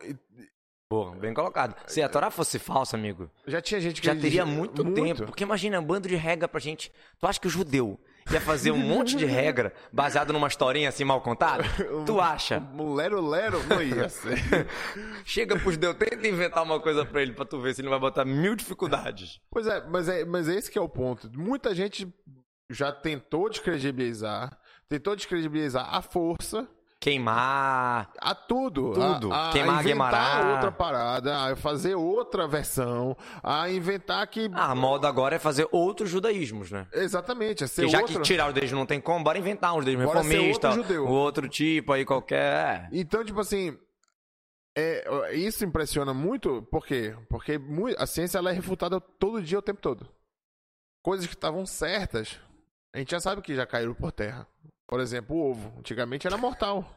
Boa, 0.93 1.15
bem 1.15 1.34
colocado. 1.34 1.75
Se 1.88 2.03
a 2.03 2.08
Torá 2.08 2.29
fosse 2.29 2.60
falsa, 2.60 2.95
amigo, 2.95 3.27
já 3.47 3.60
tinha 3.60 3.82
gente 3.82 3.99
que 3.99 4.06
já 4.06 4.15
teria 4.15 4.45
muito, 4.45 4.84
tempo. 4.93 5.25
Porque 5.25 5.43
imagina, 5.43 5.79
um 5.79 5.84
bando 5.84 6.08
de 6.08 6.15
regra 6.15 6.47
pra 6.47 6.60
gente. 6.60 6.91
Tu 7.19 7.25
acha 7.25 7.39
que 7.39 7.47
o 7.47 7.49
judeu, 7.49 7.99
ia 8.31 8.41
fazer 8.41 8.71
um 8.71 8.77
monte 8.77 9.15
de 9.15 9.25
regra 9.25 9.73
baseado 9.91 10.31
numa 10.31 10.47
historinha 10.47 10.89
assim 10.89 11.03
mal 11.03 11.21
contada? 11.21 11.63
Tu 12.05 12.19
acha? 12.19 12.59
Um 12.77 12.93
lero 12.93 13.21
lero 13.21 13.62
não 13.67 13.81
ia 13.81 14.09
ser. 14.09 14.38
Chega 15.25 15.57
pros 15.57 15.77
Deus, 15.77 15.95
tenta 15.95 16.27
inventar 16.27 16.63
uma 16.63 16.79
coisa 16.79 17.05
pra 17.05 17.21
ele 17.21 17.33
pra 17.33 17.45
tu 17.45 17.59
ver 17.59 17.73
se 17.73 17.81
ele 17.81 17.89
não 17.89 17.91
vai 17.91 17.99
botar 17.99 18.25
mil 18.25 18.55
dificuldades. 18.55 19.39
Pois 19.49 19.67
é, 19.67 19.86
mas 19.88 20.07
é, 20.07 20.25
mas 20.25 20.47
esse 20.47 20.71
que 20.71 20.77
é 20.77 20.81
o 20.81 20.89
ponto. 20.89 21.29
Muita 21.38 21.73
gente 21.73 22.07
já 22.69 22.91
tentou 22.91 23.49
descredibilizar, 23.49 24.57
tentou 24.88 25.15
descredibilizar 25.15 25.93
a 25.93 26.01
força, 26.01 26.67
Queimar. 27.03 28.09
a 28.19 28.33
tudo, 28.33 28.93
Tudo. 28.93 29.33
a, 29.33 29.49
a 29.49 29.51
Queimar 29.51 29.81
inventar 29.81 30.09
Guimarães. 30.11 30.53
outra 30.55 30.71
parada, 30.71 31.37
a 31.51 31.55
fazer 31.57 31.95
outra 31.95 32.47
versão, 32.47 33.15
a 33.43 33.69
inventar 33.69 34.25
que 34.27 34.49
Ah, 34.53 34.71
a 34.71 34.75
moda 34.75 35.07
agora 35.07 35.35
é 35.35 35.39
fazer 35.39 35.67
outros 35.71 36.09
judaísmos, 36.09 36.71
né? 36.71 36.87
exatamente, 36.93 37.63
é 37.63 37.67
ser 37.67 37.85
E 37.85 37.89
já 37.89 37.99
outra. 37.99 38.15
que 38.15 38.21
tirar 38.21 38.49
o 38.49 38.53
deles 38.53 38.71
não 38.71 38.85
tem 38.85 39.01
como, 39.01 39.23
bora 39.23 39.37
inventar 39.37 39.73
um 39.75 39.79
judaísmo 39.79 40.05
Bora 40.05 40.21
reformista, 40.21 40.69
outro 40.69 40.81
judeu. 40.83 41.07
outro 41.07 41.49
tipo 41.49 41.91
aí 41.91 42.05
qualquer. 42.05 42.87
Então, 42.93 43.23
tipo 43.25 43.39
assim, 43.41 43.77
é, 44.77 45.35
isso 45.35 45.65
impressiona 45.65 46.13
muito, 46.13 46.61
por 46.71 46.85
quê? 46.85 47.15
Porque 47.29 47.59
a 47.97 48.05
ciência 48.07 48.37
ela 48.37 48.49
é 48.49 48.53
refutada 48.53 49.01
todo 49.01 49.41
dia, 49.41 49.59
o 49.59 49.61
tempo 49.61 49.81
todo. 49.81 50.07
Coisas 51.03 51.27
que 51.27 51.33
estavam 51.35 51.65
certas, 51.65 52.39
a 52.95 52.99
gente 52.99 53.11
já 53.11 53.19
sabe 53.19 53.41
que 53.41 53.53
já 53.55 53.65
caíram 53.65 53.93
por 53.93 54.11
terra. 54.11 54.47
Por 54.93 54.99
exemplo, 54.99 55.36
o 55.36 55.49
ovo. 55.49 55.73
Antigamente 55.79 56.27
era 56.27 56.38
mortal. 56.38 56.88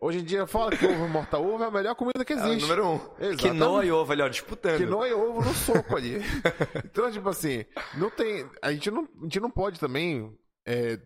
Hoje 0.00 0.18
em 0.18 0.24
dia 0.24 0.48
fala 0.48 0.76
que 0.76 0.84
ovo 0.84 1.04
é 1.04 1.06
mortal. 1.06 1.44
O 1.44 1.54
ovo 1.54 1.62
é 1.62 1.68
a 1.68 1.70
melhor 1.70 1.94
comida 1.94 2.24
que 2.24 2.32
É 2.32 2.36
existe. 2.36 2.62
número 2.62 2.88
um. 2.88 2.94
Exatamente. 2.94 3.36
Quinoa 3.36 3.84
e 3.86 3.92
ovo 3.92 4.12
ali, 4.12 4.22
ó, 4.22 4.26
disputando. 4.26 4.78
Que 4.78 4.84
não 4.84 5.04
é 5.04 5.14
ovo 5.14 5.40
no 5.40 5.54
soco 5.54 5.96
ali. 5.96 6.16
então, 6.84 7.08
tipo 7.12 7.28
assim, 7.28 7.64
não 7.96 8.10
tem. 8.10 8.50
A 8.60 8.72
gente 8.72 8.90
não, 8.90 9.08
a 9.20 9.22
gente 9.22 9.38
não 9.38 9.48
pode 9.48 9.78
também. 9.78 10.36
é, 10.66 10.98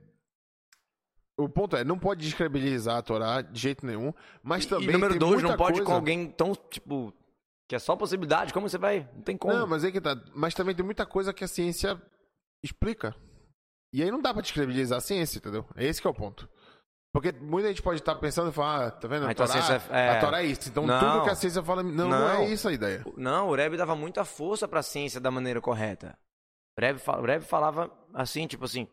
o 1.37 1.47
ponto 1.47 1.77
é, 1.77 1.85
não 1.85 1.99
pode 1.99 2.25
descredibilizar 2.25 2.97
a 2.97 3.03
Torá 3.03 3.43
de 3.43 3.61
jeito 3.61 3.85
nenhum, 3.85 4.11
mas 4.43 4.65
também. 4.65 4.89
e 4.89 4.93
número 4.93 5.13
tem 5.13 5.21
dois, 5.21 5.43
não 5.43 5.59
pode 5.59 5.73
coisa... 5.73 5.85
com 5.85 5.93
alguém 5.93 6.31
tão, 6.31 6.55
tipo, 6.55 7.13
que 7.69 7.77
é 7.77 7.79
só 7.79 7.95
possibilidade. 7.95 8.55
Como 8.55 8.67
você 8.67 8.79
vai? 8.79 9.07
Não 9.15 9.21
tem 9.21 9.37
como. 9.37 9.53
Não, 9.53 9.67
mas 9.67 9.85
é 9.85 9.93
que 9.93 10.01
tá. 10.01 10.19
Mas 10.35 10.55
também 10.55 10.75
tem 10.75 10.87
muita 10.87 11.05
coisa 11.05 11.35
que 11.35 11.45
a 11.45 11.49
ciência 11.49 12.01
explica. 12.63 13.15
E 13.93 14.03
aí 14.03 14.11
não 14.11 14.21
dá 14.21 14.33
pra 14.33 14.43
descredibilizar 14.43 14.99
a 14.99 15.01
ciência, 15.01 15.39
entendeu? 15.39 15.65
É 15.75 15.85
esse 15.85 16.01
que 16.01 16.07
é 16.07 16.11
o 16.11 16.15
ponto. 16.15 16.49
Porque 17.13 17.33
muita 17.33 17.69
gente 17.69 17.81
pode 17.83 18.01
estar 18.01 18.15
pensando 18.17 18.51
e 18.51 18.53
falar, 18.53 18.87
ah, 18.87 18.91
tá 18.91 19.09
vendo? 19.09 19.25
Ah, 19.25 19.29
A 19.29 19.33
então 19.33 19.45
a 19.47 19.49
Torá, 19.49 19.63
ciência 19.63 19.83
é- 19.95 20.11
a 20.11 20.21
Torá 20.21 20.43
é 20.43 20.47
isso. 20.47 20.69
Então 20.69 20.87
Não. 20.87 20.99
tudo 21.01 21.25
que 21.25 21.31
a 21.31 21.35
ciência 21.35 21.63
fala. 21.63 21.83
Não, 21.83 21.91
não, 22.07 22.09
Não. 22.09 22.29
é 22.31 22.45
isso 22.51 22.69
a 22.69 22.73
ideia. 22.73 23.05
Não, 23.17 23.49
o 23.49 23.55
Rebbe 23.55 23.77
dava 23.79 23.97
muita 23.97 24.25
força 24.25 24.69
pra 24.69 24.83
ciência 24.83 25.19
da 25.21 25.31
maneira 25.31 25.61
correta. 25.61 26.19
O 26.79 26.81
Rebbe, 26.81 27.01
o 27.07 27.23
Rebbe 27.25 27.45
falava 27.47 27.91
assim, 28.13 28.47
tipo 28.47 28.67
assim, 28.67 28.87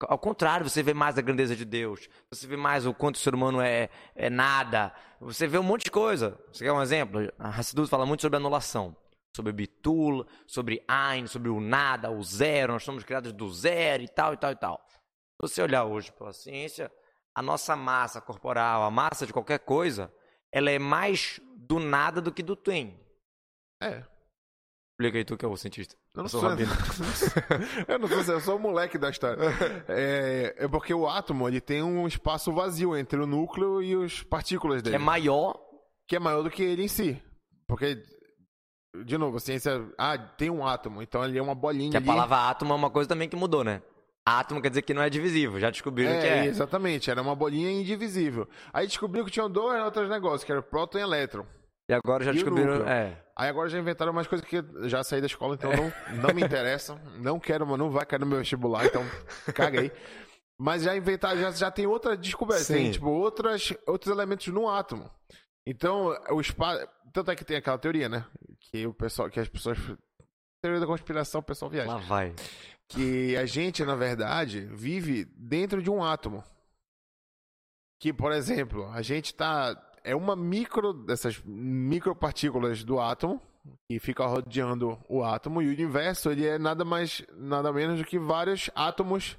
ao 0.00 0.18
contrário, 0.18 0.68
você 0.68 0.82
vê 0.82 0.94
mais 0.94 1.18
a 1.18 1.22
grandeza 1.22 1.54
de 1.54 1.64
Deus, 1.66 2.08
você 2.32 2.46
vê 2.46 2.56
mais 2.56 2.86
o 2.86 2.94
quanto 2.94 3.16
o 3.16 3.18
ser 3.18 3.34
humano 3.34 3.60
é, 3.60 3.90
é 4.16 4.30
nada, 4.30 4.90
você 5.20 5.46
vê 5.46 5.58
um 5.58 5.62
monte 5.62 5.84
de 5.84 5.90
coisa. 5.90 6.38
Você 6.50 6.64
quer 6.64 6.72
um 6.72 6.80
exemplo? 6.82 7.30
A 7.38 7.50
Hassidut 7.50 7.88
fala 7.88 8.06
muito 8.06 8.22
sobre 8.22 8.38
anulação, 8.38 8.96
sobre 9.34 9.52
Bitul, 9.52 10.26
sobre 10.46 10.84
Ein, 10.88 11.26
sobre 11.26 11.48
o 11.48 11.60
nada, 11.60 12.10
o 12.10 12.22
zero, 12.22 12.72
nós 12.72 12.84
somos 12.84 13.04
criados 13.04 13.32
do 13.32 13.50
zero 13.52 14.02
e 14.02 14.08
tal, 14.08 14.34
e 14.34 14.36
tal, 14.36 14.52
e 14.52 14.56
tal. 14.56 14.86
Se 14.88 15.48
você 15.54 15.62
olhar 15.62 15.84
hoje 15.84 16.12
pela 16.12 16.32
ciência, 16.32 16.90
a 17.34 17.42
nossa 17.42 17.76
massa 17.76 18.20
corporal, 18.20 18.82
a 18.82 18.90
massa 18.90 19.26
de 19.26 19.32
qualquer 19.32 19.60
coisa, 19.60 20.12
ela 20.52 20.70
é 20.70 20.78
mais 20.78 21.40
do 21.56 21.78
nada 21.78 22.20
do 22.20 22.32
que 22.32 22.42
do 22.42 22.56
tem. 22.56 23.00
É. 23.82 24.04
Explica 24.92 25.16
aí 25.18 25.24
tu 25.24 25.36
que 25.36 25.44
é 25.46 25.48
o 25.48 25.56
cientista. 25.56 25.96
Eu 26.14 26.22
não 26.22 26.28
sou 26.28 26.40
sou, 26.40 26.50
rabino. 26.50 26.70
eu 27.88 27.98
não 27.98 28.08
sou, 28.08 28.34
eu 28.34 28.40
sou 28.40 28.56
o 28.56 28.58
moleque 28.58 28.98
da 28.98 29.08
história. 29.08 29.42
É, 29.88 30.54
é 30.58 30.68
porque 30.68 30.92
o 30.92 31.08
átomo 31.08 31.48
ele 31.48 31.60
tem 31.60 31.82
um 31.82 32.06
espaço 32.06 32.52
vazio 32.52 32.94
entre 32.96 33.18
o 33.18 33.26
núcleo 33.26 33.82
e 33.82 34.04
as 34.04 34.22
partículas 34.22 34.82
dele, 34.82 34.96
É 34.96 34.98
maior. 34.98 35.58
que 36.06 36.16
é 36.16 36.18
maior 36.18 36.42
do 36.42 36.50
que 36.50 36.62
ele 36.62 36.82
em 36.82 36.88
si. 36.88 37.22
Porque, 37.66 38.02
de 39.04 39.16
novo, 39.18 39.36
a 39.36 39.40
ciência. 39.40 39.84
Ah, 39.96 40.16
tem 40.18 40.50
um 40.50 40.66
átomo, 40.66 41.02
então 41.02 41.24
ele 41.24 41.38
é 41.38 41.42
uma 41.42 41.54
bolinha 41.54 41.90
Que 41.90 41.96
a 41.96 42.00
ali. 42.00 42.06
palavra 42.06 42.48
átomo 42.50 42.72
é 42.72 42.76
uma 42.76 42.90
coisa 42.90 43.08
também 43.08 43.28
que 43.28 43.36
mudou, 43.36 43.62
né? 43.64 43.82
Átomo 44.26 44.60
quer 44.60 44.68
dizer 44.68 44.82
que 44.82 44.92
não 44.94 45.02
é 45.02 45.08
divisível. 45.10 45.58
Já 45.58 45.70
descobriram 45.70 46.12
É, 46.12 46.20
que 46.20 46.26
é. 46.26 46.46
exatamente, 46.46 47.10
era 47.10 47.20
uma 47.22 47.34
bolinha 47.34 47.70
indivisível. 47.70 48.48
Aí 48.72 48.86
descobriu 48.86 49.24
que 49.24 49.30
tinham 49.30 49.50
dois 49.50 49.82
outros 49.82 50.08
negócios, 50.08 50.44
que 50.44 50.52
era 50.52 50.62
próton 50.62 50.98
e 50.98 51.02
elétron. 51.02 51.44
E 51.88 51.94
agora 51.94 52.22
já 52.22 52.30
E 52.30 52.34
descobriram. 52.34 52.86
É. 52.86 53.16
Aí 53.34 53.48
agora 53.48 53.68
já 53.68 53.78
inventaram 53.78 54.12
umas 54.12 54.26
coisas 54.26 54.46
que 54.46 54.62
já 54.88 55.02
saí 55.02 55.20
da 55.20 55.26
escola, 55.26 55.54
então 55.54 55.70
não, 55.72 55.92
não 56.22 56.34
me 56.34 56.42
interessam. 56.42 57.00
Não 57.18 57.40
quero, 57.40 57.64
não 57.76 57.90
vai 57.90 58.04
cair 58.06 58.20
no 58.20 58.26
meu 58.26 58.38
vestibular, 58.38 58.84
então 58.86 59.02
caguei. 59.54 59.90
Mas 60.58 60.82
já 60.82 60.94
inventaram, 60.94 61.40
já, 61.40 61.50
já 61.52 61.70
tem 61.70 61.86
outra 61.86 62.16
descoberta, 62.16 62.66
tem 62.66 62.86
Sim. 62.86 62.90
tipo 62.92 63.08
outras, 63.08 63.72
outros 63.86 64.12
elementos 64.12 64.46
no 64.48 64.68
átomo. 64.68 65.10
Então, 65.70 66.08
o 66.30 66.40
espaço. 66.40 66.84
Tanto 67.12 67.30
é 67.30 67.36
que 67.36 67.44
tem 67.44 67.56
aquela 67.56 67.78
teoria, 67.78 68.08
né? 68.08 68.26
Que 68.58 68.86
o 68.88 68.92
pessoal, 68.92 69.30
que 69.30 69.38
as 69.38 69.48
pessoas. 69.48 69.78
Teoria 70.60 70.80
da 70.80 70.86
conspiração, 70.86 71.40
o 71.40 71.44
pessoal 71.44 71.70
viaja. 71.70 71.94
Lá 71.94 71.98
vai. 71.98 72.34
Que 72.88 73.36
a 73.36 73.46
gente, 73.46 73.84
na 73.84 73.94
verdade, 73.94 74.66
vive 74.66 75.24
dentro 75.36 75.80
de 75.80 75.88
um 75.88 76.02
átomo. 76.02 76.42
Que, 78.00 78.12
por 78.12 78.32
exemplo, 78.32 78.90
a 78.90 79.00
gente 79.00 79.32
tá. 79.32 79.80
É 80.02 80.16
uma 80.16 80.34
micro 80.34 80.92
dessas 80.92 81.40
micropartículas 81.44 82.82
do 82.82 82.98
átomo 82.98 83.40
que 83.88 84.00
fica 84.00 84.26
rodeando 84.26 84.98
o 85.08 85.22
átomo 85.22 85.60
e 85.60 85.68
o 85.68 85.70
universo 85.70 86.30
ele 86.30 86.46
é 86.46 86.58
nada 86.58 86.82
mais 86.86 87.22
nada 87.36 87.70
menos 87.70 87.98
do 87.98 88.04
que 88.06 88.18
vários 88.18 88.70
átomos 88.74 89.38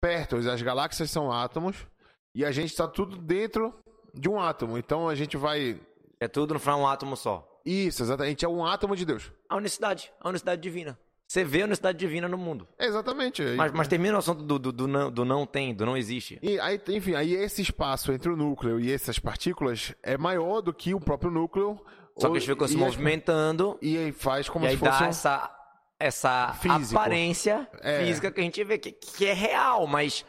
perto. 0.00 0.36
As 0.36 0.62
galáxias 0.62 1.10
são 1.10 1.30
átomos 1.30 1.86
e 2.34 2.42
a 2.42 2.50
gente 2.50 2.70
está 2.70 2.88
tudo 2.88 3.18
dentro 3.18 3.74
de 4.18 4.28
um 4.28 4.40
átomo. 4.40 4.78
Então 4.78 5.08
a 5.08 5.14
gente 5.14 5.36
vai 5.36 5.80
É 6.20 6.26
tudo 6.28 6.54
no 6.54 6.60
final 6.60 6.80
um 6.80 6.86
átomo 6.86 7.16
só. 7.16 7.46
isso, 7.64 8.02
exatamente, 8.02 8.44
é 8.44 8.48
um 8.48 8.64
átomo 8.64 8.96
de 8.96 9.04
Deus. 9.04 9.30
A 9.48 9.56
unicidade. 9.56 10.10
A 10.20 10.28
unicidade 10.28 10.60
divina. 10.62 10.98
Você 11.28 11.42
vê 11.42 11.62
a 11.62 11.64
unicidade 11.64 11.98
divina 11.98 12.28
no 12.28 12.38
mundo. 12.38 12.68
Exatamente. 12.78 13.42
Mas, 13.56 13.72
mas 13.72 13.88
termina 13.88 14.14
o 14.14 14.18
assunto 14.18 14.44
do, 14.44 14.58
do, 14.58 14.72
do 14.72 14.86
não, 14.86 15.10
do 15.10 15.24
não 15.24 15.44
tem, 15.44 15.74
do 15.74 15.84
não 15.84 15.96
existe. 15.96 16.38
E 16.40 16.58
aí, 16.60 16.80
enfim, 16.88 17.14
aí 17.14 17.34
esse 17.34 17.60
espaço 17.62 18.12
entre 18.12 18.30
o 18.30 18.36
núcleo 18.36 18.78
e 18.78 18.92
essas 18.92 19.18
partículas 19.18 19.92
é 20.04 20.16
maior 20.16 20.60
do 20.60 20.72
que 20.72 20.94
o 20.94 21.00
próprio 21.00 21.30
núcleo. 21.30 21.78
Só 22.16 22.28
que 22.28 22.34
eles 22.34 22.44
ficam 22.46 22.68
se 22.68 22.76
movimentando. 22.76 23.76
E 23.82 23.98
aí 23.98 24.12
faz 24.12 24.48
como 24.48 24.64
e 24.64 24.68
aí 24.68 24.74
se 24.74 24.78
fosse 24.78 25.00
dá 25.00 25.06
um... 25.06 25.08
essa, 25.08 25.56
essa 25.98 26.52
Físico. 26.60 26.98
aparência 26.98 27.68
É. 27.82 28.04
física 28.04 28.30
que 28.30 28.40
a 28.40 28.44
gente 28.44 28.62
vê 28.62 28.78
que, 28.78 28.92
que 28.92 29.26
é 29.26 29.32
real, 29.34 29.86
mas 29.88 30.24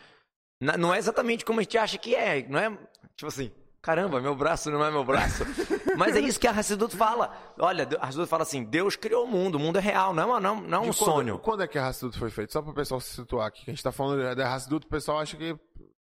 não 0.60 0.94
é 0.94 0.98
exatamente 0.98 1.46
como 1.46 1.60
a 1.60 1.64
gente 1.64 1.78
acha 1.78 1.98
que 2.00 2.16
é. 2.16 2.44
Não 2.50 2.58
é 2.58 2.72
tipo 3.16 3.28
assim, 3.28 3.52
caramba, 3.82 4.20
meu 4.20 4.36
braço 4.36 4.70
não 4.72 4.84
é 4.84 4.92
meu 4.92 5.04
braço. 5.04 5.44
mas 5.98 6.16
é 6.16 6.20
isso 6.20 6.40
que 6.40 6.48
a 6.48 6.52
Hassidut 6.52 6.96
fala. 6.96 7.32
Olha, 7.60 7.88
a 8.00 8.08
Hassidut 8.08 8.28
fala 8.30 8.44
assim: 8.44 8.64
Deus 8.64 8.96
criou 8.96 9.26
o 9.26 9.28
mundo, 9.28 9.56
o 9.56 9.60
mundo 9.60 9.78
é 9.78 9.82
real, 9.82 10.14
não 10.14 10.24
é, 10.24 10.26
uma- 10.26 10.40
não, 10.40 10.62
não 10.62 10.78
é 10.78 10.82
um 10.82 10.84
quando, 10.86 10.96
sonho. 10.96 11.40
Quando 11.40 11.64
é 11.64 11.68
que 11.68 11.78
a 11.78 11.88
Hassidut 11.88 12.18
foi 12.18 12.30
feita? 12.30 12.54
Só 12.54 12.62
para 12.62 12.72
o 12.72 12.74
pessoal 12.76 13.00
se 13.00 13.14
situar 13.16 13.48
aqui. 13.48 13.64
Que 13.66 13.72
a 13.72 13.74
gente 13.74 13.84
tá 13.84 13.92
falando 13.92 14.36
da 14.36 14.54
Hassidut, 14.54 14.86
o 14.86 14.90
pessoal 14.90 15.20
acha 15.20 15.36
que 15.38 15.58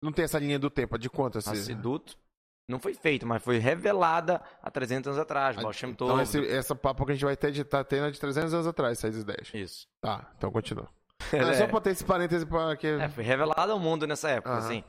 não 0.02 0.12
tem 0.12 0.26
essa 0.26 0.40
linha 0.40 0.58
do 0.60 0.70
tempo. 0.70 0.98
De 0.98 1.10
quanto 1.10 1.38
assim? 1.38 1.52
Hassidut 1.52 2.18
não 2.70 2.80
foi 2.80 2.94
feito, 2.94 3.28
mas 3.28 3.44
foi 3.44 3.58
revelada 3.58 4.42
há 4.64 4.72
300 4.72 5.08
anos 5.10 5.20
atrás. 5.20 5.56
Tov. 5.58 5.76
Então 5.90 6.22
esse, 6.22 6.48
essa 6.48 6.74
papo 6.74 7.06
que 7.06 7.12
a 7.12 7.16
gente 7.16 7.26
vai 7.26 7.36
ter 7.36 7.52
de 7.52 7.64
tá 7.66 7.84
tendo 7.84 8.06
é 8.08 8.12
de 8.12 8.20
300 8.20 8.54
anos 8.54 8.68
atrás, 8.68 8.98
essas 8.98 9.18
ideias. 9.22 9.50
Isso. 9.54 9.88
Tá, 10.00 10.32
então 10.38 10.50
continua. 10.52 10.88
Não, 11.34 11.40
é 11.50 11.54
É. 11.54 11.58
só 11.58 11.68
pra 11.68 11.82
ter 11.82 11.90
esse 11.90 12.06
parêntese 12.06 12.46
pra 12.46 12.76
que... 12.78 12.88
É, 12.88 13.10
foi 13.10 13.24
revelado 13.26 13.72
ao 13.74 13.80
mundo 13.80 14.08
nessa 14.08 14.30
época, 14.30 14.52
Aham. 14.56 14.60
assim. 14.60 14.84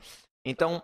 Então, 0.45 0.81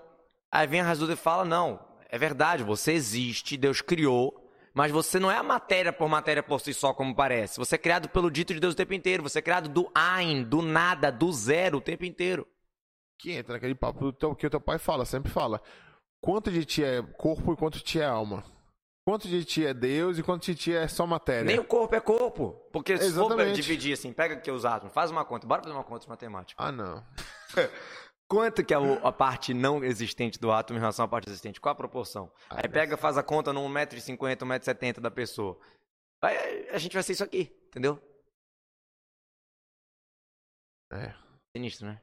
aí 0.52 0.68
vem 0.68 0.82
a 0.82 0.90
Hasduda 0.90 1.14
e 1.14 1.16
fala, 1.16 1.46
não, 1.46 1.80
é 2.10 2.18
verdade, 2.18 2.64
você 2.64 2.94
existe, 2.94 3.56
Deus 3.56 3.82
criou, 3.82 4.50
mas 4.74 4.92
você 4.92 5.20
não 5.20 5.32
é 5.32 5.38
a 5.38 5.44
matéria 5.44 5.94
por 5.94 6.10
matéria 6.10 6.42
por 6.42 6.60
si 6.60 6.74
só, 6.74 6.94
como 6.94 7.16
parece. 7.16 7.58
Você 7.58 7.76
é 7.76 7.78
criado 7.78 8.10
pelo 8.10 8.32
dito 8.32 8.54
de 8.54 8.60
Deus 8.60 8.74
o 8.74 8.78
tempo 8.78 8.94
inteiro. 8.94 9.24
Você 9.24 9.40
é 9.40 9.42
criado 9.42 9.70
do 9.70 9.92
Ain, 9.94 10.44
do 10.44 10.62
nada, 10.62 11.12
do 11.12 11.32
zero 11.32 11.78
o 11.78 11.82
tempo 11.82 12.06
inteiro. 12.06 12.48
que 13.18 13.34
entra 13.34 13.54
naquele 13.54 13.76
papo 13.76 14.00
do 14.00 14.14
teu, 14.14 14.34
que 14.34 14.48
o 14.48 14.50
teu 14.50 14.62
pai 14.62 14.80
fala, 14.80 15.06
sempre 15.06 15.30
fala. 15.30 15.62
Quanto 16.22 16.50
de 16.50 16.64
ti 16.64 16.84
é 16.84 17.02
corpo 17.02 17.54
e 17.54 17.56
quanto 17.58 17.78
de 17.78 17.84
ti 17.84 18.00
é 18.00 18.06
alma? 18.06 18.44
Quanto 19.06 19.28
de 19.28 19.44
ti 19.44 19.66
é 19.66 19.74
Deus 19.74 20.18
e 20.18 20.24
quanto 20.24 20.46
de 20.46 20.56
ti 20.56 20.74
é 20.74 20.88
só 20.88 21.06
matéria? 21.06 21.44
Nem 21.44 21.60
o 21.60 21.64
corpo 21.66 21.96
é 21.96 22.00
corpo. 22.00 22.52
Porque 22.72 22.98
se 22.98 23.12
for 23.12 23.52
dividir 23.52 23.94
assim, 23.94 24.14
pega 24.14 24.36
aqui 24.36 24.50
os 24.52 24.66
átomos, 24.66 24.94
faz 24.94 25.12
uma 25.12 25.26
conta. 25.26 25.46
Bora 25.48 25.62
fazer 25.62 25.76
uma 25.76 25.84
conta 25.84 26.02
de 26.02 26.10
matemática. 26.10 26.64
Ah, 26.64 26.72
não. 26.72 27.04
Quanto 28.30 28.64
que 28.64 28.76
é 28.76 28.78
a 28.78 29.12
parte 29.12 29.56
não 29.56 29.84
existente 29.84 30.40
do 30.40 30.52
átomo 30.52 30.78
em 30.78 30.80
relação 30.80 31.04
à 31.04 31.08
parte 31.08 31.28
existente? 31.28 31.60
Qual 31.60 31.74
a 31.74 31.76
proporção? 31.76 32.32
Ah, 32.48 32.58
Aí 32.58 32.70
pega, 32.70 32.96
faz 32.96 33.18
a 33.18 33.24
conta 33.24 33.52
no 33.52 33.62
1,50m, 33.62 34.38
1,70m 34.38 35.00
da 35.00 35.10
pessoa. 35.10 35.60
Aí 36.22 36.70
a 36.70 36.78
gente 36.78 36.94
vai 36.94 37.02
ser 37.02 37.14
isso 37.14 37.24
aqui, 37.24 37.52
entendeu? 37.70 38.00
É. 40.94 41.16
Sinistro, 41.58 41.88
né? 41.88 42.00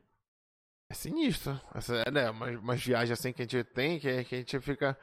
É 0.91 0.95
sinistro. 0.95 1.61
Essa, 1.73 1.95
é, 1.99 2.11
né, 2.11 2.31
umas, 2.31 2.57
umas 2.57 2.83
viagens 2.83 3.19
assim 3.19 3.33
que 3.33 3.43
a 3.43 3.45
gente 3.45 3.63
tem, 3.63 4.01
que, 4.01 4.25
que 4.25 4.35
a 4.35 4.39
gente 4.39 4.61
fica. 4.61 4.99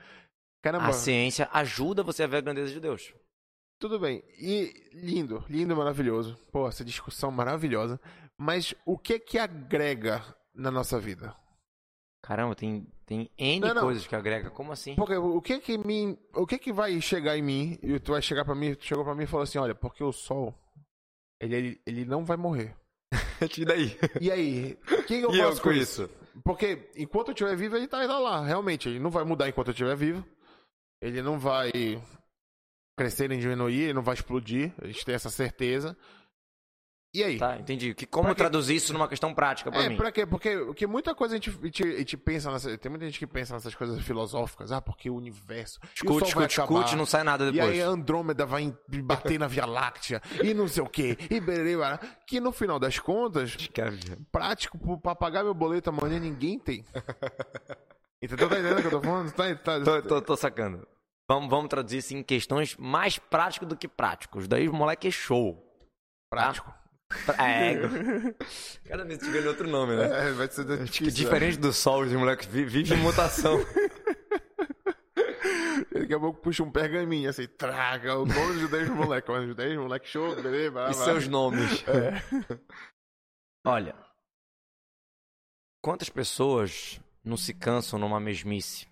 Caramba. 0.61 0.87
A 0.87 0.93
ciência 0.93 1.49
ajuda 1.53 2.03
você 2.03 2.23
a 2.23 2.27
ver 2.27 2.37
a 2.37 2.41
grandeza 2.41 2.73
de 2.73 2.81
Deus. 2.81 3.13
Tudo 3.79 3.97
bem. 3.97 4.21
E 4.37 4.89
lindo, 4.93 5.45
lindo, 5.49 5.75
maravilhoso. 5.75 6.37
Pô, 6.51 6.67
essa 6.67 6.83
discussão 6.83 7.31
maravilhosa. 7.31 7.99
Mas 8.37 8.75
o 8.85 8.97
que 8.97 9.19
que 9.19 9.37
agrega 9.37 10.21
na 10.53 10.71
nossa 10.71 10.99
vida? 10.99 11.35
Caramba, 12.21 12.55
tem, 12.55 12.87
tem 13.05 13.29
N 13.37 13.59
Não, 13.67 13.73
não. 13.73 13.81
coisas 13.81 14.07
que 14.07 14.15
agrega. 14.15 14.49
Como 14.49 14.71
assim? 14.71 14.95
Porque 14.95 15.15
o 15.15 15.41
que 15.41 15.59
que 15.59 15.77
me, 15.77 16.17
o 16.33 16.47
que 16.47 16.57
que 16.57 16.71
vai 16.71 16.99
chegar 17.01 17.37
em 17.37 17.41
mim 17.41 17.77
e 17.83 17.99
tu 17.99 18.13
vai 18.13 18.21
chegar 18.21 18.45
pra 18.45 18.55
mim, 18.55 18.77
chegou 18.79 19.03
pra 19.03 19.13
mim 19.13 19.23
e 19.23 19.27
falou 19.27 19.43
assim, 19.43 19.57
olha, 19.57 19.75
porque 19.75 20.03
o 20.03 20.11
sol 20.13 20.57
ele, 21.39 21.55
ele, 21.55 21.81
ele 21.85 22.05
não 22.05 22.23
vai 22.23 22.37
morrer. 22.37 22.75
E 23.57 23.65
daí? 23.65 23.97
E 24.21 24.31
aí, 24.31 24.77
o 24.89 25.03
que, 25.03 25.19
que 25.19 25.21
eu 25.21 25.31
E 25.33 25.39
eu 25.39 25.49
faço 25.49 25.61
com 25.61 25.69
com 25.69 25.75
isso? 25.75 26.09
Porque 26.45 26.89
enquanto 26.95 27.27
eu 27.27 27.33
estiver 27.33 27.55
vivo, 27.57 27.75
ele 27.75 27.87
tá, 27.89 27.99
ele 27.99 28.07
tá 28.07 28.17
lá, 28.17 28.41
realmente. 28.45 28.87
Ele 28.87 28.99
não 28.99 29.11
vai 29.11 29.25
mudar 29.25 29.49
enquanto 29.49 29.67
eu 29.67 29.73
estiver 29.73 29.95
vivo. 29.97 30.25
Ele 31.01 31.21
não 31.21 31.37
vai 31.37 31.69
crescer 32.97 33.27
nem 33.27 33.39
diminuir, 33.39 33.81
ele 33.81 33.93
não 33.93 34.01
vai 34.01 34.13
explodir. 34.13 34.73
A 34.81 34.87
gente 34.87 35.03
tem 35.05 35.13
essa 35.13 35.29
certeza. 35.29 35.97
E 37.15 37.23
aí? 37.23 37.37
Tá, 37.37 37.57
entendi. 37.59 37.93
Que, 37.93 38.07
como 38.07 38.33
traduzir 38.33 38.75
isso 38.75 38.91
numa 38.91 39.07
questão 39.07 39.35
prática 39.35 39.71
pra 39.71 39.83
é, 39.83 39.89
mim? 39.89 39.97
pra 39.97 40.11
quê? 40.11 40.25
Porque, 40.25 40.57
porque 40.57 40.87
muita 40.87 41.13
coisa 41.13 41.35
a 41.35 41.37
gente, 41.37 41.51
a 41.51 41.65
gente, 41.65 41.83
a 41.83 41.97
gente 41.99 42.17
pensa 42.17 42.51
nessa. 42.51 42.75
Tem 42.75 42.89
muita 42.89 43.05
gente 43.05 43.19
que 43.19 43.27
pensa 43.27 43.53
nessas 43.53 43.75
coisas 43.75 44.01
filosóficas. 44.01 44.71
Ah, 44.71 44.81
porque 44.81 45.11
o 45.11 45.15
universo. 45.15 45.79
e 45.83 45.87
discute, 46.07 46.31
acabar. 46.31 46.47
discute, 46.47 46.95
não 46.95 47.05
sai 47.05 47.23
nada 47.23 47.49
E 47.49 47.51
depois. 47.51 47.71
aí 47.71 47.83
a 47.83 47.87
Andrômeda 47.87 48.47
vai 48.47 48.73
bater 49.03 49.39
na 49.39 49.45
Via 49.47 49.65
Láctea 49.67 50.21
e 50.43 50.55
não 50.55 50.67
sei 50.67 50.81
o 50.81 50.87
quê. 50.89 51.15
E 51.29 51.39
bererê, 51.39 51.77
bará. 51.77 51.99
que 52.25 52.39
no 52.39 52.51
final 52.51 52.79
das 52.79 52.97
contas, 52.97 53.55
prático 54.31 54.79
pro- 54.79 54.99
pra 54.99 55.13
pagar 55.13 55.43
meu 55.43 55.53
boleto 55.53 55.91
amanhã 55.91 56.19
ninguém 56.19 56.57
tem. 56.57 56.83
Entendeu? 58.21 58.49
Tá 58.49 58.55
entendendo 58.59 58.77
o 58.79 58.81
que 58.81 58.87
eu 58.87 58.91
tô 58.91 59.01
falando? 59.01 59.31
Tá, 59.33 59.55
tá- 59.55 59.81
Tô, 59.81 60.01
tô, 60.01 60.21
tô 60.21 60.35
sacando. 60.37 60.87
Vamos, 61.29 61.49
vamos 61.49 61.69
traduzir 61.69 61.97
isso 61.97 62.15
em 62.15 62.23
questões 62.23 62.75
mais 62.77 63.19
práticas 63.19 63.67
do 63.69 63.75
que 63.77 63.87
práticos. 63.87 64.47
Daí 64.47 64.67
o 64.67 64.73
moleque 64.73 65.07
é 65.07 65.11
show. 65.11 65.61
prático. 66.29 66.73
É. 67.39 67.75
Cada 68.87 69.03
vez 69.05 69.19
ganha 69.19 69.47
outro 69.49 69.67
nome, 69.67 69.95
né? 69.95 70.29
É, 70.29 70.31
vai 70.33 70.47
ser 70.49 70.65
Que 70.65 70.83
difícil. 70.85 71.11
diferente 71.11 71.57
do 71.57 71.71
sol, 71.73 72.01
os 72.03 72.11
moleques 72.13 72.47
vi- 72.47 72.65
vivem 72.65 72.97
em 72.97 73.01
mutação. 73.01 73.57
Daqui 75.91 76.13
a 76.13 76.19
pouco 76.19 76.41
puxa 76.41 76.63
um 76.63 76.71
pergaminho 76.71 77.29
assim, 77.29 77.47
traga 77.47 78.17
o 78.17 78.25
nome 78.25 78.59
dos 78.61 78.69
10 78.69 78.89
moleques. 78.89 79.29
Os 79.35 79.55
10 79.55 79.77
moleques 79.77 80.09
show, 80.09 80.35
beleza? 80.41 80.71
vai, 80.71 80.91
e 80.91 80.93
vai. 80.93 81.05
seus 81.05 81.27
nomes. 81.27 81.83
É. 81.87 82.59
Olha. 83.65 83.95
Quantas 85.83 86.09
pessoas 86.09 86.99
não 87.23 87.37
se 87.37 87.53
cansam 87.53 87.99
numa 87.99 88.19
mesmice? 88.19 88.87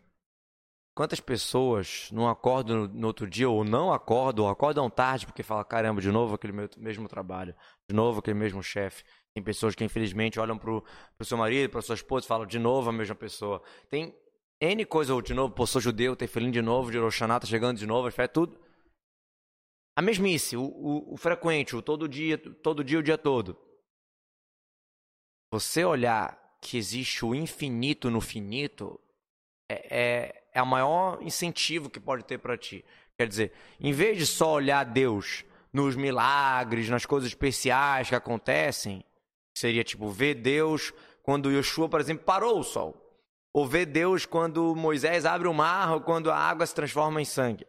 Quantas 0.95 1.21
pessoas 1.21 2.09
não 2.11 2.29
acordam 2.29 2.85
no, 2.87 3.07
outro 3.07 3.27
dia, 3.29 3.49
ou 3.49 3.63
não 3.63 3.93
acordam, 3.93 4.45
ou 4.45 4.51
acordam 4.51 4.89
tarde 4.89 5.25
porque 5.25 5.41
falam, 5.41 5.63
caramba, 5.63 6.01
de 6.01 6.11
novo 6.11 6.35
aquele 6.35 6.53
mesmo 6.77 7.07
trabalho, 7.07 7.55
de 7.91 7.95
novo 7.95 8.19
aquele 8.19 8.39
mesmo 8.39 8.63
chefe. 8.63 9.03
Tem 9.33 9.43
pessoas 9.43 9.75
que 9.75 9.83
infelizmente 9.83 10.39
olham 10.39 10.57
pro, 10.57 10.83
pro 11.17 11.25
seu 11.25 11.37
marido, 11.37 11.69
pra 11.69 11.81
sua 11.81 11.95
esposa 11.95 12.25
e 12.25 12.27
falam, 12.27 12.45
de 12.45 12.57
novo 12.57 12.89
a 12.89 12.93
mesma 12.93 13.15
pessoa. 13.15 13.61
Tem 13.89 14.15
N 14.59 14.85
coisa, 14.85 15.19
de 15.21 15.33
novo, 15.33 15.53
pô, 15.53 15.67
sou 15.67 15.81
judeu, 15.81 16.15
tem 16.15 16.27
feliz 16.27 16.51
de 16.51 16.61
novo, 16.61 16.91
de 16.91 16.97
Roxaná 16.97 17.39
tá 17.39 17.47
chegando 17.47 17.77
de 17.77 17.85
novo, 17.85 18.09
é 18.15 18.27
tudo. 18.27 18.59
A 19.97 20.01
mesmice, 20.01 20.55
o, 20.55 20.63
o, 20.63 21.13
o 21.13 21.17
frequente, 21.17 21.75
o 21.75 21.81
todo 21.81 22.07
dia, 22.07 22.37
todo 22.37 22.83
dia, 22.83 22.99
o 22.99 23.03
dia 23.03 23.17
todo. 23.17 23.57
Você 25.53 25.83
olhar 25.83 26.39
que 26.61 26.77
existe 26.77 27.25
o 27.25 27.35
infinito 27.35 28.09
no 28.09 28.21
finito 28.21 28.99
é, 29.69 29.99
é, 29.99 30.43
é 30.53 30.61
o 30.61 30.67
maior 30.67 31.21
incentivo 31.21 31.89
que 31.89 31.99
pode 31.99 32.23
ter 32.23 32.37
para 32.37 32.57
ti. 32.57 32.85
Quer 33.17 33.27
dizer, 33.27 33.53
em 33.79 33.91
vez 33.91 34.17
de 34.17 34.25
só 34.25 34.53
olhar 34.53 34.83
Deus 34.85 35.43
nos 35.73 35.95
milagres, 35.95 36.89
nas 36.89 37.05
coisas 37.05 37.29
especiais 37.29 38.09
que 38.09 38.15
acontecem, 38.15 39.03
seria 39.57 39.83
tipo 39.83 40.09
ver 40.09 40.35
Deus 40.35 40.93
quando 41.23 41.51
Yoshua, 41.51 41.87
por 41.87 41.99
exemplo, 41.99 42.25
parou 42.25 42.59
o 42.59 42.63
sol. 42.63 42.97
Ou 43.53 43.67
ver 43.67 43.85
Deus 43.85 44.25
quando 44.25 44.75
Moisés 44.75 45.25
abre 45.25 45.47
o 45.47 45.53
mar 45.53 45.91
ou 45.93 46.01
quando 46.01 46.31
a 46.31 46.37
água 46.37 46.65
se 46.65 46.73
transforma 46.73 47.21
em 47.21 47.25
sangue. 47.25 47.67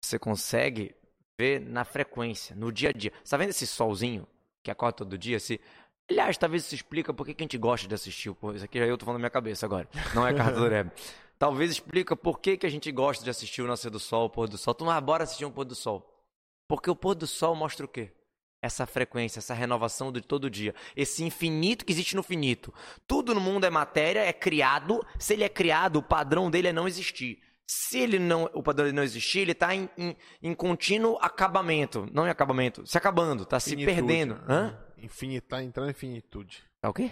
Você 0.00 0.18
consegue 0.18 0.94
ver 1.38 1.60
na 1.60 1.84
frequência, 1.84 2.54
no 2.54 2.72
dia 2.72 2.90
a 2.90 2.92
dia. 2.92 3.12
Você 3.22 3.30
tá 3.30 3.36
vendo 3.36 3.50
esse 3.50 3.66
solzinho 3.66 4.26
que 4.62 4.70
acorda 4.70 4.98
todo 4.98 5.18
dia? 5.18 5.40
Se... 5.40 5.60
Aliás, 6.08 6.36
talvez 6.36 6.64
isso 6.64 6.74
explica 6.74 7.12
por 7.12 7.26
que 7.26 7.34
a 7.36 7.42
gente 7.42 7.58
gosta 7.58 7.88
de 7.88 7.94
assistir. 7.94 8.32
Pô, 8.34 8.52
isso 8.52 8.64
aqui 8.64 8.78
já 8.78 8.86
eu 8.86 8.98
tô 8.98 9.04
falando 9.04 9.18
na 9.18 9.22
minha 9.22 9.30
cabeça 9.30 9.66
agora. 9.66 9.88
Não 10.14 10.26
é 10.26 10.32
Carta 10.34 10.58
do 10.58 10.68
Reb. 10.68 10.90
Talvez 11.38 11.72
explica 11.72 12.14
por 12.14 12.38
que, 12.38 12.56
que 12.56 12.66
a 12.66 12.70
gente 12.70 12.90
gosta 12.92 13.24
de 13.24 13.30
assistir 13.30 13.62
o 13.62 13.66
nascer 13.66 13.90
do 13.90 13.98
sol, 13.98 14.26
o 14.26 14.30
pôr 14.30 14.48
do 14.48 14.56
sol. 14.56 14.74
Tu 14.74 14.84
não 14.84 15.00
bora 15.00 15.24
assistir 15.24 15.44
um 15.44 15.50
pôr 15.50 15.64
do 15.64 15.74
sol. 15.74 16.11
Porque 16.72 16.90
o 16.90 16.96
pôr 16.96 17.14
do 17.14 17.26
sol 17.26 17.54
mostra 17.54 17.84
o 17.84 17.88
quê? 17.88 18.10
Essa 18.62 18.86
frequência, 18.86 19.40
essa 19.40 19.52
renovação 19.52 20.10
de 20.10 20.22
todo 20.22 20.48
dia. 20.48 20.74
Esse 20.96 21.22
infinito 21.22 21.84
que 21.84 21.92
existe 21.92 22.16
no 22.16 22.22
finito. 22.22 22.72
Tudo 23.06 23.34
no 23.34 23.42
mundo 23.42 23.66
é 23.66 23.68
matéria, 23.68 24.20
é 24.20 24.32
criado. 24.32 25.06
Se 25.18 25.34
ele 25.34 25.44
é 25.44 25.50
criado, 25.50 25.96
o 25.96 26.02
padrão 26.02 26.50
dele 26.50 26.68
é 26.68 26.72
não 26.72 26.88
existir. 26.88 27.42
Se 27.66 27.98
ele 27.98 28.18
não, 28.18 28.48
o 28.54 28.62
padrão 28.62 28.86
dele 28.86 28.96
não 28.96 29.02
existir, 29.02 29.40
ele 29.40 29.52
está 29.52 29.74
em, 29.74 29.86
em, 29.98 30.16
em 30.42 30.54
contínuo 30.54 31.18
acabamento. 31.20 32.08
Não 32.10 32.26
em 32.26 32.30
acabamento, 32.30 32.86
se 32.86 32.96
acabando, 32.96 33.42
está 33.42 33.60
se 33.60 33.76
perdendo. 33.76 34.40
Hã? 34.48 34.74
Infinito, 34.96 35.48
tá 35.48 35.62
entrando 35.62 35.90
em 35.90 35.94
finitude. 35.94 36.64
Tá 36.80 36.88
o 36.88 36.94
quê? 36.94 37.10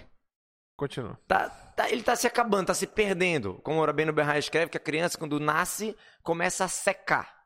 Continua. 0.75 1.21
Tá, 1.29 1.51
tá- 1.51 1.91
ele 1.91 2.03
tá 2.03 2.17
se 2.17 2.27
acabando, 2.27 2.69
tá 2.69 2.75
se 2.75 2.87
perdendo. 2.87 3.61
Como 3.63 3.79
o 3.79 3.85
Rabino 3.85 4.11
Berra 4.11 4.39
escreve, 4.39 4.71
que 4.71 4.79
a 4.79 4.81
criança, 4.81 5.19
quando 5.19 5.39
nasce, 5.39 5.95
começa 6.23 6.65
a 6.65 6.69
secar. 6.69 7.40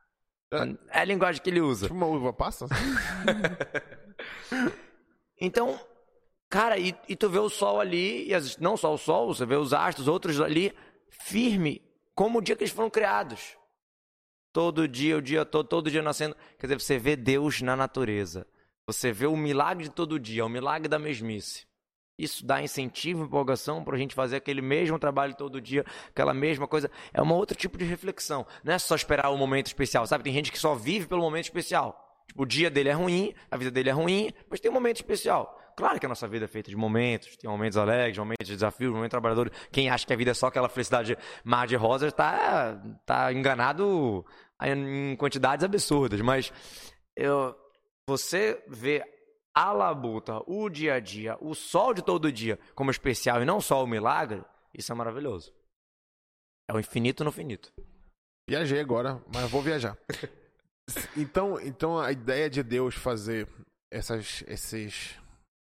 É 0.90 1.00
a 1.00 1.04
linguagem 1.04 1.42
que 1.42 1.50
ele 1.50 1.60
usa. 1.60 1.86
Tipo 1.86 1.94
uma 1.96 2.06
uva 2.06 2.32
passa? 2.32 2.66
Então, 5.40 5.78
cara, 6.48 6.78
e, 6.78 6.94
e 7.08 7.16
tu 7.16 7.28
vê 7.28 7.38
o 7.38 7.48
sol 7.50 7.80
ali, 7.80 8.28
e 8.28 8.34
as- 8.34 8.56
não 8.58 8.76
só 8.76 8.94
o 8.94 8.98
sol, 8.98 9.34
você 9.34 9.44
vê 9.44 9.56
os 9.56 9.72
astros, 9.72 10.08
outros 10.08 10.40
ali, 10.40 10.72
firme, 11.10 11.82
como 12.14 12.38
o 12.38 12.42
dia 12.42 12.54
que 12.56 12.62
eles 12.62 12.72
foram 12.72 12.88
criados. 12.88 13.56
Todo 14.52 14.86
dia, 14.86 15.16
o 15.16 15.22
dia 15.22 15.44
todo, 15.44 15.66
todo 15.68 15.90
dia 15.90 16.02
nascendo. 16.02 16.36
Quer 16.58 16.66
dizer, 16.68 16.80
você 16.80 16.98
vê 16.98 17.16
Deus 17.16 17.60
na 17.60 17.74
natureza. 17.74 18.46
Você 18.86 19.10
vê 19.10 19.26
o 19.26 19.36
milagre 19.36 19.84
de 19.84 19.90
todo 19.90 20.18
dia, 20.20 20.46
o 20.46 20.48
milagre 20.48 20.88
da 20.88 20.98
mesmice. 20.98 21.66
Isso 22.18 22.46
dá 22.46 22.62
incentivo, 22.62 23.24
empolgação 23.24 23.82
para 23.82 23.96
a 23.96 23.98
gente 23.98 24.14
fazer 24.14 24.36
aquele 24.36 24.62
mesmo 24.62 24.98
trabalho 24.98 25.34
todo 25.34 25.60
dia, 25.60 25.84
aquela 26.08 26.32
mesma 26.32 26.68
coisa. 26.68 26.90
É 27.12 27.20
um 27.20 27.32
outro 27.32 27.56
tipo 27.56 27.76
de 27.76 27.84
reflexão. 27.84 28.46
Não 28.62 28.72
é 28.72 28.78
só 28.78 28.94
esperar 28.94 29.30
o 29.30 29.36
momento 29.36 29.66
especial, 29.66 30.06
sabe? 30.06 30.22
Tem 30.24 30.32
gente 30.32 30.52
que 30.52 30.58
só 30.58 30.74
vive 30.74 31.06
pelo 31.06 31.20
momento 31.20 31.44
especial. 31.44 32.04
Tipo, 32.28 32.44
o 32.44 32.46
dia 32.46 32.70
dele 32.70 32.88
é 32.88 32.92
ruim, 32.92 33.34
a 33.50 33.56
vida 33.56 33.70
dele 33.70 33.90
é 33.90 33.92
ruim, 33.92 34.32
mas 34.48 34.60
tem 34.60 34.70
um 34.70 34.74
momento 34.74 34.96
especial. 34.96 35.60
Claro 35.76 35.98
que 35.98 36.06
a 36.06 36.08
nossa 36.08 36.28
vida 36.28 36.44
é 36.44 36.48
feita 36.48 36.70
de 36.70 36.76
momentos, 36.76 37.36
tem 37.36 37.50
momentos 37.50 37.76
alegres, 37.76 38.16
momentos 38.16 38.46
de 38.46 38.54
desafios, 38.54 38.92
momentos 38.92 39.10
trabalhadores. 39.10 39.52
Quem 39.72 39.90
acha 39.90 40.06
que 40.06 40.12
a 40.12 40.16
vida 40.16 40.30
é 40.30 40.34
só 40.34 40.46
aquela 40.46 40.68
felicidade 40.68 41.18
mar 41.42 41.66
de 41.66 41.74
rosas 41.74 42.12
tá, 42.12 42.80
tá 43.04 43.32
enganado 43.32 44.24
em 44.62 45.16
quantidades 45.16 45.64
absurdas. 45.64 46.20
Mas 46.20 46.52
eu, 47.16 47.56
você 48.06 48.62
vê 48.68 49.02
a 49.54 49.72
labuta, 49.72 50.42
o 50.46 50.68
dia 50.68 50.94
a 50.94 51.00
dia, 51.00 51.38
o 51.40 51.54
sol 51.54 51.94
de 51.94 52.02
todo 52.02 52.32
dia 52.32 52.58
como 52.74 52.90
especial 52.90 53.40
e 53.40 53.44
não 53.44 53.60
só 53.60 53.82
o 53.82 53.86
milagre, 53.86 54.44
isso 54.72 54.90
é 54.90 54.94
maravilhoso. 54.94 55.54
É 56.68 56.74
o 56.74 56.80
infinito 56.80 57.22
no 57.22 57.30
finito. 57.30 57.72
Viajei 58.48 58.80
agora, 58.80 59.22
mas 59.32 59.50
vou 59.50 59.62
viajar. 59.62 59.96
Então, 61.16 61.58
então 61.60 61.98
a 61.98 62.12
ideia 62.12 62.50
de 62.50 62.62
Deus 62.62 62.94
fazer 62.94 63.48
essas, 63.90 64.44
esses, 64.46 65.18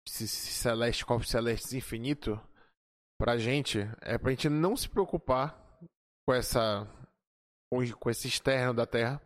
celestes, 0.08 1.04
corpos 1.04 1.30
celestes 1.30 1.74
infinitos 1.74 2.38
pra 3.20 3.36
gente 3.36 3.80
é 4.02 4.16
pra 4.20 4.30
gente 4.30 4.48
não 4.48 4.78
se 4.78 4.88
preocupar 4.88 5.60
com 6.24 6.36
essa 6.36 6.88
com, 7.74 7.92
com 7.94 8.10
esse 8.12 8.28
externo 8.28 8.76
da 8.76 8.86
Terra 8.86 9.20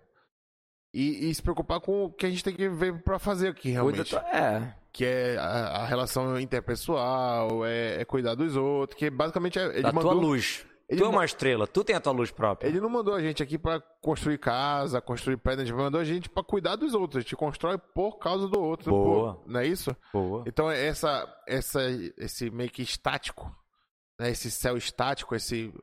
e, 0.94 1.30
e 1.30 1.36
se 1.36 1.42
preocupar 1.42 1.80
com 1.80 2.06
o 2.06 2.12
que 2.12 2.26
a 2.26 2.30
gente 2.30 2.44
tem 2.44 2.54
que 2.54 2.68
ver 2.70 3.02
pra 3.04 3.18
fazer 3.20 3.50
aqui 3.50 3.70
realmente. 3.70 4.16
É, 4.16 4.74
Que 4.92 5.06
é 5.06 5.38
a, 5.38 5.44
a 5.82 5.86
relação 5.86 6.38
interpessoal, 6.86 7.66
é, 7.66 8.02
é 8.02 8.06
cuidar 8.06 8.36
dos 8.36 8.56
outros, 8.56 8.98
que 8.98 9.10
basicamente 9.10 9.58
é, 9.60 9.66
ele 9.68 9.84
da 9.84 9.92
mandou 9.94 10.12
tua 10.12 10.22
luz. 10.22 10.66
ele 10.90 11.00
tu 11.00 11.06
é 11.06 11.08
ma- 11.10 11.18
uma 11.20 11.26
estrela, 11.26 11.66
tu 11.68 11.84
tem 11.84 11.96
a 11.96 12.00
tua 12.02 12.12
luz 12.12 12.32
própria. 12.32 12.68
ele 12.68 12.82
não 12.82 12.90
mandou 12.90 13.14
a 13.14 13.22
gente 13.22 13.42
aqui 13.42 13.58
pra 13.58 13.80
construir 14.02 14.38
casa, 14.38 15.00
construir 15.00 15.38
prédio, 15.38 15.64
ele 15.64 15.74
mandou 15.74 16.02
a 16.02 16.04
gente 16.04 16.28
pra 16.30 16.44
cuidar 16.44 16.76
dos 16.76 16.94
outros. 16.94 17.20
A 17.20 17.22
gente 17.22 17.36
constrói 17.36 17.78
por 17.78 18.18
causa 18.20 18.48
do 18.48 18.60
outro. 18.62 18.92
Boa. 18.92 19.36
por- 19.36 19.50
não 19.50 19.60
é 19.62 19.68
isso? 19.68 19.96
Boa. 20.14 20.44
Então 20.46 20.70
essa, 20.70 21.28
essa, 21.48 21.80
esse 22.18 22.50
meio 22.50 22.70
que 22.70 22.82
estático, 22.82 23.50
né? 24.20 24.30
Esse 24.32 24.52
céu 24.52 24.76
estático, 24.76 25.34
esse 25.36 25.74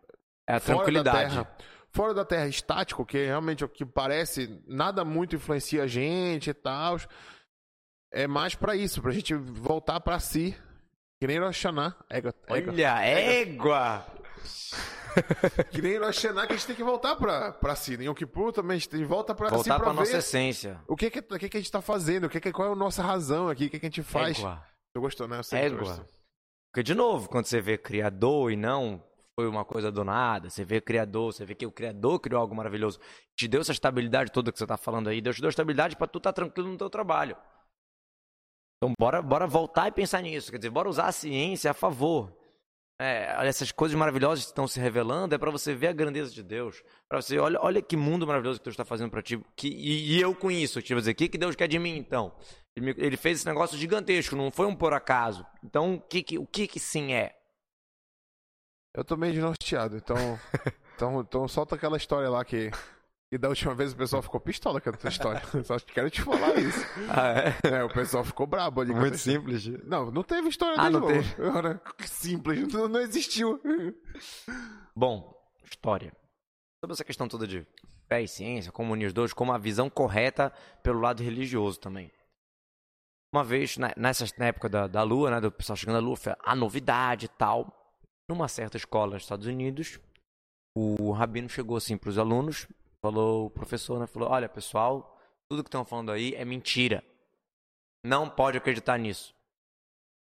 É 0.46 0.54
a 0.56 0.60
fora 0.60 0.78
da 0.78 0.82
tranquilidade. 0.84 1.30
Terra, 1.34 1.56
fora 1.92 2.12
da 2.14 2.24
Terra 2.24 2.46
estático, 2.46 3.04
que 3.06 3.24
realmente 3.24 3.64
o 3.64 3.68
que 3.68 3.84
parece 3.84 4.62
nada 4.66 5.04
muito 5.04 5.36
influencia 5.36 5.82
a 5.82 5.86
gente 5.86 6.50
e 6.50 6.54
tal. 6.54 6.96
É 8.12 8.26
mais 8.26 8.54
pra 8.54 8.74
isso, 8.74 9.02
pra 9.02 9.12
gente 9.12 9.34
voltar 9.34 10.00
pra 10.00 10.18
si. 10.18 10.56
Que 11.20 11.26
nem 11.26 11.38
Rosh 11.38 11.56
Hashanah. 11.64 11.96
Égua, 12.08 12.34
égua. 12.46 12.72
Olha, 12.72 13.02
égua! 13.02 14.06
que 15.70 15.82
nem 15.82 16.12
Xená 16.12 16.46
que 16.46 16.52
a 16.52 16.56
gente 16.56 16.66
tem 16.66 16.76
que 16.76 16.82
voltar 16.84 17.16
pra, 17.16 17.52
pra 17.52 17.74
si. 17.74 17.94
Em 17.94 18.04
Yom 18.04 18.14
Kippur 18.14 18.52
também 18.52 18.76
a 18.76 18.78
gente 18.78 18.88
tem- 18.88 19.04
volta 19.04 19.34
pra, 19.34 19.48
Voltar 19.48 19.60
assim, 19.60 19.68
pra 19.82 19.90
pra 19.90 19.92
nossa 19.92 20.16
essência. 20.18 20.80
o 20.86 20.96
que 20.96 21.10
que, 21.10 21.18
o 21.18 21.38
que 21.38 21.48
que 21.48 21.56
a 21.56 21.60
gente 21.60 21.72
tá 21.72 21.80
fazendo, 21.80 22.24
o 22.24 22.30
que 22.30 22.40
que, 22.40 22.52
qual 22.52 22.68
é 22.68 22.72
a 22.72 22.76
nossa 22.76 23.02
razão 23.02 23.48
aqui, 23.48 23.66
o 23.66 23.70
que 23.70 23.80
que 23.80 23.86
a 23.86 23.88
gente 23.88 24.02
faz. 24.02 24.38
Égua. 24.38 24.62
Tu 24.94 25.00
gostou, 25.00 25.26
né? 25.28 25.38
Eu 25.38 25.42
que 25.42 25.56
Égua. 25.56 26.06
Porque, 26.70 26.82
de 26.82 26.94
novo, 26.94 27.28
quando 27.28 27.46
você 27.46 27.60
vê 27.60 27.76
criador 27.76 28.52
e 28.52 28.56
não 28.56 29.02
foi 29.38 29.46
uma 29.46 29.64
coisa 29.64 29.92
do 29.92 30.02
nada, 30.02 30.50
você 30.50 30.64
vê 30.64 30.80
criador, 30.80 31.32
você 31.32 31.44
vê 31.44 31.54
que 31.54 31.64
o 31.64 31.70
criador 31.70 32.18
criou 32.18 32.40
algo 32.40 32.56
maravilhoso, 32.56 32.98
te 33.36 33.46
deu 33.46 33.60
essa 33.60 33.70
estabilidade 33.70 34.32
toda 34.32 34.50
que 34.50 34.58
você 34.58 34.66
tá 34.66 34.76
falando 34.76 35.06
aí, 35.08 35.20
Deus 35.20 35.36
te 35.36 35.42
deu 35.42 35.48
estabilidade 35.48 35.94
pra 35.94 36.08
tu 36.08 36.18
estar 36.18 36.32
tranquilo 36.32 36.68
no 36.68 36.76
teu 36.76 36.90
trabalho. 36.90 37.36
Então, 38.76 38.92
bora, 38.98 39.22
bora 39.22 39.46
voltar 39.46 39.86
e 39.86 39.92
pensar 39.92 40.22
nisso. 40.22 40.50
Quer 40.50 40.58
dizer, 40.58 40.70
bora 40.70 40.88
usar 40.88 41.06
a 41.06 41.12
ciência 41.12 41.70
a 41.70 41.74
favor. 41.74 42.36
É, 43.00 43.46
essas 43.46 43.70
coisas 43.70 43.96
maravilhosas 43.96 44.44
que 44.44 44.50
estão 44.50 44.66
se 44.66 44.80
revelando 44.80 45.36
é 45.36 45.38
pra 45.38 45.52
você 45.52 45.72
ver 45.72 45.86
a 45.86 45.92
grandeza 45.92 46.32
de 46.32 46.42
Deus. 46.42 46.82
Pra 47.08 47.22
você, 47.22 47.38
olha, 47.38 47.60
olha 47.62 47.80
que 47.80 47.96
mundo 47.96 48.26
maravilhoso 48.26 48.58
que 48.58 48.64
Deus 48.64 48.74
está 48.74 48.84
fazendo 48.84 49.10
pra 49.10 49.22
ti. 49.22 49.40
Que, 49.56 49.68
e, 49.68 50.16
e 50.16 50.20
eu 50.20 50.34
com 50.34 50.50
isso, 50.50 50.82
tipo 50.82 50.98
dizer, 50.98 51.12
o 51.12 51.14
que, 51.14 51.28
que 51.28 51.38
Deus 51.38 51.54
quer 51.54 51.68
de 51.68 51.78
mim 51.78 51.96
então? 51.96 52.34
Ele, 52.76 52.92
ele 52.98 53.16
fez 53.16 53.38
esse 53.38 53.46
negócio 53.46 53.78
gigantesco, 53.78 54.34
não 54.34 54.50
foi 54.50 54.66
um 54.66 54.74
por 54.74 54.92
acaso. 54.92 55.46
Então, 55.62 55.94
o 55.94 56.00
que, 56.00 56.24
que, 56.24 56.38
o 56.38 56.46
que, 56.46 56.66
que 56.66 56.80
sim 56.80 57.12
é? 57.12 57.37
Eu 58.98 59.04
tô 59.04 59.16
meio 59.16 59.32
desnorteado, 59.32 59.96
então, 59.96 60.16
então, 60.96 61.20
então 61.20 61.46
solta 61.46 61.76
aquela 61.76 61.96
história 61.96 62.28
lá 62.28 62.44
que, 62.44 62.68
que 63.30 63.38
da 63.38 63.48
última 63.48 63.72
vez 63.72 63.92
o 63.92 63.96
pessoal 63.96 64.20
ficou 64.20 64.40
pistola 64.40 64.80
com 64.80 64.90
a 64.90 64.92
tua 64.92 65.08
história. 65.08 65.40
Só 65.62 65.78
quero 65.78 66.10
te 66.10 66.20
falar 66.20 66.58
isso. 66.58 66.84
Ah, 67.08 67.28
é? 67.28 67.76
É, 67.76 67.84
o 67.84 67.88
pessoal 67.88 68.24
ficou 68.24 68.44
brabo 68.44 68.80
ali. 68.80 68.90
história. 68.90 69.16
simples. 69.16 69.68
Não, 69.84 70.10
não 70.10 70.24
teve 70.24 70.48
história 70.48 70.74
Ah, 70.76 70.90
não 70.90 71.06
teve. 71.06 71.32
Que 71.96 72.10
Simples, 72.10 72.72
não, 72.72 72.88
não 72.88 72.98
existiu. 72.98 73.62
Bom, 74.96 75.32
história. 75.64 76.12
Sobre 76.84 76.94
essa 76.94 77.04
questão 77.04 77.28
toda 77.28 77.46
de 77.46 77.64
fé 78.08 78.20
e 78.20 78.26
ciência, 78.26 78.72
como 78.72 78.94
unir 78.94 79.06
os 79.06 79.12
dois, 79.12 79.32
como 79.32 79.52
a 79.52 79.58
visão 79.58 79.88
correta 79.88 80.52
pelo 80.82 80.98
lado 80.98 81.22
religioso 81.22 81.78
também. 81.78 82.10
Uma 83.32 83.44
vez, 83.44 83.76
né, 83.76 83.92
nessa 83.96 84.26
na 84.36 84.46
época 84.46 84.68
da, 84.68 84.88
da 84.88 85.04
Lua, 85.04 85.30
né, 85.30 85.40
do 85.40 85.52
pessoal 85.52 85.76
chegando 85.76 85.98
à 85.98 86.00
Lua, 86.00 86.16
foi 86.16 86.34
a 86.44 86.56
novidade 86.56 87.26
e 87.26 87.28
tal. 87.28 87.77
Numa 88.28 88.46
certa 88.48 88.76
escola 88.76 89.14
nos 89.14 89.22
Estados 89.22 89.46
Unidos, 89.46 89.98
o 90.76 91.12
rabino 91.12 91.48
chegou 91.48 91.76
assim 91.76 91.96
para 91.96 92.10
os 92.10 92.18
alunos, 92.18 92.68
falou, 93.00 93.46
o 93.46 93.50
professor, 93.50 93.98
né, 93.98 94.06
falou, 94.06 94.28
olha 94.28 94.48
pessoal, 94.48 95.18
tudo 95.48 95.64
que 95.64 95.68
estão 95.68 95.84
falando 95.84 96.12
aí 96.12 96.34
é 96.34 96.44
mentira. 96.44 97.02
Não 98.04 98.28
pode 98.28 98.58
acreditar 98.58 98.98
nisso. 98.98 99.34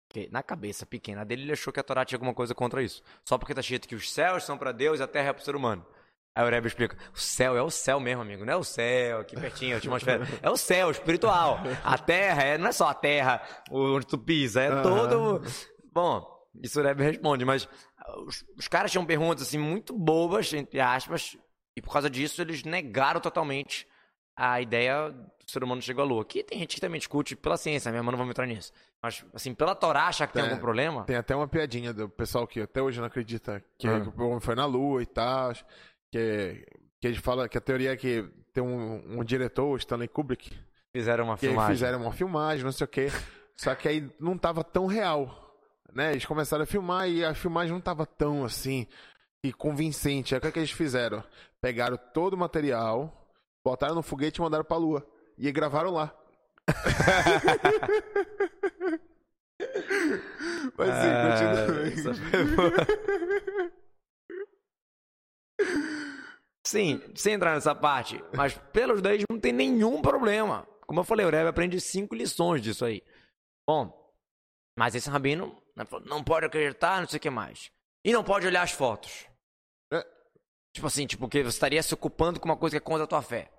Porque 0.07 0.29
na 0.31 0.41
cabeça 0.41 0.85
pequena 0.85 1.25
dele, 1.25 1.43
ele 1.43 1.51
achou 1.51 1.73
que 1.73 1.79
a 1.79 1.83
Torá 1.83 2.05
tinha 2.05 2.15
alguma 2.15 2.33
coisa 2.33 2.55
contra 2.55 2.81
isso. 2.81 3.03
Só 3.25 3.37
porque 3.37 3.53
tá 3.53 3.59
escrito 3.59 3.87
que 3.87 3.95
os 3.95 4.11
céus 4.11 4.43
são 4.45 4.57
para 4.57 4.71
Deus 4.71 4.99
e 4.99 5.03
a 5.03 5.07
terra 5.07 5.29
é 5.29 5.33
para 5.33 5.41
o 5.41 5.45
ser 5.45 5.55
humano. 5.55 5.85
Aí 6.33 6.45
o 6.45 6.49
Rebbe 6.49 6.67
explica: 6.67 6.97
o 7.13 7.19
céu 7.19 7.57
é 7.57 7.61
o 7.61 7.69
céu 7.69 7.99
mesmo, 7.99 8.21
amigo. 8.21 8.45
Não 8.45 8.53
é 8.53 8.55
o 8.55 8.63
céu 8.63 9.19
aqui 9.19 9.35
pertinho, 9.35 9.75
a 9.75 9.79
atmosfera. 9.79 10.25
É 10.41 10.49
o 10.49 10.55
céu 10.55 10.91
espiritual. 10.91 11.59
A 11.83 11.97
terra 11.97 12.43
é, 12.43 12.57
não 12.57 12.67
é 12.67 12.71
só 12.71 12.87
a 12.87 12.93
terra 12.93 13.41
onde 13.69 14.07
tu 14.07 14.17
pisa, 14.17 14.61
é 14.61 14.81
todo. 14.81 15.41
Bom, 15.91 16.36
isso 16.63 16.79
o 16.79 16.83
Rebbe 16.83 17.03
responde, 17.03 17.43
mas 17.45 17.67
os, 18.25 18.43
os 18.57 18.67
caras 18.67 18.91
tinham 18.91 19.05
perguntas 19.05 19.43
assim 19.47 19.57
muito 19.57 19.97
bobas, 19.97 20.51
entre 20.53 20.79
aspas, 20.79 21.37
e 21.75 21.81
por 21.81 21.91
causa 21.93 22.09
disso 22.09 22.41
eles 22.41 22.63
negaram 22.63 23.19
totalmente 23.19 23.87
a 24.35 24.61
ideia 24.61 25.09
do 25.09 25.51
ser 25.51 25.63
humano 25.63 25.81
chegou 25.81 26.03
à 26.03 26.07
lua. 26.07 26.23
Que 26.25 26.43
tem 26.43 26.59
gente 26.59 26.75
que 26.75 26.81
também 26.81 26.99
discute 26.99 27.35
pela 27.35 27.57
ciência, 27.57 27.89
minha 27.91 28.03
mãe 28.03 28.11
não 28.11 28.17
vamos 28.19 28.31
entrar 28.31 28.45
nisso. 28.45 28.71
Mas, 29.01 29.23
assim, 29.33 29.53
pela 29.53 29.73
Torá 29.75 30.03
achar 30.07 30.27
que 30.27 30.33
tem 30.33 30.43
É. 30.43 30.45
algum 30.49 30.59
problema. 30.59 31.03
Tem 31.05 31.15
até 31.15 31.35
uma 31.35 31.47
piadinha 31.47 31.93
do 31.93 32.07
pessoal 32.09 32.45
que 32.47 32.61
até 32.61 32.81
hoje 32.81 32.99
não 32.99 33.07
acredita 33.07 33.63
que 33.79 33.87
Ah. 33.87 33.97
o 34.17 34.23
homem 34.27 34.39
foi 34.39 34.53
na 34.55 34.65
lua 34.65 35.01
e 35.01 35.05
tal. 35.05 35.53
Que, 36.11 36.65
que 37.01 37.07
ele 37.07 37.17
fala 37.19 37.47
que 37.49 37.57
a 37.57 37.61
teoria 37.61 37.91
é 37.93 37.97
que 37.97 38.23
tem 38.53 38.63
um, 38.63 39.19
um 39.19 39.23
diretor, 39.23 39.65
o 39.73 39.77
Stanley 39.77 40.07
Kubrick, 40.07 40.51
Fizeram 40.91 41.25
uma 41.25 41.37
filmagem. 41.37 41.75
fizeram 41.75 42.01
uma 42.01 42.11
filmagem, 42.11 42.63
não 42.63 42.71
sei 42.71 42.85
o 42.85 42.87
quê. 42.87 43.07
Só 43.55 43.73
que 43.75 43.87
aí 43.87 44.09
não 44.19 44.37
tava 44.37 44.63
tão 44.63 44.85
real. 44.87 45.46
Né? 45.93 46.11
Eles 46.11 46.25
começaram 46.25 46.63
a 46.63 46.67
filmar 46.67 47.07
e 47.09 47.23
a 47.23 47.33
filmagem 47.33 47.73
não 47.73 47.81
tava 47.81 48.05
tão 48.05 48.43
assim 48.43 48.85
e 49.43 49.53
convincente. 49.53 50.33
Aí 50.33 50.39
o 50.39 50.41
que, 50.41 50.47
é 50.47 50.51
que 50.51 50.59
eles 50.59 50.71
fizeram? 50.71 51.23
Pegaram 51.61 51.97
todo 52.13 52.33
o 52.33 52.37
material, 52.37 53.29
botaram 53.63 53.95
no 53.95 54.03
foguete 54.03 54.39
e 54.39 54.43
mandaram 54.43 54.65
pra 54.65 54.77
lua. 54.77 55.05
E 55.37 55.51
gravaram 55.51 55.91
lá. 55.91 56.13
Mas 60.77 60.89
sim, 60.89 61.09
Ah, 61.09 62.45
continua. 62.45 62.87
Sim, 66.65 67.01
sem 67.15 67.33
entrar 67.33 67.55
nessa 67.55 67.73
parte, 67.73 68.21
mas 68.35 68.53
pelos 68.73 69.01
daí 69.01 69.23
não 69.29 69.39
tem 69.39 69.53
nenhum 69.53 70.01
problema. 70.01 70.67
Como 70.85 70.99
eu 70.99 71.03
falei, 71.05 71.25
o 71.25 71.29
Rebbe 71.29 71.47
aprende 71.47 71.79
cinco 71.79 72.13
lições 72.13 72.61
disso 72.61 72.83
aí. 72.83 73.01
Bom, 73.65 74.13
mas 74.77 74.93
esse 74.93 75.09
rabino 75.09 75.55
não 76.05 76.23
pode 76.23 76.45
acreditar, 76.45 77.01
não 77.01 77.07
sei 77.07 77.17
o 77.17 77.21
que 77.21 77.29
mais. 77.29 77.71
E 78.03 78.11
não 78.11 78.23
pode 78.23 78.47
olhar 78.47 78.63
as 78.63 78.71
fotos. 78.71 79.27
É. 79.91 80.05
Tipo 80.73 80.87
assim, 80.87 81.05
tipo, 81.05 81.27
que 81.27 81.43
você 81.43 81.49
estaria 81.49 81.83
se 81.83 81.93
ocupando 81.93 82.39
com 82.39 82.47
uma 82.47 82.57
coisa 82.57 82.79
que 82.79 82.83
é 82.83 82.85
contra 82.85 83.03
a 83.03 83.07
tua 83.07 83.21
fé. 83.21 83.51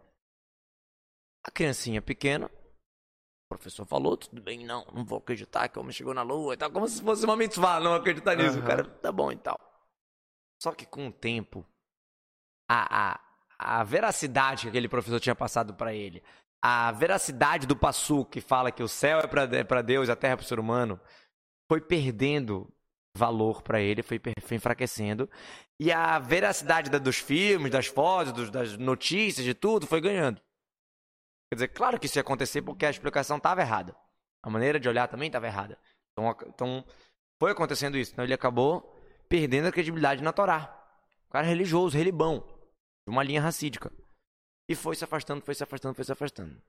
A 1.45 1.51
criancinha 1.51 2.03
pequena, 2.03 2.47
o 2.47 3.49
professor 3.49 3.87
falou, 3.87 4.17
tudo 4.17 4.43
bem, 4.43 4.65
não, 4.65 4.85
não 4.93 5.05
vou 5.05 5.19
acreditar 5.19 5.69
que 5.69 5.79
o 5.79 5.83
homem 5.83 5.93
chegou 5.93 6.13
na 6.13 6.23
lua 6.23 6.55
e 6.55 6.57
tal, 6.57 6.71
como 6.71 6.89
se 6.89 7.03
fosse 7.03 7.25
uma 7.25 7.37
mitzvah, 7.37 7.81
não 7.81 7.95
acreditar 7.95 8.37
nisso. 8.37 8.59
O 8.59 8.65
cara, 8.65 8.85
tá 8.85 9.13
bom 9.13 9.33
e 9.33 9.37
tal. 9.37 9.59
Só 10.61 10.73
que 10.73 10.85
com 10.85 11.09
o 11.09 11.13
tempo, 11.13 11.65
a, 12.69 13.13
a, 13.13 13.21
a 13.59 13.85
veracidade 13.85 14.63
que 14.63 14.69
aquele 14.69 14.89
professor 14.89 15.21
tinha 15.21 15.35
passado 15.35 15.75
pra 15.75 15.95
ele, 15.95 16.23
a 16.61 16.91
veracidade 16.93 17.67
do 17.67 17.77
passu 17.77 18.25
que 18.25 18.41
fala 18.41 18.73
que 18.73 18.83
o 18.83 18.89
céu 18.89 19.21
é 19.21 19.27
pra 19.27 19.79
é 19.79 19.83
Deus 19.83 20.09
e 20.09 20.13
a 20.13 20.17
terra 20.17 20.35
é 20.35 20.37
pro 20.37 20.45
ser 20.45 20.59
humano, 20.59 21.01
foi 21.69 21.81
perdendo 21.81 22.73
valor 23.17 23.63
pra 23.63 23.81
ele, 23.81 24.03
foi, 24.03 24.21
foi 24.41 24.57
enfraquecendo. 24.57 25.29
E 25.81 25.93
a 25.93 26.19
veracidade 26.19 26.91
da- 26.91 26.99
dos 26.99 27.19
filmes, 27.19 27.71
das 27.71 27.87
fotos, 27.87 28.33
dos- 28.33 28.51
das 28.51 28.77
notícias, 28.77 29.45
de 29.45 29.55
tudo, 29.55 29.87
foi 29.87 30.01
ganhando. 30.01 30.41
Quer 31.51 31.57
dizer, 31.57 31.69
claro 31.69 31.99
que 31.99 32.07
isso 32.07 32.19
ia 32.19 32.23
acontecer 32.23 32.63
porque 32.63 32.85
a 32.87 32.91
explicação 32.91 33.39
estava 33.39 33.61
errada. 33.61 33.97
A 34.43 34.51
maneira 34.51 34.79
de 34.79 34.89
olhar 34.89 35.09
também 35.09 35.29
estava 35.29 35.47
errada. 35.47 35.79
Então, 36.13 36.37
então, 36.47 36.85
foi 37.41 37.53
acontecendo 37.53 37.97
isso. 37.97 38.13
Então 38.13 38.25
ele 38.25 38.35
acabou 38.35 38.95
perdendo 39.29 39.69
a 39.69 39.73
credibilidade 39.73 40.23
na 40.23 40.33
Torá. 40.33 40.75
O 41.29 41.33
cara 41.33 41.47
é 41.47 41.49
religioso, 41.51 41.97
relibão. 41.97 42.41
De 43.07 43.13
uma 43.13 43.23
linha 43.23 43.41
racídica. 43.41 43.91
E 44.69 44.75
foi 44.75 44.95
se 44.95 45.05
afastando, 45.05 45.43
foi 45.43 45.55
se 45.55 45.63
afastando, 45.63 45.95
foi 45.95 46.05
se 46.05 46.13
afastando. 46.13 46.61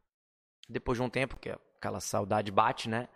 Depois 0.68 0.98
de 0.98 1.04
um 1.04 1.10
tempo, 1.10 1.38
que 1.38 1.50
aquela 1.50 2.00
saudade 2.00 2.52
bate, 2.52 2.88
né? 2.88 3.10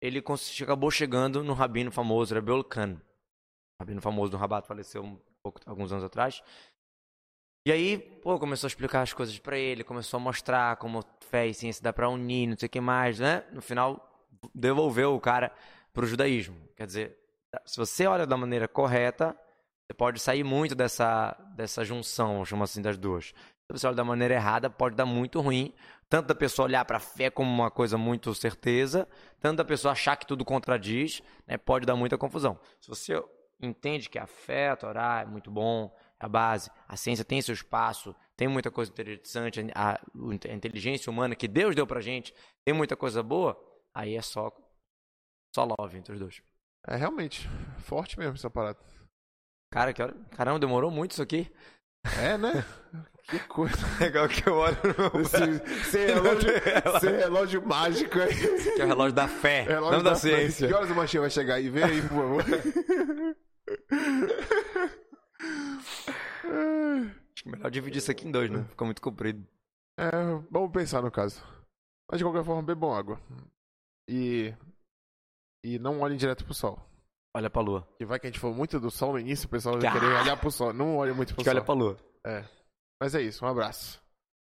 Ele 0.00 0.22
acabou 0.62 0.90
chegando 0.90 1.44
no 1.44 1.52
rabino 1.52 1.90
famoso, 1.92 2.34
Rebel 2.34 2.64
Khan. 2.64 2.94
O 2.94 3.82
rabino 3.82 4.00
famoso 4.00 4.30
do 4.30 4.36
Rabat 4.36 4.66
faleceu 4.66 5.02
um 5.02 5.18
pouco, 5.42 5.60
alguns 5.66 5.92
anos 5.92 6.04
atrás. 6.04 6.42
E 7.66 7.72
aí, 7.72 7.98
pô, 7.98 8.38
começou 8.38 8.66
a 8.66 8.70
explicar 8.70 9.02
as 9.02 9.12
coisas 9.12 9.38
pra 9.38 9.58
ele, 9.58 9.84
começou 9.84 10.16
a 10.16 10.20
mostrar 10.20 10.76
como 10.76 11.04
fé 11.20 11.46
e 11.46 11.54
ciência 11.54 11.82
dá 11.82 11.92
pra 11.92 12.08
unir, 12.08 12.46
não 12.46 12.56
sei 12.58 12.66
o 12.66 12.70
que 12.70 12.80
mais, 12.80 13.18
né? 13.18 13.44
No 13.52 13.60
final, 13.60 14.26
devolveu 14.54 15.14
o 15.14 15.20
cara 15.20 15.52
pro 15.92 16.06
judaísmo. 16.06 16.56
Quer 16.74 16.86
dizer, 16.86 17.18
se 17.66 17.76
você 17.76 18.06
olha 18.06 18.26
da 18.26 18.36
maneira 18.36 18.66
correta, 18.66 19.36
você 19.86 19.94
pode 19.94 20.20
sair 20.20 20.42
muito 20.42 20.74
dessa, 20.74 21.32
dessa 21.54 21.84
junção, 21.84 22.44
chama 22.46 22.64
assim, 22.64 22.80
das 22.80 22.96
duas. 22.96 23.34
Se 23.70 23.78
você 23.78 23.86
olha 23.86 23.94
da 23.94 24.04
maneira 24.04 24.34
errada, 24.34 24.68
pode 24.68 24.96
dar 24.96 25.06
muito 25.06 25.40
ruim. 25.40 25.72
Tanto 26.08 26.26
da 26.26 26.34
pessoa 26.34 26.66
olhar 26.66 26.84
pra 26.84 26.98
fé 26.98 27.30
como 27.30 27.48
uma 27.48 27.70
coisa 27.70 27.96
muito 27.96 28.34
certeza, 28.34 29.08
tanto 29.38 29.58
da 29.58 29.64
pessoa 29.64 29.92
achar 29.92 30.16
que 30.16 30.26
tudo 30.26 30.44
contradiz, 30.44 31.22
né? 31.46 31.56
Pode 31.56 31.86
dar 31.86 31.94
muita 31.94 32.18
confusão. 32.18 32.58
Se 32.80 32.88
você 32.88 33.22
entende 33.62 34.08
que 34.08 34.18
a 34.18 34.26
fé, 34.26 34.70
a 34.70 34.76
Torá 34.76 35.20
é 35.20 35.24
muito 35.24 35.52
bom, 35.52 35.94
é 36.18 36.26
a 36.26 36.28
base, 36.28 36.68
a 36.88 36.96
ciência 36.96 37.24
tem 37.24 37.40
seu 37.40 37.52
espaço, 37.52 38.12
tem 38.36 38.48
muita 38.48 38.72
coisa 38.72 38.90
interessante, 38.90 39.60
a, 39.72 39.92
a 39.92 40.52
inteligência 40.52 41.08
humana 41.10 41.36
que 41.36 41.46
Deus 41.46 41.76
deu 41.76 41.86
pra 41.86 42.00
gente, 42.00 42.34
tem 42.64 42.74
muita 42.74 42.96
coisa 42.96 43.22
boa, 43.22 43.56
aí 43.94 44.16
é 44.16 44.22
só, 44.22 44.50
só 45.54 45.64
love 45.78 45.96
entre 45.96 46.14
os 46.14 46.18
dois. 46.18 46.42
É 46.88 46.96
realmente 46.96 47.48
forte 47.78 48.18
mesmo 48.18 48.34
essa 48.34 48.50
parada. 48.50 48.80
Cara, 49.70 49.92
que 49.92 50.02
hora... 50.02 50.14
caramba, 50.32 50.58
demorou 50.58 50.90
muito 50.90 51.12
isso 51.12 51.22
aqui. 51.22 51.52
É, 52.18 52.36
né? 52.38 52.64
Que 53.28 53.38
coisa. 53.40 53.76
Legal 54.00 54.28
que 54.28 54.48
eu 54.48 54.54
olho 54.56 54.76
no 54.82 55.12
meu 55.18 55.22
Esse, 55.22 55.44
esse 55.80 56.06
relógio, 56.06 56.50
esse 56.96 57.06
relógio 57.10 57.66
mágico 57.66 58.18
aí. 58.18 58.34
Que 58.74 58.82
é 58.82 58.84
o 58.84 58.88
relógio 58.88 59.12
da 59.14 59.28
fé, 59.28 59.62
Relógio 59.62 59.98
não 59.98 60.04
da, 60.04 60.16
frente. 60.16 60.36
ciência. 60.36 60.68
Que 60.68 60.74
horas 60.74 60.90
o 60.90 60.94
machinho 60.94 61.22
vai 61.22 61.30
chegar 61.30 61.54
aí? 61.54 61.68
Vem 61.68 61.84
aí, 61.84 62.02
por 62.02 62.08
favor. 62.08 62.44
Acho 67.34 67.42
que 67.44 67.48
melhor 67.48 67.70
dividir 67.70 67.98
isso 67.98 68.10
aqui 68.10 68.26
em 68.26 68.30
dois, 68.30 68.50
né? 68.50 68.64
Ficou 68.68 68.86
muito 68.86 69.00
comprido. 69.00 69.46
É, 69.98 70.10
vamos 70.50 70.72
pensar 70.72 71.02
no 71.02 71.10
caso. 71.10 71.42
Mas 72.10 72.18
de 72.18 72.24
qualquer 72.24 72.44
forma, 72.44 72.62
bebam 72.62 72.92
água. 72.92 73.20
E. 74.08 74.52
E 75.64 75.78
não 75.78 76.00
olhem 76.00 76.16
direto 76.16 76.44
pro 76.44 76.54
sol. 76.54 76.89
Olha 77.34 77.48
pra 77.48 77.62
lua. 77.62 77.86
Que 77.96 78.04
vai 78.04 78.18
que 78.18 78.26
a 78.26 78.30
gente 78.30 78.40
falou 78.40 78.56
muito 78.56 78.80
do 78.80 78.90
sol 78.90 79.12
no 79.12 79.18
início, 79.18 79.46
o 79.46 79.50
pessoal 79.50 79.78
vai 79.78 79.88
Ah! 79.88 79.92
querer 79.92 80.06
olhar 80.20 80.36
pro 80.36 80.50
sol. 80.50 80.72
Não 80.72 80.96
olha 80.96 81.14
muito 81.14 81.28
pro 81.34 81.44
Que 81.44 81.50
sol. 81.50 81.54
olha 81.54 81.64
pra 81.64 81.74
lua. 81.74 81.96
É. 82.26 82.44
Mas 83.00 83.14
é 83.14 83.22
isso, 83.22 83.44
um 83.44 83.48
abraço. 83.48 84.00